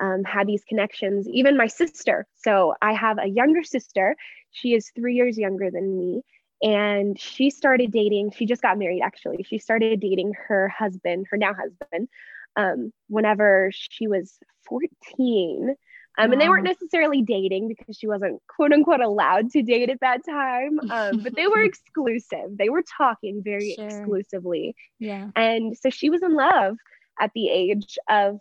um, 0.00 0.24
had 0.24 0.46
these 0.46 0.64
connections, 0.64 1.28
even 1.28 1.56
my 1.56 1.66
sister. 1.66 2.26
So 2.36 2.74
I 2.82 2.92
have 2.92 3.18
a 3.18 3.26
younger 3.26 3.62
sister. 3.62 4.16
She 4.50 4.74
is 4.74 4.90
three 4.94 5.14
years 5.14 5.38
younger 5.38 5.70
than 5.70 5.98
me. 5.98 6.22
And 6.62 7.18
she 7.18 7.50
started 7.50 7.92
dating 7.92 8.30
she 8.30 8.46
just 8.46 8.62
got 8.62 8.78
married 8.78 9.02
actually. 9.02 9.42
She 9.42 9.58
started 9.58 10.00
dating 10.00 10.32
her 10.48 10.68
husband 10.68 11.26
her 11.30 11.36
now 11.36 11.52
husband 11.52 12.08
um, 12.56 12.92
whenever 13.08 13.70
she 13.72 14.06
was 14.06 14.38
14 14.68 15.76
um, 16.16 16.32
and 16.32 16.40
they 16.40 16.48
weren't 16.48 16.64
necessarily 16.64 17.22
dating 17.22 17.68
because 17.68 17.96
she 17.96 18.06
wasn't 18.06 18.40
quote 18.46 18.72
unquote 18.72 19.00
allowed 19.00 19.50
to 19.50 19.62
date 19.62 19.90
at 19.90 20.00
that 20.00 20.24
time. 20.24 20.80
Um, 20.94 21.20
but 21.24 21.34
they 21.34 21.48
were 21.48 21.62
exclusive. 21.62 22.56
They 22.56 22.68
were 22.68 22.84
talking 22.96 23.42
very 23.42 23.74
sure. 23.74 23.86
exclusively. 23.86 24.76
Yeah. 25.00 25.30
And 25.34 25.76
so 25.76 25.90
she 25.90 26.08
was 26.08 26.22
in 26.22 26.34
love 26.34 26.76
at 27.18 27.32
the 27.34 27.48
age 27.48 27.98
of 28.08 28.38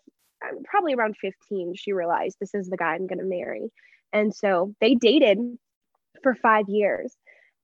probably 0.66 0.94
around 0.94 1.16
15 1.18 1.74
she 1.76 1.94
realized 1.94 2.38
this 2.40 2.54
is 2.54 2.70
the 2.70 2.78
guy 2.78 2.94
i'm 2.94 3.08
going 3.08 3.20
to 3.20 3.26
marry 3.26 3.72
and 4.12 4.34
so 4.34 4.74
they 4.82 4.96
dated 4.96 5.38
for 6.22 6.36
five 6.36 6.68
years 6.68 7.16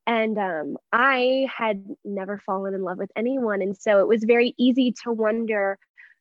and 0.10 0.40
um, 0.40 0.78
I 0.92 1.48
had 1.56 1.86
never 2.04 2.42
fallen 2.44 2.74
in 2.74 2.82
love 2.82 2.98
with 2.98 3.12
anyone. 3.16 3.62
And 3.62 3.78
so 3.78 4.00
it 4.00 4.08
was 4.08 4.24
very 4.24 4.56
easy 4.58 4.92
to 5.04 5.12
wonder 5.12 5.78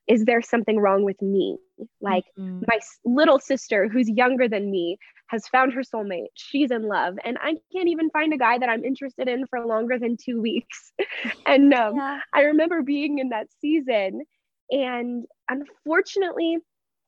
is 0.07 0.25
there 0.25 0.43
something 0.43 0.79
wrong 0.79 1.05
with 1.05 1.21
me? 1.23 1.57
Like 2.01 2.25
mm-hmm. 2.39 2.61
my 2.67 2.79
little 3.05 3.39
sister, 3.39 3.89
who's 3.89 4.09
younger 4.09 4.49
than 4.49 4.71
me, 4.71 4.99
has 5.29 5.47
found 5.49 5.75
her 5.75 5.83
soulmate. 5.83 6.29
She's 6.35 6.71
in 6.71 6.89
love. 6.89 7.19
And 7.25 7.37
I 7.41 7.57
can't 7.75 7.89
even 7.89 8.11
find 8.11 8.33
a 8.33 8.39
guy 8.39 8.59
that 8.59 8.69
I'm 8.69 8.85
interested 8.85 9.29
in 9.29 9.47
for 9.47 9.65
longer 9.65 9.99
than 9.99 10.17
two 10.17 10.41
weeks. 10.41 10.93
and 11.47 11.73
um, 11.75 11.97
yeah. 11.97 12.21
I 12.33 12.43
remember 12.43 12.83
being 12.83 13.19
in 13.19 13.31
that 13.31 13.49
season. 13.61 14.23
And 14.71 15.27
unfortunately, 15.49 16.59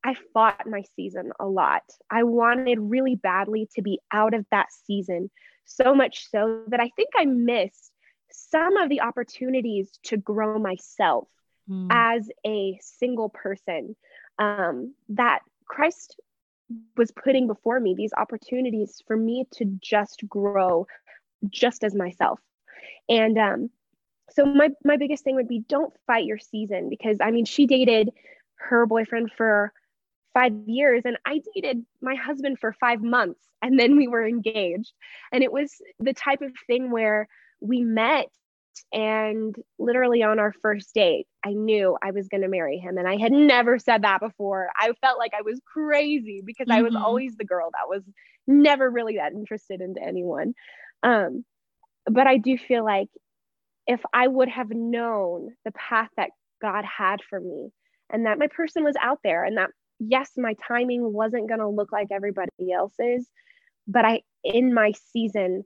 I 0.04 0.14
fought 0.32 0.66
my 0.66 0.82
season 0.96 1.32
a 1.38 1.46
lot. 1.46 1.82
I 2.10 2.22
wanted 2.22 2.78
really 2.78 3.16
badly 3.16 3.68
to 3.74 3.82
be 3.82 4.00
out 4.12 4.34
of 4.34 4.46
that 4.50 4.68
season 4.86 5.30
so 5.66 5.94
much 5.94 6.28
so 6.30 6.62
that 6.68 6.80
I 6.80 6.90
think 6.96 7.10
I 7.16 7.26
missed 7.26 7.92
some 8.30 8.76
of 8.76 8.88
the 8.88 9.02
opportunities 9.02 9.90
to 10.04 10.16
grow 10.16 10.58
myself 10.58 11.28
mm. 11.68 11.88
as 11.90 12.28
a 12.46 12.78
single 12.80 13.28
person 13.28 13.94
um, 14.38 14.94
that 15.10 15.40
Christ 15.66 16.16
was 16.96 17.10
putting 17.10 17.46
before 17.46 17.80
me 17.80 17.94
these 17.94 18.12
opportunities 18.16 19.02
for 19.06 19.16
me 19.16 19.46
to 19.52 19.64
just 19.82 20.22
grow 20.28 20.86
just 21.48 21.84
as 21.84 21.94
myself. 21.94 22.40
And 23.08 23.38
um, 23.38 23.70
so 24.32 24.44
my 24.44 24.70
my 24.84 24.96
biggest 24.96 25.24
thing 25.24 25.36
would 25.36 25.48
be 25.48 25.64
don't 25.68 25.92
fight 26.06 26.24
your 26.24 26.38
season 26.38 26.88
because 26.88 27.18
I 27.20 27.30
mean 27.30 27.44
she 27.44 27.66
dated 27.66 28.10
her 28.56 28.86
boyfriend 28.86 29.32
for 29.36 29.72
five 30.32 30.52
years 30.66 31.02
and 31.04 31.18
I 31.26 31.40
dated 31.54 31.84
my 32.00 32.14
husband 32.14 32.58
for 32.58 32.74
five 32.80 33.02
months 33.02 33.40
and 33.62 33.78
then 33.78 33.96
we 33.96 34.08
were 34.08 34.26
engaged. 34.26 34.92
And 35.32 35.42
it 35.42 35.52
was 35.52 35.74
the 35.98 36.14
type 36.14 36.42
of 36.42 36.52
thing 36.66 36.90
where 36.90 37.28
we 37.60 37.82
met 37.82 38.28
and 38.92 39.54
literally 39.78 40.22
on 40.22 40.38
our 40.38 40.54
first 40.62 40.94
date, 40.94 41.26
I 41.44 41.50
knew 41.50 41.98
I 42.02 42.12
was 42.12 42.28
going 42.28 42.42
to 42.42 42.48
marry 42.48 42.78
him. 42.78 42.98
And 42.98 43.08
I 43.08 43.16
had 43.16 43.32
never 43.32 43.78
said 43.78 44.02
that 44.02 44.20
before. 44.20 44.70
I 44.76 44.92
felt 45.00 45.18
like 45.18 45.32
I 45.36 45.42
was 45.42 45.60
crazy 45.66 46.42
because 46.44 46.68
mm-hmm. 46.68 46.78
I 46.78 46.82
was 46.82 46.94
mm-hmm. 46.94 47.04
always 47.04 47.36
the 47.36 47.44
girl 47.44 47.70
that 47.72 47.88
was 47.88 48.02
never 48.46 48.88
really 48.88 49.16
that 49.16 49.32
interested 49.32 49.80
into 49.80 50.02
anyone. 50.02 50.54
Um, 51.02 51.44
but 52.06 52.26
I 52.26 52.38
do 52.38 52.56
feel 52.56 52.84
like 52.84 53.08
if 53.86 54.00
I 54.12 54.26
would 54.26 54.48
have 54.48 54.70
known 54.70 55.50
the 55.64 55.72
path 55.72 56.08
that 56.16 56.30
God 56.60 56.84
had 56.84 57.20
for 57.28 57.40
me 57.40 57.70
and 58.10 58.26
that 58.26 58.38
my 58.38 58.46
person 58.46 58.84
was 58.84 58.96
out 59.00 59.20
there 59.24 59.44
and 59.44 59.56
that 59.56 59.70
yes, 59.98 60.30
my 60.36 60.54
timing 60.66 61.12
wasn't 61.12 61.48
going 61.48 61.60
to 61.60 61.68
look 61.68 61.92
like 61.92 62.08
everybody 62.10 62.72
else's, 62.72 63.28
but 63.86 64.04
I, 64.04 64.22
in 64.42 64.72
my 64.74 64.92
season, 65.12 65.64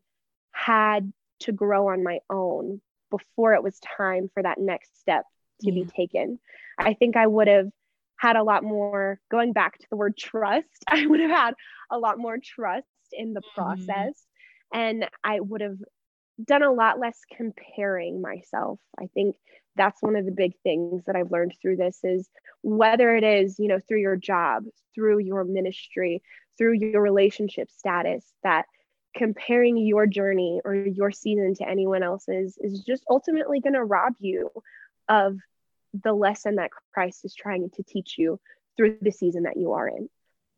had 0.53 1.13
to 1.41 1.53
grow 1.53 1.89
on 1.89 2.03
my 2.03 2.19
own 2.31 2.81
before 3.11 3.55
it 3.55 3.63
was 3.63 3.79
time 3.97 4.31
for 4.33 4.43
that 4.43 4.59
next 4.59 4.99
step 5.01 5.25
to 5.61 5.73
yeah. 5.73 5.85
be 5.85 5.85
taken. 5.85 6.39
I 6.79 6.95
think 6.95 7.17
I 7.17 7.27
would 7.27 7.49
have 7.49 7.69
had 8.17 8.37
a 8.37 8.43
lot 8.43 8.65
more, 8.65 9.21
going 9.31 9.53
back 9.53 9.79
to 9.79 9.87
the 9.91 9.97
word 9.97 10.17
trust, 10.17 10.67
I 10.89 11.07
would 11.07 11.21
have 11.21 11.31
had 11.31 11.55
a 11.91 11.99
lot 11.99 12.19
more 12.19 12.39
trust 12.43 12.87
in 13.13 13.35
the 13.35 13.41
mm-hmm. 13.41 13.61
process. 13.61 14.25
And 14.73 15.09
I 15.23 15.39
would 15.39 15.61
have 15.61 15.79
done 16.43 16.63
a 16.63 16.73
lot 16.73 16.99
less 16.99 17.21
comparing 17.37 18.21
myself. 18.21 18.81
I 18.99 19.07
think 19.07 19.37
that's 19.77 20.03
one 20.03 20.17
of 20.17 20.25
the 20.25 20.33
big 20.33 20.55
things 20.63 21.05
that 21.07 21.17
I've 21.17 21.31
learned 21.31 21.55
through 21.61 21.77
this 21.77 22.01
is 22.03 22.29
whether 22.63 23.15
it 23.17 23.25
is, 23.25 23.59
you 23.59 23.69
know, 23.69 23.81
through 23.81 24.01
your 24.01 24.17
job, 24.17 24.65
through 24.95 25.19
your 25.19 25.45
ministry, 25.45 26.23
through 26.57 26.75
your 26.75 27.03
relationship 27.03 27.71
status, 27.71 28.25
that 28.43 28.67
comparing 29.17 29.77
your 29.77 30.07
journey 30.07 30.61
or 30.65 30.75
your 30.75 31.11
season 31.11 31.55
to 31.55 31.69
anyone 31.69 32.03
else's 32.03 32.59
is 32.61 32.81
just 32.81 33.05
ultimately 33.09 33.61
going 33.61 33.75
to 33.75 33.85
rob 33.85 34.15
you 34.19 34.51
of 35.09 35.39
the 36.03 36.13
lesson 36.13 36.57
that 36.57 36.71
Christ 36.93 37.25
is 37.25 37.35
trying 37.35 37.71
to 37.71 37.83
teach 37.85 38.17
you 38.19 38.41
through 38.77 38.99
the 39.01 39.13
season 39.13 39.45
that 39.45 39.57
you 39.57 39.73
are 39.73 39.89
in. 39.89 40.09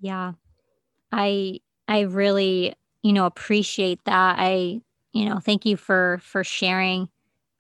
Yeah. 0.01 0.33
I 1.13 1.61
I 1.89 2.01
really, 2.01 2.75
you 3.03 3.13
know, 3.13 3.27
appreciate 3.27 4.05
that. 4.05 4.37
I 4.39 4.81
you 5.17 5.29
know, 5.29 5.39
thank 5.41 5.65
you 5.67 5.77
for 5.77 6.19
for 6.23 6.45
sharing. 6.45 7.09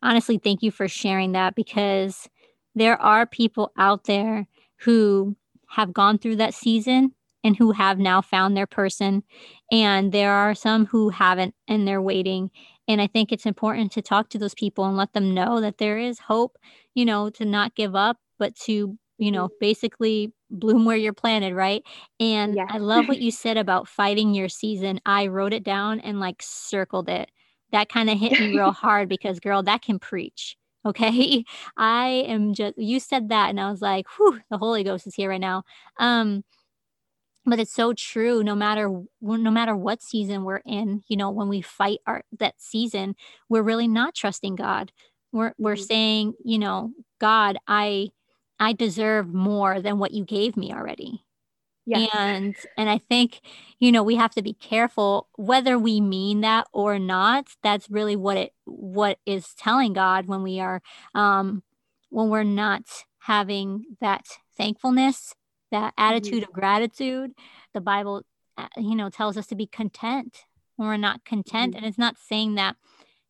Honestly, 0.02 0.38
thank 0.38 0.62
you 0.62 0.70
for 0.70 0.88
sharing 0.88 1.32
that 1.32 1.54
because 1.54 2.28
there 2.74 3.00
are 3.00 3.26
people 3.26 3.72
out 3.78 4.04
there 4.04 4.46
who 4.80 5.36
have 5.68 5.92
gone 5.92 6.18
through 6.18 6.36
that 6.36 6.54
season 6.54 7.12
and 7.44 7.56
who 7.56 7.72
have 7.72 7.98
now 7.98 8.20
found 8.20 8.56
their 8.56 8.66
person 8.66 9.22
and 9.72 10.12
there 10.12 10.32
are 10.32 10.54
some 10.54 10.86
who 10.86 11.08
haven't 11.10 11.54
and 11.68 11.86
they're 11.86 12.02
waiting 12.02 12.50
And 12.88 13.00
I 13.00 13.06
think 13.08 13.32
it's 13.32 13.46
important 13.46 13.92
to 13.92 14.02
talk 14.02 14.28
to 14.30 14.38
those 14.38 14.54
people 14.54 14.84
and 14.84 14.96
let 14.96 15.12
them 15.12 15.34
know 15.34 15.60
that 15.60 15.78
there 15.78 15.98
is 15.98 16.18
hope, 16.20 16.56
you 16.94 17.04
know, 17.04 17.30
to 17.30 17.44
not 17.44 17.74
give 17.74 17.94
up, 17.96 18.18
but 18.38 18.54
to, 18.66 18.96
you 19.18 19.30
know, 19.32 19.48
basically 19.60 20.32
bloom 20.50 20.84
where 20.84 20.96
you're 20.96 21.12
planted, 21.12 21.54
right? 21.54 21.82
And 22.20 22.54
yeah. 22.54 22.66
I 22.68 22.78
love 22.78 23.08
what 23.08 23.18
you 23.18 23.30
said 23.32 23.56
about 23.56 23.88
fighting 23.88 24.34
your 24.34 24.48
season. 24.48 25.00
I 25.06 25.26
wrote 25.26 25.52
it 25.52 25.64
down 25.64 26.00
and 26.00 26.20
like 26.20 26.42
circled 26.42 27.08
it. 27.08 27.30
That 27.76 27.90
kind 27.90 28.08
of 28.08 28.18
hit 28.18 28.32
me 28.40 28.56
real 28.56 28.72
hard 28.84 29.06
because, 29.06 29.38
girl, 29.38 29.62
that 29.64 29.82
can 29.82 29.98
preach. 29.98 30.56
Okay. 30.86 31.44
I 31.76 32.24
am 32.26 32.54
just, 32.54 32.78
you 32.78 33.00
said 33.00 33.28
that, 33.28 33.50
and 33.50 33.60
I 33.60 33.70
was 33.70 33.82
like, 33.82 34.06
whew, 34.16 34.40
the 34.50 34.56
Holy 34.56 34.82
Ghost 34.82 35.06
is 35.06 35.14
here 35.14 35.28
right 35.28 35.38
now. 35.38 35.62
Um, 35.98 36.42
but 37.44 37.60
it's 37.60 37.74
so 37.74 37.92
true 37.92 38.42
no 38.42 38.54
matter 38.54 38.90
no 39.20 39.50
matter 39.50 39.76
what 39.76 40.02
season 40.02 40.42
we're 40.42 40.62
in 40.66 41.04
you 41.06 41.16
know 41.16 41.30
when 41.30 41.48
we 41.48 41.60
fight 41.60 41.98
our 42.04 42.24
that 42.40 42.54
season 42.58 43.14
we're 43.48 43.62
really 43.62 43.86
not 43.86 44.16
trusting 44.16 44.56
god 44.56 44.90
we're 45.30 45.52
we're 45.56 45.74
mm-hmm. 45.74 45.82
saying 45.84 46.32
you 46.44 46.58
know 46.58 46.90
god 47.20 47.56
i 47.68 48.08
i 48.58 48.72
deserve 48.72 49.32
more 49.32 49.80
than 49.80 50.00
what 50.00 50.10
you 50.10 50.24
gave 50.24 50.56
me 50.56 50.72
already 50.72 51.24
yes. 51.86 52.10
and 52.14 52.56
and 52.76 52.90
i 52.90 52.98
think 52.98 53.40
you 53.78 53.92
know 53.92 54.02
we 54.02 54.16
have 54.16 54.32
to 54.32 54.42
be 54.42 54.52
careful 54.52 55.28
whether 55.36 55.78
we 55.78 56.00
mean 56.00 56.40
that 56.40 56.66
or 56.72 56.98
not 56.98 57.46
that's 57.62 57.88
really 57.90 58.16
what 58.16 58.36
it 58.36 58.52
what 58.64 59.18
is 59.24 59.54
telling 59.54 59.92
god 59.92 60.26
when 60.26 60.42
we 60.42 60.60
are 60.60 60.82
um 61.14 61.62
when 62.10 62.28
we're 62.28 62.42
not 62.42 62.82
having 63.20 63.84
that 64.00 64.24
thankfulness 64.56 65.34
that 65.70 65.94
attitude 65.96 66.42
mm-hmm. 66.42 66.50
of 66.50 66.52
gratitude 66.52 67.32
the 67.72 67.80
bible 67.80 68.22
uh, 68.58 68.68
you 68.76 68.94
know 68.94 69.08
tells 69.08 69.36
us 69.36 69.46
to 69.46 69.54
be 69.54 69.66
content 69.66 70.44
when 70.76 70.88
we're 70.88 70.96
not 70.96 71.24
content 71.24 71.72
mm-hmm. 71.72 71.78
and 71.78 71.86
it's 71.86 71.98
not 71.98 72.16
saying 72.18 72.54
that 72.56 72.76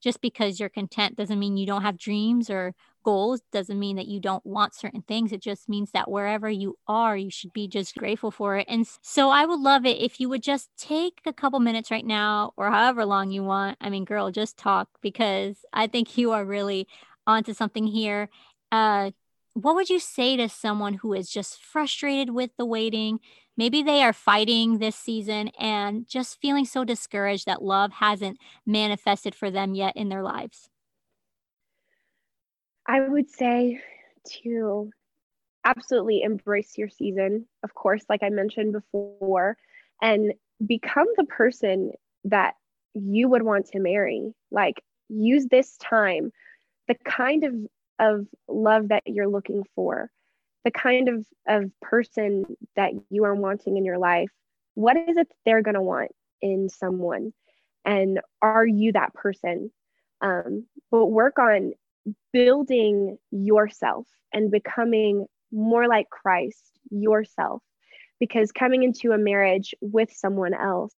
just 0.02 0.20
because 0.20 0.60
you're 0.60 0.68
content 0.68 1.16
doesn't 1.16 1.38
mean 1.38 1.56
you 1.56 1.66
don't 1.66 1.82
have 1.82 1.98
dreams 1.98 2.50
or 2.50 2.74
goals 3.06 3.40
doesn't 3.52 3.78
mean 3.78 3.94
that 3.94 4.08
you 4.08 4.18
don't 4.18 4.44
want 4.44 4.74
certain 4.74 5.02
things 5.02 5.30
it 5.30 5.40
just 5.40 5.68
means 5.68 5.92
that 5.92 6.10
wherever 6.10 6.50
you 6.50 6.76
are 6.88 7.16
you 7.16 7.30
should 7.30 7.52
be 7.52 7.68
just 7.68 7.94
grateful 7.94 8.32
for 8.32 8.56
it 8.56 8.66
and 8.68 8.84
so 9.00 9.30
i 9.30 9.46
would 9.46 9.60
love 9.60 9.86
it 9.86 10.02
if 10.02 10.18
you 10.18 10.28
would 10.28 10.42
just 10.42 10.68
take 10.76 11.20
a 11.24 11.32
couple 11.32 11.60
minutes 11.60 11.92
right 11.92 12.04
now 12.04 12.52
or 12.56 12.68
however 12.68 13.04
long 13.04 13.30
you 13.30 13.44
want 13.44 13.78
i 13.80 13.88
mean 13.88 14.04
girl 14.04 14.32
just 14.32 14.56
talk 14.56 14.88
because 15.02 15.64
i 15.72 15.86
think 15.86 16.18
you 16.18 16.32
are 16.32 16.44
really 16.44 16.88
onto 17.28 17.54
something 17.54 17.86
here 17.86 18.28
uh 18.72 19.08
what 19.52 19.76
would 19.76 19.88
you 19.88 20.00
say 20.00 20.36
to 20.36 20.48
someone 20.48 20.94
who 20.94 21.14
is 21.14 21.30
just 21.30 21.62
frustrated 21.62 22.28
with 22.28 22.50
the 22.58 22.66
waiting? 22.66 23.20
Maybe 23.56 23.82
they 23.82 24.02
are 24.02 24.12
fighting 24.12 24.80
this 24.80 24.96
season 24.96 25.48
and 25.58 26.06
just 26.06 26.38
feeling 26.42 26.66
so 26.66 26.84
discouraged 26.84 27.46
that 27.46 27.62
love 27.62 27.90
hasn't 27.92 28.36
manifested 28.66 29.34
for 29.34 29.50
them 29.50 29.74
yet 29.74 29.96
in 29.96 30.10
their 30.10 30.22
lives. 30.22 30.68
I 32.88 33.00
would 33.00 33.30
say 33.30 33.80
to 34.42 34.90
absolutely 35.64 36.22
embrace 36.22 36.78
your 36.78 36.88
season, 36.88 37.46
of 37.64 37.74
course, 37.74 38.04
like 38.08 38.22
I 38.22 38.28
mentioned 38.28 38.72
before, 38.72 39.56
and 40.00 40.32
become 40.64 41.06
the 41.16 41.24
person 41.24 41.92
that 42.24 42.54
you 42.94 43.28
would 43.28 43.42
want 43.42 43.66
to 43.66 43.80
marry. 43.80 44.32
Like, 44.50 44.82
use 45.08 45.46
this 45.50 45.76
time, 45.76 46.30
the 46.88 46.96
kind 47.04 47.44
of 47.44 47.54
of 47.98 48.26
love 48.48 48.88
that 48.88 49.02
you're 49.06 49.28
looking 49.28 49.64
for, 49.74 50.10
the 50.64 50.70
kind 50.70 51.08
of, 51.08 51.26
of 51.48 51.70
person 51.80 52.44
that 52.76 52.92
you 53.10 53.24
are 53.24 53.34
wanting 53.34 53.76
in 53.76 53.84
your 53.84 53.98
life. 53.98 54.30
What 54.74 54.96
is 54.96 55.16
it 55.16 55.28
they're 55.44 55.62
going 55.62 55.74
to 55.74 55.82
want 55.82 56.12
in 56.42 56.68
someone? 56.68 57.32
And 57.84 58.20
are 58.42 58.66
you 58.66 58.92
that 58.92 59.14
person? 59.14 59.70
Um, 60.20 60.66
but 60.90 61.06
work 61.06 61.38
on 61.38 61.72
building 62.32 63.18
yourself 63.30 64.06
and 64.32 64.50
becoming 64.50 65.26
more 65.52 65.86
like 65.88 66.08
Christ 66.10 66.78
yourself. 66.90 67.62
Because 68.18 68.50
coming 68.52 68.82
into 68.82 69.12
a 69.12 69.18
marriage 69.18 69.74
with 69.80 70.10
someone 70.12 70.54
else, 70.54 70.94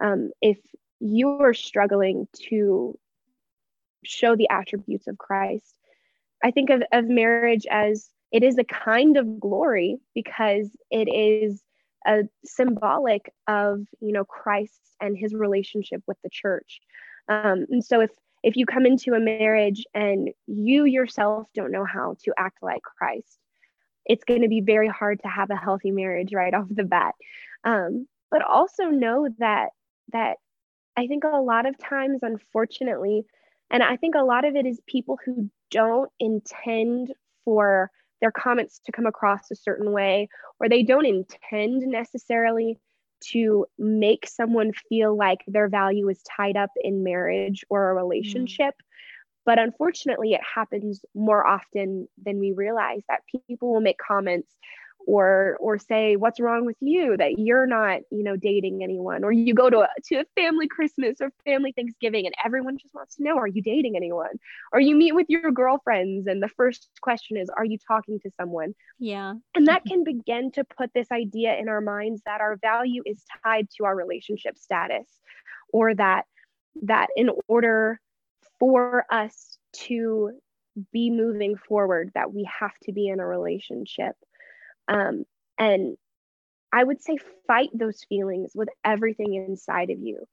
um, 0.00 0.30
if 0.42 0.58
you 1.00 1.28
are 1.28 1.54
struggling 1.54 2.28
to 2.48 2.98
show 4.04 4.36
the 4.36 4.48
attributes 4.50 5.06
of 5.06 5.16
Christ, 5.16 5.74
I 6.42 6.50
think 6.50 6.70
of, 6.70 6.82
of 6.92 7.06
marriage 7.06 7.66
as 7.70 8.10
it 8.32 8.42
is 8.42 8.58
a 8.58 8.64
kind 8.64 9.16
of 9.16 9.40
glory 9.40 9.98
because 10.14 10.70
it 10.90 11.08
is 11.08 11.62
a 12.06 12.24
symbolic 12.44 13.32
of 13.46 13.86
you 14.00 14.12
know 14.12 14.24
Christ 14.24 14.80
and 15.00 15.16
his 15.16 15.34
relationship 15.34 16.02
with 16.06 16.16
the 16.22 16.30
church. 16.30 16.80
Um, 17.28 17.66
and 17.70 17.84
so 17.84 18.00
if 18.00 18.10
if 18.42 18.56
you 18.56 18.66
come 18.66 18.86
into 18.86 19.14
a 19.14 19.20
marriage 19.20 19.84
and 19.94 20.30
you 20.46 20.84
yourself 20.84 21.46
don't 21.54 21.72
know 21.72 21.84
how 21.84 22.16
to 22.24 22.32
act 22.36 22.58
like 22.62 22.82
Christ, 22.82 23.38
it's 24.04 24.24
going 24.24 24.42
to 24.42 24.48
be 24.48 24.60
very 24.60 24.88
hard 24.88 25.20
to 25.22 25.28
have 25.28 25.50
a 25.50 25.56
healthy 25.56 25.90
marriage 25.90 26.32
right 26.32 26.54
off 26.54 26.66
the 26.70 26.84
bat. 26.84 27.14
Um, 27.64 28.06
but 28.30 28.42
also 28.42 28.84
know 28.84 29.28
that 29.38 29.70
that 30.12 30.38
I 30.96 31.06
think 31.06 31.24
a 31.24 31.40
lot 31.40 31.66
of 31.66 31.78
times, 31.78 32.20
unfortunately, 32.22 33.24
and 33.70 33.82
I 33.82 33.96
think 33.96 34.14
a 34.14 34.24
lot 34.24 34.44
of 34.44 34.56
it 34.56 34.66
is 34.66 34.80
people 34.86 35.18
who 35.24 35.50
don't 35.70 36.10
intend 36.20 37.12
for 37.44 37.90
their 38.20 38.30
comments 38.30 38.80
to 38.84 38.92
come 38.92 39.06
across 39.06 39.50
a 39.50 39.56
certain 39.56 39.92
way, 39.92 40.28
or 40.60 40.68
they 40.68 40.82
don't 40.82 41.06
intend 41.06 41.82
necessarily 41.82 42.78
to 43.30 43.66
make 43.78 44.26
someone 44.26 44.72
feel 44.88 45.16
like 45.16 45.40
their 45.46 45.68
value 45.68 46.08
is 46.08 46.22
tied 46.22 46.56
up 46.56 46.70
in 46.80 47.04
marriage 47.04 47.64
or 47.70 47.90
a 47.90 47.94
relationship. 47.94 48.74
Mm. 48.74 48.86
But 49.44 49.58
unfortunately, 49.58 50.34
it 50.34 50.40
happens 50.42 51.04
more 51.14 51.44
often 51.44 52.08
than 52.24 52.38
we 52.38 52.52
realize 52.52 53.02
that 53.08 53.22
people 53.48 53.72
will 53.72 53.80
make 53.80 53.98
comments 53.98 54.54
or 55.06 55.56
or 55.60 55.78
say 55.78 56.16
what's 56.16 56.40
wrong 56.40 56.64
with 56.64 56.76
you 56.80 57.16
that 57.16 57.38
you're 57.38 57.66
not 57.66 58.00
you 58.10 58.22
know 58.22 58.36
dating 58.36 58.82
anyone? 58.82 59.24
Or 59.24 59.32
you 59.32 59.54
go 59.54 59.70
to 59.70 59.80
a, 59.80 59.88
to 60.06 60.16
a 60.16 60.24
family 60.34 60.68
christmas 60.68 61.18
or 61.20 61.30
family 61.44 61.72
thanksgiving 61.72 62.26
and 62.26 62.34
everyone 62.44 62.78
just 62.78 62.94
wants 62.94 63.16
to 63.16 63.22
know 63.22 63.36
are 63.36 63.46
you 63.46 63.62
dating 63.62 63.96
anyone? 63.96 64.38
Or 64.72 64.80
you 64.80 64.94
meet 64.94 65.14
with 65.14 65.26
your 65.28 65.50
girlfriends 65.50 66.26
and 66.26 66.42
the 66.42 66.48
first 66.48 66.88
question 67.00 67.36
is 67.36 67.48
are 67.56 67.64
you 67.64 67.78
talking 67.86 68.20
to 68.20 68.30
someone? 68.38 68.74
Yeah. 68.98 69.34
And 69.54 69.66
that 69.66 69.84
mm-hmm. 69.84 70.02
can 70.02 70.04
begin 70.04 70.50
to 70.52 70.64
put 70.64 70.90
this 70.94 71.10
idea 71.10 71.56
in 71.56 71.68
our 71.68 71.80
minds 71.80 72.22
that 72.26 72.40
our 72.40 72.56
value 72.56 73.02
is 73.06 73.22
tied 73.42 73.68
to 73.76 73.84
our 73.84 73.96
relationship 73.96 74.58
status 74.58 75.06
or 75.72 75.94
that 75.94 76.24
that 76.82 77.08
in 77.16 77.30
order 77.48 78.00
for 78.58 79.04
us 79.10 79.58
to 79.72 80.30
be 80.92 81.10
moving 81.10 81.56
forward 81.56 82.10
that 82.14 82.32
we 82.32 82.48
have 82.60 82.72
to 82.84 82.92
be 82.92 83.08
in 83.08 83.20
a 83.20 83.26
relationship 83.26 84.14
um, 84.88 85.24
and 85.58 85.96
I 86.72 86.82
would 86.82 87.02
say 87.02 87.18
fight 87.46 87.70
those 87.74 88.04
feelings 88.08 88.52
with 88.54 88.68
everything 88.84 89.34
inside 89.34 89.90
of 89.90 89.98
you 89.98 90.26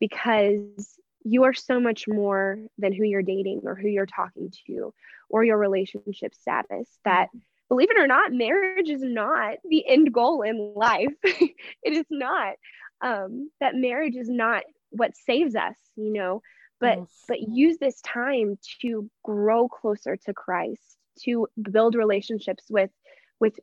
because 0.00 0.98
you 1.24 1.44
are 1.44 1.52
so 1.52 1.78
much 1.78 2.08
more 2.08 2.58
than 2.78 2.92
who 2.92 3.04
you're 3.04 3.22
dating 3.22 3.62
or 3.64 3.74
who 3.74 3.88
you're 3.88 4.06
talking 4.06 4.52
to 4.66 4.92
or 5.28 5.44
your 5.44 5.58
relationship 5.58 6.34
status 6.34 6.88
that 7.04 7.28
believe 7.68 7.90
it 7.90 7.98
or 7.98 8.06
not 8.06 8.32
marriage 8.32 8.88
is 8.88 9.02
not 9.02 9.58
the 9.68 9.86
end 9.86 10.12
goal 10.12 10.42
in 10.42 10.72
life. 10.74 11.14
It 11.24 11.94
is 11.94 12.06
not. 12.10 12.54
Um, 13.00 13.50
that 13.60 13.74
marriage 13.74 14.14
is 14.16 14.28
not 14.28 14.62
what 14.90 15.16
saves 15.16 15.56
us 15.56 15.76
you 15.96 16.12
know 16.12 16.42
but 16.80 16.98
yes. 16.98 17.24
but 17.28 17.40
use 17.40 17.78
this 17.78 18.00
time 18.02 18.58
to 18.80 19.10
grow 19.24 19.68
closer 19.68 20.16
to 20.16 20.32
christ 20.32 20.96
to 21.20 21.46
build 21.60 21.94
relationships 21.94 22.64
with 22.70 22.90
with 23.40 23.58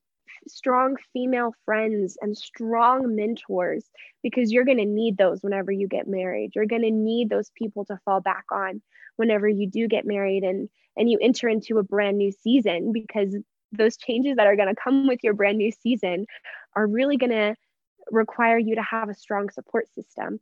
strong 0.47 0.95
female 1.13 1.53
friends 1.65 2.17
and 2.21 2.37
strong 2.37 3.15
mentors 3.15 3.85
because 4.23 4.51
you're 4.51 4.65
going 4.65 4.77
to 4.77 4.85
need 4.85 5.17
those 5.17 5.41
whenever 5.41 5.71
you 5.71 5.87
get 5.87 6.07
married. 6.07 6.51
You're 6.55 6.65
going 6.65 6.83
to 6.83 6.91
need 6.91 7.29
those 7.29 7.51
people 7.55 7.85
to 7.85 7.99
fall 8.05 8.21
back 8.21 8.45
on 8.51 8.81
whenever 9.15 9.47
you 9.47 9.67
do 9.67 9.87
get 9.87 10.05
married 10.05 10.43
and 10.43 10.69
and 10.97 11.09
you 11.09 11.17
enter 11.21 11.47
into 11.47 11.77
a 11.77 11.83
brand 11.83 12.17
new 12.17 12.31
season 12.31 12.91
because 12.91 13.35
those 13.71 13.95
changes 13.95 14.35
that 14.35 14.47
are 14.47 14.55
going 14.55 14.73
to 14.73 14.81
come 14.81 15.07
with 15.07 15.19
your 15.23 15.33
brand 15.33 15.57
new 15.57 15.71
season 15.71 16.25
are 16.75 16.87
really 16.87 17.17
going 17.17 17.31
to 17.31 17.55
require 18.11 18.57
you 18.57 18.75
to 18.75 18.81
have 18.81 19.09
a 19.09 19.13
strong 19.13 19.49
support 19.49 19.87
system. 19.93 20.39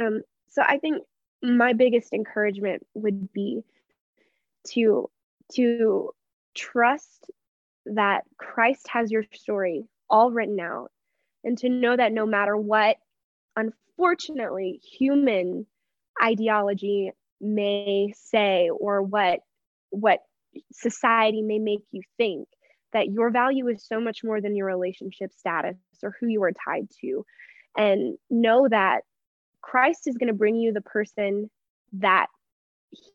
Um, 0.00 0.22
so 0.48 0.62
I 0.62 0.78
think 0.78 1.02
my 1.42 1.72
biggest 1.72 2.12
encouragement 2.12 2.86
would 2.94 3.32
be 3.32 3.62
to 4.68 5.08
to 5.52 6.10
trust 6.54 7.30
that 7.94 8.24
Christ 8.36 8.86
has 8.88 9.10
your 9.10 9.24
story 9.32 9.84
all 10.08 10.30
written 10.30 10.60
out 10.60 10.90
and 11.44 11.56
to 11.58 11.68
know 11.68 11.96
that 11.96 12.12
no 12.12 12.26
matter 12.26 12.56
what, 12.56 12.96
unfortunately, 13.56 14.80
human 14.82 15.66
ideology 16.22 17.12
may 17.40 18.12
say 18.16 18.68
or 18.68 19.02
what 19.02 19.40
what 19.90 20.20
society 20.72 21.42
may 21.42 21.58
make 21.58 21.80
you 21.90 22.02
think 22.16 22.46
that 22.92 23.08
your 23.08 23.30
value 23.30 23.68
is 23.68 23.84
so 23.84 24.00
much 24.00 24.22
more 24.24 24.40
than 24.40 24.56
your 24.56 24.66
relationship 24.66 25.32
status 25.32 25.76
or 26.02 26.14
who 26.20 26.26
you 26.26 26.42
are 26.42 26.52
tied 26.52 26.88
to 27.00 27.24
and 27.76 28.18
know 28.28 28.68
that 28.68 29.02
Christ 29.62 30.06
is 30.06 30.16
going 30.16 30.28
to 30.28 30.34
bring 30.34 30.56
you 30.56 30.72
the 30.72 30.80
person 30.80 31.50
that 31.94 32.26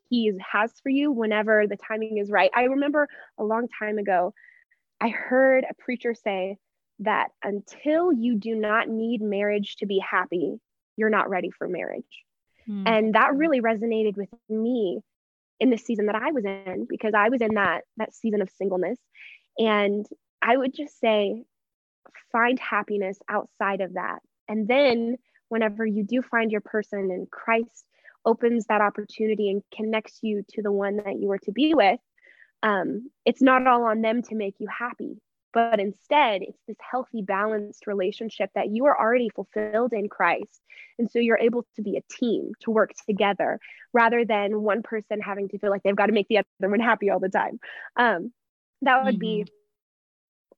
he 0.08 0.32
has 0.52 0.72
for 0.82 0.88
you 0.88 1.12
whenever 1.12 1.66
the 1.66 1.76
timing 1.76 2.18
is 2.18 2.30
right. 2.30 2.50
I 2.54 2.64
remember 2.64 3.08
a 3.38 3.44
long 3.44 3.68
time 3.78 3.98
ago, 3.98 4.32
I 5.00 5.08
heard 5.08 5.64
a 5.68 5.74
preacher 5.74 6.14
say 6.14 6.56
that 7.00 7.28
until 7.42 8.12
you 8.12 8.36
do 8.36 8.54
not 8.54 8.88
need 8.88 9.20
marriage 9.20 9.76
to 9.76 9.86
be 9.86 9.98
happy, 9.98 10.58
you're 10.96 11.10
not 11.10 11.28
ready 11.28 11.50
for 11.50 11.68
marriage. 11.68 12.04
Mm. 12.68 12.84
And 12.86 13.14
that 13.14 13.36
really 13.36 13.60
resonated 13.60 14.16
with 14.16 14.30
me 14.48 15.00
in 15.60 15.70
the 15.70 15.76
season 15.76 16.06
that 16.06 16.16
I 16.16 16.32
was 16.32 16.44
in 16.44 16.86
because 16.88 17.12
I 17.14 17.28
was 17.28 17.40
in 17.40 17.54
that 17.54 17.82
that 17.96 18.14
season 18.14 18.42
of 18.42 18.50
singleness 18.50 18.98
and 19.58 20.06
I 20.42 20.56
would 20.56 20.74
just 20.74 20.98
say 21.00 21.44
find 22.30 22.58
happiness 22.58 23.18
outside 23.28 23.80
of 23.80 23.94
that. 23.94 24.18
And 24.48 24.68
then 24.68 25.16
whenever 25.48 25.86
you 25.86 26.04
do 26.04 26.22
find 26.22 26.50
your 26.50 26.60
person 26.60 27.10
and 27.10 27.30
Christ 27.30 27.86
opens 28.24 28.66
that 28.66 28.80
opportunity 28.80 29.50
and 29.50 29.62
connects 29.74 30.18
you 30.22 30.44
to 30.50 30.62
the 30.62 30.72
one 30.72 30.96
that 30.96 31.18
you 31.18 31.28
were 31.28 31.38
to 31.38 31.52
be 31.52 31.74
with, 31.74 32.00
um, 32.62 33.10
it's 33.24 33.42
not 33.42 33.66
all 33.66 33.84
on 33.84 34.00
them 34.00 34.22
to 34.22 34.34
make 34.34 34.56
you 34.58 34.66
happy 34.66 35.20
but 35.56 35.80
instead 35.80 36.42
it's 36.42 36.60
this 36.68 36.76
healthy 36.78 37.22
balanced 37.22 37.86
relationship 37.86 38.50
that 38.54 38.68
you 38.68 38.84
are 38.84 39.00
already 39.00 39.30
fulfilled 39.30 39.94
in 39.94 40.06
christ. 40.06 40.60
And 40.98 41.10
so 41.10 41.18
you're 41.18 41.38
able 41.38 41.64
to 41.76 41.82
be 41.82 41.96
a 41.96 42.12
team 42.12 42.52
to 42.60 42.70
work 42.70 42.90
together 43.06 43.58
rather 43.94 44.26
than 44.26 44.60
one 44.60 44.82
person 44.82 45.22
having 45.22 45.48
to 45.48 45.58
feel 45.58 45.70
like 45.70 45.82
they've 45.82 45.96
got 45.96 46.06
to 46.06 46.12
make 46.12 46.28
the 46.28 46.40
other 46.60 46.70
one 46.70 46.80
happy 46.80 47.08
all 47.08 47.20
the 47.20 47.30
time. 47.30 47.58
Um, 47.96 48.34
that 48.82 49.02
would 49.04 49.14
mm-hmm. 49.14 49.44
be 49.44 49.46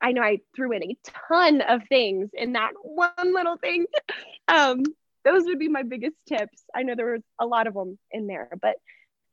i 0.01 0.11
know 0.11 0.23
i 0.23 0.39
threw 0.55 0.73
in 0.73 0.83
a 0.83 0.97
ton 1.05 1.61
of 1.61 1.83
things 1.89 2.31
in 2.33 2.55
that 2.55 2.73
one 2.83 3.35
little 3.35 3.57
thing. 3.57 3.87
Um, 4.49 4.83
those 5.25 5.45
would 5.45 5.59
be 5.59 5.69
my 5.69 5.83
biggest 5.83 6.17
tips. 6.27 6.65
I 6.75 6.85
know 6.85 6.95
there 6.95 7.13
was 7.13 7.23
a 7.39 7.45
lot 7.45 7.67
of 7.67 7.75
them 7.75 7.99
in 8.11 8.27
there 8.27 8.49
but 8.61 8.77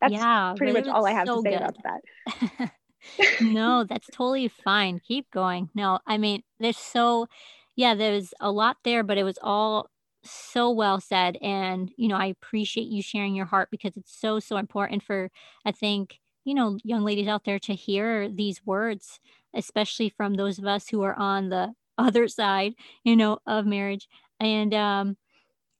that's 0.01 0.13
yeah, 0.13 0.53
pretty 0.57 0.73
much 0.73 0.87
all 0.87 1.05
i 1.05 1.11
have 1.11 1.27
so 1.27 1.37
to 1.37 1.41
say 1.41 1.51
good. 1.51 1.61
about 1.61 1.75
that 1.83 2.71
no, 3.41 3.83
that's 3.83 4.07
totally 4.07 4.47
fine. 4.47 4.99
Keep 4.99 5.31
going. 5.31 5.69
No, 5.75 5.99
I 6.07 6.17
mean, 6.17 6.43
there's 6.59 6.77
so, 6.77 7.27
yeah, 7.75 7.95
there's 7.95 8.33
a 8.39 8.51
lot 8.51 8.77
there, 8.83 9.03
but 9.03 9.17
it 9.17 9.23
was 9.23 9.39
all 9.41 9.89
so 10.23 10.71
well 10.71 10.99
said. 10.99 11.37
And, 11.41 11.91
you 11.97 12.07
know, 12.07 12.15
I 12.15 12.27
appreciate 12.27 12.87
you 12.87 13.01
sharing 13.01 13.35
your 13.35 13.45
heart 13.45 13.69
because 13.71 13.95
it's 13.97 14.17
so, 14.17 14.39
so 14.39 14.57
important 14.57 15.03
for, 15.03 15.29
I 15.65 15.71
think, 15.71 16.19
you 16.43 16.53
know, 16.53 16.77
young 16.83 17.03
ladies 17.03 17.27
out 17.27 17.43
there 17.43 17.59
to 17.59 17.73
hear 17.73 18.29
these 18.29 18.65
words, 18.65 19.19
especially 19.53 20.09
from 20.09 20.35
those 20.35 20.59
of 20.59 20.65
us 20.65 20.87
who 20.87 21.03
are 21.03 21.17
on 21.17 21.49
the 21.49 21.73
other 21.97 22.27
side, 22.27 22.73
you 23.03 23.15
know, 23.15 23.39
of 23.45 23.65
marriage. 23.65 24.07
And, 24.39 24.73
um, 24.73 25.17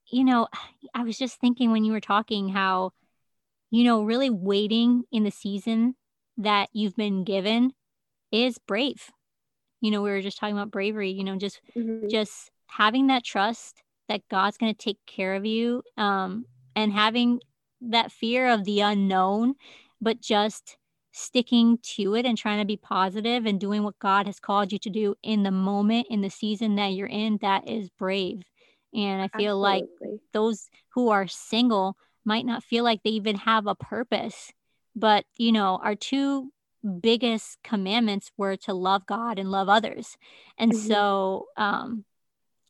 you 0.08 0.24
know, 0.24 0.48
I 0.94 1.04
was 1.04 1.18
just 1.18 1.40
thinking 1.40 1.72
when 1.72 1.84
you 1.84 1.92
were 1.92 2.02
talking 2.02 2.50
how, 2.50 2.92
you 3.72 3.84
know, 3.84 4.04
really 4.04 4.30
waiting 4.30 5.04
in 5.12 5.24
the 5.24 5.32
season 5.32 5.96
that 6.38 6.70
you've 6.74 6.96
been 6.96 7.24
given 7.24 7.72
is 8.32 8.58
brave. 8.58 9.10
You 9.82 9.92
know, 9.92 10.02
we 10.02 10.10
were 10.10 10.22
just 10.22 10.38
talking 10.38 10.56
about 10.56 10.72
bravery, 10.72 11.12
you 11.12 11.24
know, 11.24 11.38
just 11.38 11.62
mm-hmm. 11.76 12.08
just 12.08 12.52
having 12.68 13.08
that 13.08 13.24
trust 13.24 13.82
that 14.10 14.28
God's 14.30 14.58
going 14.58 14.74
to 14.74 14.78
take 14.84 15.00
care 15.08 15.36
of 15.36 15.46
you 15.46 15.82
um 15.98 16.46
and 16.76 16.92
having 16.92 17.40
that 17.82 18.12
fear 18.12 18.50
of 18.50 18.64
the 18.66 18.82
unknown, 18.82 19.56
but 20.02 20.22
just 20.22 20.78
sticking 21.12 21.78
to 21.82 22.16
it 22.16 22.26
and 22.26 22.38
trying 22.38 22.60
to 22.60 22.66
be 22.66 22.76
positive 22.76 23.46
and 23.46 23.60
doing 23.60 23.84
what 23.84 23.98
God 24.00 24.26
has 24.26 24.40
called 24.40 24.74
you 24.74 24.80
to 24.80 24.90
do 24.90 25.16
in 25.24 25.44
the 25.44 25.52
moment, 25.52 26.08
in 26.10 26.22
the 26.22 26.30
season 26.30 26.76
that 26.76 26.88
you're 26.88 27.08
in, 27.08 27.38
that 27.42 27.70
is 27.70 27.90
brave. 27.90 28.42
And 28.94 29.22
I 29.22 29.30
feel 29.38 29.66
Absolutely. 29.66 30.12
like 30.12 30.20
those 30.34 30.70
who 30.94 31.10
are 31.10 31.28
single 31.28 31.96
might 32.26 32.46
not 32.46 32.64
feel 32.64 32.84
like 32.84 33.04
they 33.04 33.12
even 33.12 33.36
have 33.36 33.68
a 33.68 33.76
purpose 33.76 34.52
but, 34.96 35.26
you 35.38 35.52
know, 35.52 35.80
our 35.84 35.96
two 35.96 36.52
biggest 37.02 37.58
commandments 37.64 38.32
were 38.38 38.56
to 38.56 38.74
love 38.74 39.06
God 39.06 39.38
and 39.38 39.52
love 39.52 39.68
others. 39.68 40.18
And 40.58 40.72
mm-hmm. 40.72 40.88
so, 40.88 41.48
um, 41.58 42.06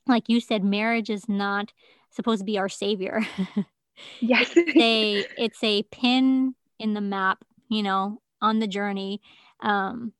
like 0.08 0.28
you 0.28 0.40
said, 0.40 0.64
marriage 0.64 1.10
is 1.10 1.30
not 1.30 1.72
supposed 2.10 2.40
to 2.40 2.46
be 2.46 2.58
our 2.58 2.70
savior. 2.70 3.22
yes. 4.20 4.52
it's 4.56 4.76
a 4.76 5.26
it's 5.38 5.64
a 5.64 5.84
pin 5.84 6.56
in 6.80 6.94
the 6.94 7.02
map, 7.02 7.44
you 7.70 7.84
know, 7.84 8.22
on 8.42 8.60
the 8.60 8.68
journey. 8.68 9.22
Um, 9.60 10.14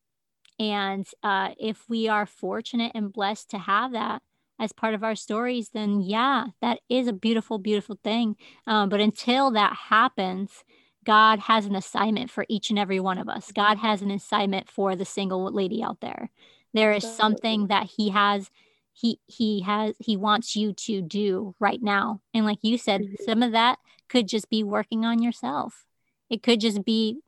and 0.60 1.08
uh, 1.24 1.52
if 1.60 1.90
we 1.90 2.08
are 2.08 2.26
fortunate 2.26 2.94
and 2.96 3.12
blessed 3.12 3.52
to 3.52 3.58
have 3.58 3.92
that 3.92 4.22
as 4.60 4.72
part 4.72 4.94
of 4.94 5.04
our 5.04 5.16
stories, 5.16 5.70
then 5.70 6.02
yeah, 6.02 6.46
that 6.62 6.80
is 6.90 7.08
a 7.08 7.14
beautiful, 7.14 7.58
beautiful 7.58 8.00
thing. 8.04 8.36
Um, 8.68 8.90
but 8.90 9.02
until 9.02 9.52
that 9.52 9.76
happens, 9.90 10.64
God 11.06 11.40
has 11.40 11.66
an 11.66 11.76
assignment 11.76 12.32
for 12.32 12.46
each 12.50 12.70
and 12.70 12.80
every 12.80 13.00
one 13.00 13.18
of 13.18 13.30
us. 13.30 13.52
God 13.52 13.78
has 13.78 14.02
an 14.02 14.12
assignment 14.12 14.70
for 14.70 14.96
the 14.96 15.06
single 15.06 15.52
lady 15.52 15.84
out 15.84 16.02
there. 16.02 16.30
There 16.74 16.92
is 16.92 17.04
something 17.04 17.68
that 17.68 17.90
he 17.98 18.10
has 18.10 18.50
he 18.92 19.20
he 19.28 19.62
has 19.62 19.96
he 20.00 20.18
wants 20.18 20.56
you 20.56 20.74
to 20.74 21.02
do 21.02 21.54
right 21.60 21.82
now. 21.82 22.22
And 22.34 22.46
like 22.46 22.60
you 22.62 22.78
said, 22.78 23.02
mm-hmm. 23.02 23.24
some 23.24 23.44
of 23.44 23.52
that 23.52 23.78
could 24.10 24.28
just 24.28 24.50
be 24.50 24.64
working 24.64 25.06
on 25.06 25.22
yourself. 25.22 25.86
It 26.30 26.42
could 26.44 26.60
just 26.60 26.84
be 26.84 27.20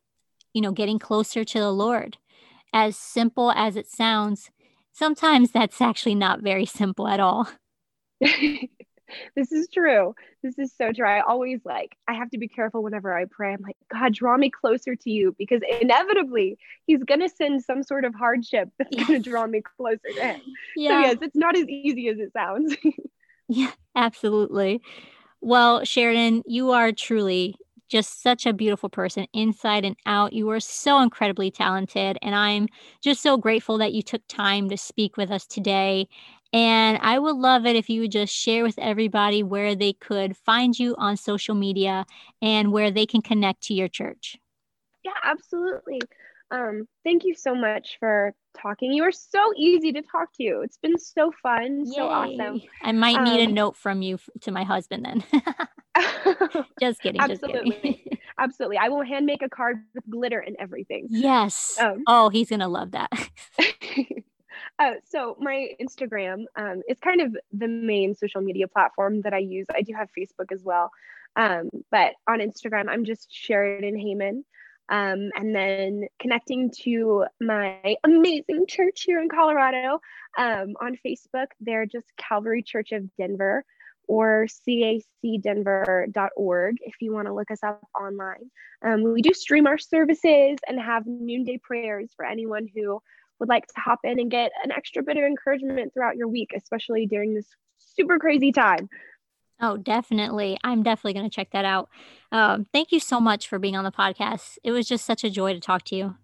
you 0.53 0.61
know 0.61 0.71
getting 0.71 0.97
closer 0.99 1.43
to 1.43 1.59
the 1.59 1.71
Lord. 1.71 2.17
As 2.73 2.97
simple 2.97 3.51
as 3.51 3.75
it 3.75 3.87
sounds, 3.87 4.49
sometimes 4.97 5.51
that's 5.51 5.79
actually 5.79 6.15
not 6.15 6.41
very 6.41 6.65
simple 6.65 7.07
at 7.07 7.19
all. 7.19 7.47
this 8.19 9.51
is 9.51 9.67
true. 9.71 10.15
This 10.41 10.57
is 10.57 10.73
so 10.75 10.91
true. 10.91 11.07
I 11.07 11.21
always 11.21 11.59
like, 11.63 11.95
I 12.07 12.13
have 12.15 12.29
to 12.31 12.37
be 12.37 12.47
careful 12.47 12.81
whenever 12.81 13.15
I 13.15 13.25
pray. 13.25 13.53
I'm 13.53 13.61
like, 13.61 13.77
God, 13.91 14.13
draw 14.13 14.35
me 14.37 14.49
closer 14.49 14.95
to 14.95 15.09
you 15.09 15.35
because 15.37 15.61
inevitably 15.81 16.57
he's 16.87 17.03
going 17.03 17.19
to 17.19 17.29
send 17.29 17.63
some 17.63 17.83
sort 17.83 18.05
of 18.05 18.15
hardship 18.15 18.69
that's 18.77 18.89
yes. 18.91 19.07
going 19.07 19.21
to 19.21 19.29
draw 19.29 19.45
me 19.45 19.61
closer 19.61 19.99
to 20.15 20.21
him. 20.21 20.41
Yeah. 20.75 20.89
So, 20.89 20.99
yes, 20.99 21.17
it's 21.21 21.35
not 21.35 21.55
as 21.55 21.67
easy 21.67 22.07
as 22.07 22.17
it 22.17 22.33
sounds. 22.33 22.75
yeah, 23.47 23.71
absolutely. 23.95 24.81
Well, 25.41 25.83
Sheridan, 25.83 26.41
you 26.47 26.71
are 26.71 26.91
truly 26.91 27.55
just 27.87 28.21
such 28.21 28.45
a 28.45 28.53
beautiful 28.53 28.89
person 28.89 29.27
inside 29.33 29.85
and 29.85 29.95
out. 30.05 30.33
You 30.33 30.49
are 30.49 30.59
so 30.59 30.99
incredibly 31.01 31.51
talented. 31.51 32.17
And 32.21 32.35
I'm 32.35 32.67
just 33.01 33.21
so 33.21 33.37
grateful 33.37 33.77
that 33.79 33.93
you 33.93 34.01
took 34.01 34.21
time 34.27 34.69
to 34.69 34.77
speak 34.77 35.17
with 35.17 35.31
us 35.31 35.45
today 35.45 36.07
and 36.53 36.97
I 37.01 37.19
would 37.19 37.35
love 37.35 37.65
it 37.65 37.75
if 37.75 37.89
you 37.89 38.01
would 38.01 38.11
just 38.11 38.33
share 38.33 38.63
with 38.63 38.79
everybody 38.79 39.43
where 39.43 39.75
they 39.75 39.93
could 39.93 40.37
find 40.37 40.77
you 40.77 40.95
on 40.97 41.17
social 41.17 41.55
media 41.55 42.05
and 42.41 42.71
where 42.71 42.89
they 42.89 43.05
can 43.05 43.21
connect 43.21 43.63
to 43.63 43.73
your 43.73 43.89
church. 43.89 44.37
Yeah, 45.03 45.11
absolutely. 45.23 45.99
Um, 46.49 46.87
thank 47.03 47.25
you 47.25 47.35
so 47.35 47.53
much 47.53 47.97
for 47.99 48.33
talking. 48.61 48.91
You 48.91 49.03
are 49.03 49.11
so 49.11 49.51
easy 49.55 49.91
to 49.93 50.01
talk 50.01 50.33
to. 50.33 50.61
It's 50.63 50.77
been 50.77 50.97
so 50.97 51.31
fun, 51.43 51.85
Yay. 51.85 51.93
so 51.93 52.07
awesome. 52.07 52.61
I 52.81 52.91
might 52.91 53.21
need 53.23 53.43
um, 53.43 53.49
a 53.49 53.51
note 53.51 53.75
from 53.75 54.01
you 54.01 54.19
to 54.41 54.51
my 54.51 54.63
husband 54.63 55.05
then. 55.05 55.23
just 56.79 57.01
kidding. 57.01 57.21
Absolutely. 57.21 57.71
Just 57.71 57.81
kidding. 57.81 58.17
Absolutely. 58.39 58.77
I 58.77 58.89
will 58.89 59.03
hand 59.03 59.25
make 59.25 59.41
a 59.41 59.49
card 59.49 59.77
with 59.95 60.03
glitter 60.09 60.39
and 60.39 60.55
everything. 60.59 61.07
Yes. 61.09 61.77
Um, 61.79 62.03
oh, 62.07 62.29
he's 62.29 62.49
going 62.49 62.59
to 62.59 62.67
love 62.67 62.91
that. 62.91 63.09
Uh, 64.79 64.93
so 65.09 65.35
my 65.39 65.69
Instagram 65.81 66.43
um, 66.55 66.81
is 66.87 66.99
kind 66.99 67.21
of 67.21 67.35
the 67.51 67.67
main 67.67 68.13
social 68.13 68.41
media 68.41 68.67
platform 68.67 69.21
that 69.21 69.33
I 69.33 69.39
use. 69.39 69.65
I 69.73 69.81
do 69.81 69.93
have 69.93 70.09
Facebook 70.17 70.51
as 70.51 70.63
well, 70.63 70.91
um, 71.35 71.69
but 71.89 72.13
on 72.27 72.39
Instagram 72.39 72.87
I'm 72.87 73.03
just 73.03 73.27
Sheridan 73.31 73.95
Heyman. 73.95 74.43
Um, 74.89 75.31
and 75.35 75.53
then 75.53 76.07
connecting 76.19 76.71
to 76.83 77.25
my 77.41 77.95
amazing 78.03 78.65
church 78.67 79.03
here 79.05 79.19
in 79.19 79.29
Colorado 79.29 79.99
um, 80.37 80.75
on 80.81 80.97
Facebook, 81.05 81.47
they're 81.59 81.85
just 81.85 82.07
Calvary 82.17 82.63
Church 82.63 82.93
of 82.93 83.03
Denver 83.17 83.65
or 84.07 84.47
cacdenver.org 84.67 86.75
if 86.79 86.95
you 87.01 87.13
want 87.13 87.27
to 87.27 87.33
look 87.33 87.51
us 87.51 87.63
up 87.63 87.81
online. 87.99 88.49
Um, 88.85 89.03
we 89.03 89.21
do 89.21 89.33
stream 89.33 89.67
our 89.67 89.77
services 89.77 90.57
and 90.67 90.79
have 90.79 91.03
noonday 91.05 91.59
prayers 91.61 92.11
for 92.15 92.25
anyone 92.25 92.67
who 92.73 93.01
would 93.39 93.49
like 93.49 93.67
to 93.67 93.73
hop 93.77 93.99
in 94.03 94.19
and 94.19 94.31
get 94.31 94.51
an 94.63 94.71
extra 94.71 95.03
bit 95.03 95.17
of 95.17 95.23
encouragement 95.23 95.93
throughout 95.93 96.15
your 96.15 96.27
week, 96.27 96.51
especially 96.55 97.05
during 97.05 97.33
this 97.33 97.47
super 97.77 98.17
crazy 98.17 98.51
time. 98.51 98.89
Oh, 99.59 99.77
definitely. 99.77 100.57
I'm 100.63 100.83
definitely 100.83 101.13
going 101.13 101.29
to 101.29 101.35
check 101.35 101.51
that 101.51 101.65
out. 101.65 101.89
Um, 102.31 102.67
thank 102.71 102.91
you 102.91 102.99
so 102.99 103.19
much 103.19 103.47
for 103.47 103.57
being 103.57 103.75
on 103.75 103.83
the 103.83 103.91
podcast. 103.91 104.57
It 104.63 104.71
was 104.71 104.87
just 104.87 105.05
such 105.05 105.23
a 105.23 105.29
joy 105.29 105.53
to 105.53 105.59
talk 105.59 105.83
to 105.85 105.95
you. 105.95 106.15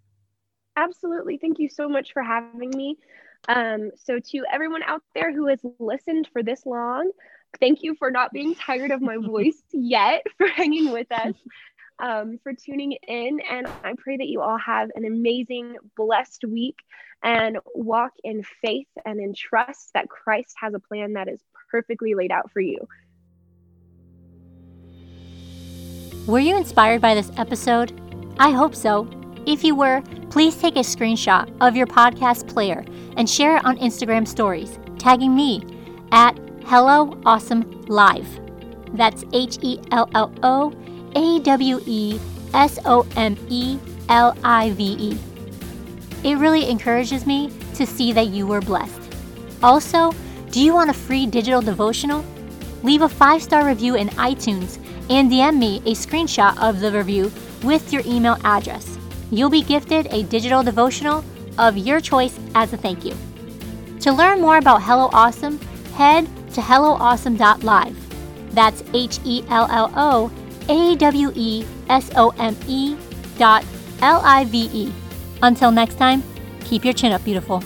Absolutely. 0.76 1.38
Thank 1.38 1.60
you 1.60 1.70
so 1.70 1.90
much 1.90 2.14
for 2.14 2.22
having 2.24 2.70
me. 2.70 2.98
Um, 3.48 3.92
so, 3.96 4.20
to 4.20 4.44
everyone 4.52 4.84
out 4.84 5.02
there 5.14 5.34
who 5.34 5.48
has 5.48 5.60
listened 5.80 6.30
for 6.32 6.44
this 6.44 6.66
long, 6.66 7.12
thank 7.60 7.84
you 7.84 7.96
for 7.96 8.10
not 8.10 8.32
being 8.32 8.56
tired 8.56 8.92
of 8.92 9.02
my 9.02 9.18
voice 9.22 9.62
yet, 9.72 10.24
for 10.38 10.48
hanging 10.48 10.92
with 10.92 11.12
us 11.12 11.34
um, 12.00 12.40
for 12.44 12.54
tuning 12.54 12.94
in. 13.08 13.40
And 13.50 13.68
I 13.84 13.94
pray 13.98 14.18
that 14.18 14.28
you 14.28 14.42
all 14.42 14.58
have 14.58 14.90
an 14.96 15.06
amazing, 15.06 15.76
blessed 15.96 16.44
week 16.48 16.78
and 17.22 17.58
walk 17.74 18.14
in 18.24 18.44
faith 18.62 18.88
and 19.06 19.20
in 19.20 19.34
trust 19.34 19.92
that 19.94 20.10
Christ 20.10 20.56
has 20.62 20.74
a 20.74 20.80
plan 20.80 21.14
that 21.14 21.28
is 21.28 21.40
perfectly 21.72 22.16
laid 22.16 22.32
out 22.32 22.52
for 22.52 22.60
you. 22.60 22.88
Were 26.26 26.40
you 26.40 26.56
inspired 26.56 27.02
by 27.02 27.16
this 27.16 27.32
episode? 27.36 27.92
I 28.40 28.52
hope 28.52 28.76
so. 28.76 29.10
If 29.46 29.62
you 29.62 29.76
were, 29.76 30.02
please 30.30 30.56
take 30.56 30.78
a 30.78 30.80
screenshot 30.80 31.52
of 31.60 31.76
your 31.76 31.86
podcast 31.86 32.48
player 32.48 32.86
and 33.18 33.30
share 33.30 33.58
it 33.58 33.66
on 33.66 33.78
Instagram 33.80 34.26
stories, 34.26 34.80
tagging 34.98 35.36
me 35.36 35.62
at 36.14 36.40
Hello 36.64 37.20
Awesome 37.26 37.70
Live. 37.88 38.40
That's 38.94 39.26
H 39.34 39.58
E 39.64 39.80
L 39.92 40.10
L 40.16 40.34
O 40.44 40.74
A 41.14 41.42
W 41.42 41.82
E 41.86 42.18
S 42.54 42.80
O 42.86 43.06
M 43.18 43.36
E 43.50 43.78
L 44.08 44.38
I 44.46 44.72
V 44.72 44.84
E. 44.98 45.18
It 46.24 46.38
really 46.38 46.70
encourages 46.70 47.26
me 47.26 47.52
to 47.74 47.86
see 47.86 48.14
that 48.14 48.28
you 48.28 48.48
were 48.48 48.62
blessed. 48.62 49.02
Also, 49.62 50.14
do 50.52 50.62
you 50.62 50.74
want 50.74 50.90
a 50.90 50.94
free 50.94 51.26
digital 51.26 51.62
devotional? 51.62 52.24
Leave 52.82 53.02
a 53.02 53.10
five 53.10 53.44
star 53.44 53.66
review 53.66 53.96
in 53.96 54.08
iTunes 54.12 54.80
and 55.10 55.32
DM 55.32 55.58
me 55.58 55.78
a 55.86 55.94
screenshot 55.94 56.58
of 56.62 56.80
the 56.80 56.92
review 56.92 57.32
with 57.64 57.92
your 57.92 58.02
email 58.06 58.38
address. 58.44 58.98
You'll 59.32 59.50
be 59.50 59.64
gifted 59.64 60.08
a 60.08 60.24
digital 60.24 60.64
devotional 60.64 61.24
of 61.58 61.78
your 61.78 62.00
choice 62.00 62.40
as 62.56 62.74
a 62.74 62.78
thank 62.78 63.06
you. 63.06 63.16
To 64.02 64.12
learn 64.12 64.42
more 64.42 64.58
about 64.58 64.82
Hello 64.84 65.10
Awesome, 65.14 65.60
head 65.94 66.28
to 66.54 66.62
helloawesome.live. 66.62 68.54
That's 68.54 68.84
H 68.94 69.20
E 69.24 69.44
L 69.50 69.68
L 69.72 69.92
O 69.96 70.32
A 70.70 70.96
W 70.96 71.32
E 71.36 71.66
S 71.90 72.12
O 72.16 72.30
M 72.38 72.56
E 72.68 72.96
dot 73.38 73.66
L 74.02 74.22
I 74.24 74.46
V 74.46 74.70
E. 74.74 74.94
Until 75.42 75.72
next 75.72 75.96
time, 75.96 76.24
keep 76.64 76.86
your 76.86 76.94
chin 76.94 77.12
up, 77.12 77.24
beautiful. 77.24 77.64